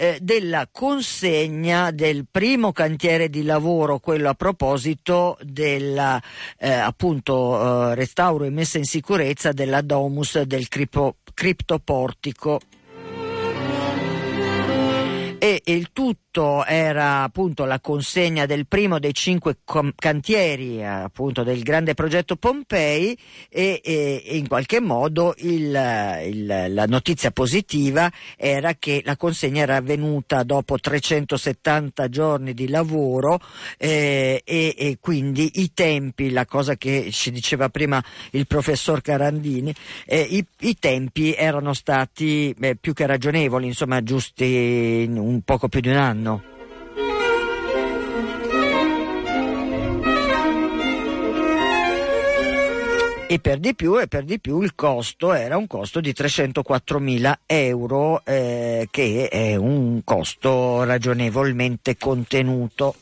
eh, 0.00 0.18
della 0.22 0.66
consegna 0.72 1.90
del 1.90 2.24
primo 2.30 2.72
cantiere 2.72 3.28
di 3.28 3.42
lavoro, 3.42 3.98
quello 3.98 4.30
a 4.30 4.34
proposito 4.34 5.36
del 5.42 6.20
eh, 6.58 6.70
appunto 6.70 7.90
eh, 7.90 7.94
restauro 7.94 8.44
e 8.44 8.50
messa 8.50 8.78
in 8.78 8.84
sicurezza 8.84 9.52
della 9.52 9.82
domus 9.82 10.40
del 10.40 10.68
cripo- 10.68 11.16
criptoportico. 11.34 12.60
E 15.42 15.50
e, 15.50 15.62
e 15.64 15.74
il 15.74 15.90
tutto 15.92 16.64
era 16.64 17.24
appunto 17.24 17.64
la 17.64 17.80
consegna 17.80 18.46
del 18.46 18.68
primo 18.68 19.00
dei 19.00 19.12
cinque 19.12 19.58
com- 19.64 19.92
cantieri 19.96 20.84
appunto 20.84 21.42
del 21.42 21.62
grande 21.62 21.94
progetto 21.94 22.36
Pompei 22.36 23.18
e, 23.48 23.80
e, 23.82 24.22
e 24.24 24.36
in 24.36 24.46
qualche 24.46 24.80
modo 24.80 25.34
il, 25.38 25.76
il, 26.24 26.66
la 26.68 26.86
notizia 26.86 27.32
positiva 27.32 28.10
era 28.36 28.74
che 28.74 29.02
la 29.04 29.16
consegna 29.16 29.62
era 29.62 29.76
avvenuta 29.76 30.44
dopo 30.44 30.78
370 30.78 32.08
giorni 32.08 32.54
di 32.54 32.68
lavoro 32.68 33.40
eh, 33.76 34.42
e, 34.44 34.98
quindi 35.00 35.60
i 35.60 35.72
tempi, 35.74 36.30
la 36.30 36.46
cosa 36.46 36.76
che 36.76 37.08
ci 37.10 37.32
diceva 37.32 37.68
prima 37.70 38.02
il 38.32 38.46
professor 38.46 39.00
Carandini, 39.00 39.74
eh, 40.06 40.20
i, 40.20 40.44
i, 40.60 40.76
tempi 40.78 41.34
erano 41.34 41.74
stati 41.74 42.54
eh, 42.60 42.76
più 42.76 42.92
che 42.92 43.06
ragionevoli, 43.06 43.66
insomma 43.66 44.02
giusti 44.02 45.06
un 45.08 45.29
poco 45.44 45.68
più 45.68 45.80
di 45.80 45.88
un 45.88 45.96
anno. 45.96 46.42
e 53.30 53.38
per 53.38 53.60
di 53.60 53.76
più 53.76 53.96
e 54.00 54.08
per 54.08 54.24
di 54.24 54.40
più 54.40 54.60
il 54.60 54.74
costo 54.74 55.32
era 55.32 55.56
un 55.56 55.68
costo 55.68 56.00
di 56.00 56.10
304.000 56.10 57.32
euro 57.46 58.24
eh, 58.24 58.88
che 58.90 59.28
è 59.28 59.54
un 59.54 60.00
costo 60.02 60.82
ragionevolmente 60.82 61.96
contenuto. 61.96 62.92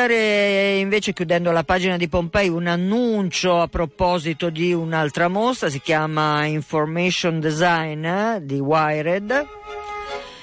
E 0.00 0.02
fatemi 0.02 0.18
dare 0.18 0.78
invece, 0.78 1.12
chiudendo 1.12 1.50
la 1.50 1.62
pagina 1.62 1.98
di 1.98 2.08
Pompei, 2.08 2.48
un 2.48 2.66
annuncio 2.66 3.60
a 3.60 3.68
proposito 3.68 4.48
di 4.48 4.72
un'altra 4.72 5.28
mostra, 5.28 5.68
si 5.68 5.80
chiama 5.80 6.46
Information 6.46 7.38
Design 7.38 8.04
eh, 8.06 8.40
di 8.42 8.58
Wired, 8.58 9.46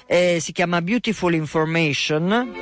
eh, 0.05 0.38
si 0.39 0.51
chiama 0.51 0.80
Beautiful 0.84 1.34
Information. 1.34 2.53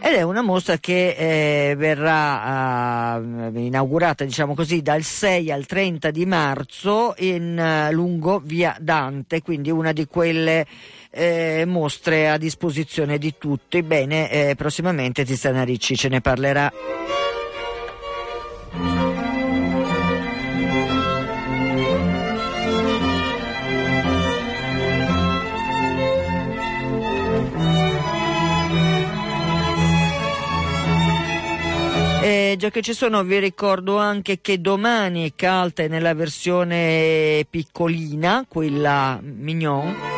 ed 0.00 0.14
è 0.14 0.22
una 0.22 0.40
mostra 0.40 0.78
che 0.78 1.70
eh, 1.70 1.74
verrà 1.76 3.16
uh, 3.18 3.58
inaugurata 3.58 4.24
diciamo 4.24 4.54
così 4.54 4.80
dal 4.80 5.02
6 5.02 5.52
al 5.52 5.66
30 5.66 6.10
di 6.10 6.24
marzo 6.24 7.14
in 7.18 7.58
uh, 7.90 7.92
lungo 7.92 8.40
via 8.42 8.74
Dante 8.80 9.42
quindi 9.42 9.70
una 9.70 9.92
di 9.92 10.06
quelle 10.06 10.66
eh, 11.18 11.64
mostre 11.66 12.30
a 12.30 12.38
disposizione 12.38 13.18
di 13.18 13.34
tutti. 13.36 13.82
Bene, 13.82 14.30
eh, 14.30 14.54
prossimamente 14.54 15.24
Tiziana 15.24 15.64
Ricci 15.64 15.96
ce 15.96 16.08
ne 16.08 16.20
parlerà. 16.20 16.72
Eh, 32.22 32.56
già 32.58 32.70
che 32.70 32.82
ci 32.82 32.92
sono 32.92 33.24
vi 33.24 33.38
ricordo 33.38 33.96
anche 33.96 34.40
che 34.40 34.60
domani 34.60 35.32
Calt 35.34 35.80
è 35.80 35.88
nella 35.88 36.14
versione 36.14 37.44
piccolina, 37.48 38.44
quella 38.46 39.18
mignon. 39.22 40.17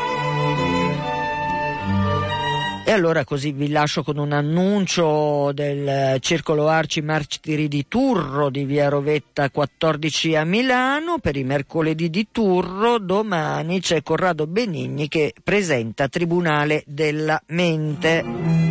E 2.91 2.93
allora 2.93 3.24
così 3.24 3.53
vi 3.53 3.68
lascio 3.68 4.03
con 4.03 4.18
un 4.18 4.32
annuncio 4.32 5.53
del 5.53 6.16
Circolo 6.18 6.66
Arci 6.66 7.01
Martiri 7.03 7.68
di 7.68 7.86
Turro 7.86 8.51
di 8.51 8.64
Via 8.64 8.88
Rovetta 8.88 9.49
14 9.49 10.34
a 10.34 10.43
Milano 10.43 11.20
per 11.20 11.36
i 11.36 11.45
mercoledì 11.45 12.11
di 12.11 12.26
Turro. 12.32 12.99
Domani 12.99 13.78
c'è 13.78 14.03
Corrado 14.03 14.49
Benigni 14.49 15.07
che 15.07 15.34
presenta 15.41 16.09
Tribunale 16.09 16.82
della 16.84 17.41
Mente. 17.51 18.70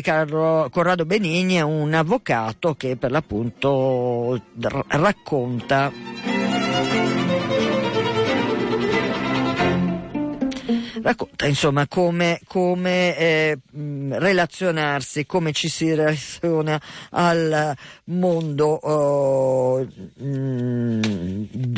Carlo, 0.00 0.68
Corrado 0.70 1.04
Benigni 1.04 1.56
è 1.56 1.62
un 1.62 1.92
avvocato 1.94 2.74
che 2.74 2.96
per 2.96 3.10
l'appunto 3.10 4.34
r- 4.60 4.84
racconta 4.88 5.92
racconta 11.02 11.46
insomma 11.46 11.86
come, 11.86 12.40
come 12.46 13.16
eh, 13.16 13.58
relazionarsi, 13.72 15.26
come 15.26 15.52
ci 15.52 15.68
si 15.68 15.94
relaziona 15.94 16.80
al 17.10 17.74
mondo 18.04 19.86
mh, 20.16 21.00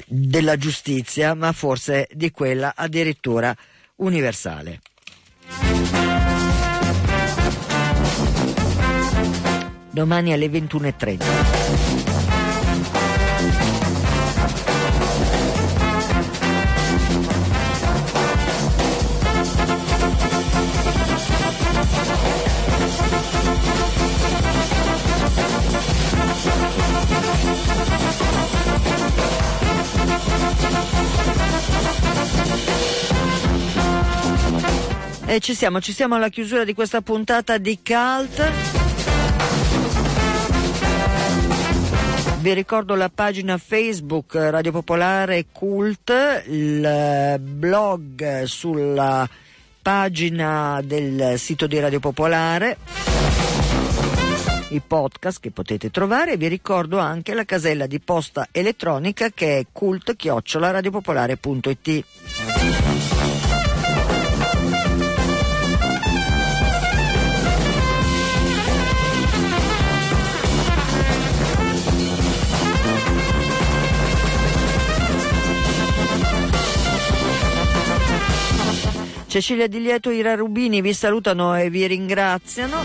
della 0.06 0.56
giustizia, 0.56 1.34
ma 1.34 1.52
forse 1.52 2.08
di 2.12 2.30
quella 2.30 2.72
addirittura 2.76 3.54
universale. 3.96 4.80
Domani 9.92 10.32
alle 10.32 10.46
21.30. 10.46 12.32
E 35.26 35.40
ci 35.40 35.54
siamo, 35.54 35.80
ci 35.80 35.94
siamo 35.94 36.16
alla 36.16 36.28
chiusura 36.28 36.62
di 36.64 36.74
questa 36.74 37.00
puntata 37.00 37.56
di 37.56 37.78
Cult. 37.82 38.81
Vi 42.42 42.52
ricordo 42.54 42.96
la 42.96 43.08
pagina 43.08 43.56
Facebook 43.56 44.34
Radio 44.34 44.72
Popolare 44.72 45.46
Cult, 45.52 46.12
il 46.48 47.38
blog 47.40 48.42
sulla 48.42 49.28
pagina 49.80 50.80
del 50.82 51.38
sito 51.38 51.68
di 51.68 51.78
Radio 51.78 52.00
Popolare, 52.00 52.78
i 54.70 54.82
podcast 54.84 55.38
che 55.38 55.52
potete 55.52 55.92
trovare. 55.92 56.36
Vi 56.36 56.48
ricordo 56.48 56.98
anche 56.98 57.32
la 57.32 57.44
casella 57.44 57.86
di 57.86 58.00
posta 58.00 58.48
elettronica 58.50 59.30
che 59.30 59.58
è 59.58 59.66
cult-radiopopolare.it. 59.70 62.04
Cecilia 79.32 79.66
Di 79.66 79.80
Lieto 79.80 80.10
e 80.10 80.16
Ira 80.16 80.34
Rubini 80.34 80.82
vi 80.82 80.92
salutano 80.92 81.56
e 81.56 81.70
vi 81.70 81.86
ringraziano. 81.86 82.84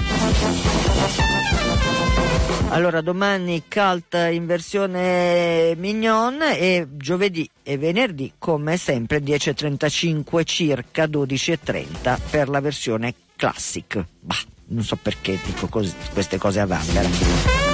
Allora 2.70 3.02
domani 3.02 3.64
cult 3.68 4.14
in 4.32 4.46
versione 4.46 5.76
mignon 5.76 6.42
e 6.42 6.88
giovedì 6.92 7.50
e 7.64 7.78
venerdì 7.78 8.32
come 8.38 8.78
sempre 8.78 9.20
10.35 9.20 10.46
circa 10.46 11.04
12.30 11.04 12.18
per 12.30 12.48
la 12.48 12.62
versione 12.62 13.14
classic. 13.36 14.06
Bah, 14.22 14.38
non 14.68 14.86
so 14.86 14.96
perché 14.96 15.38
dico 15.44 15.68
così, 15.68 15.94
queste 16.14 16.38
cose 16.38 16.62
a 16.62 16.66
vanvera. 16.66 17.67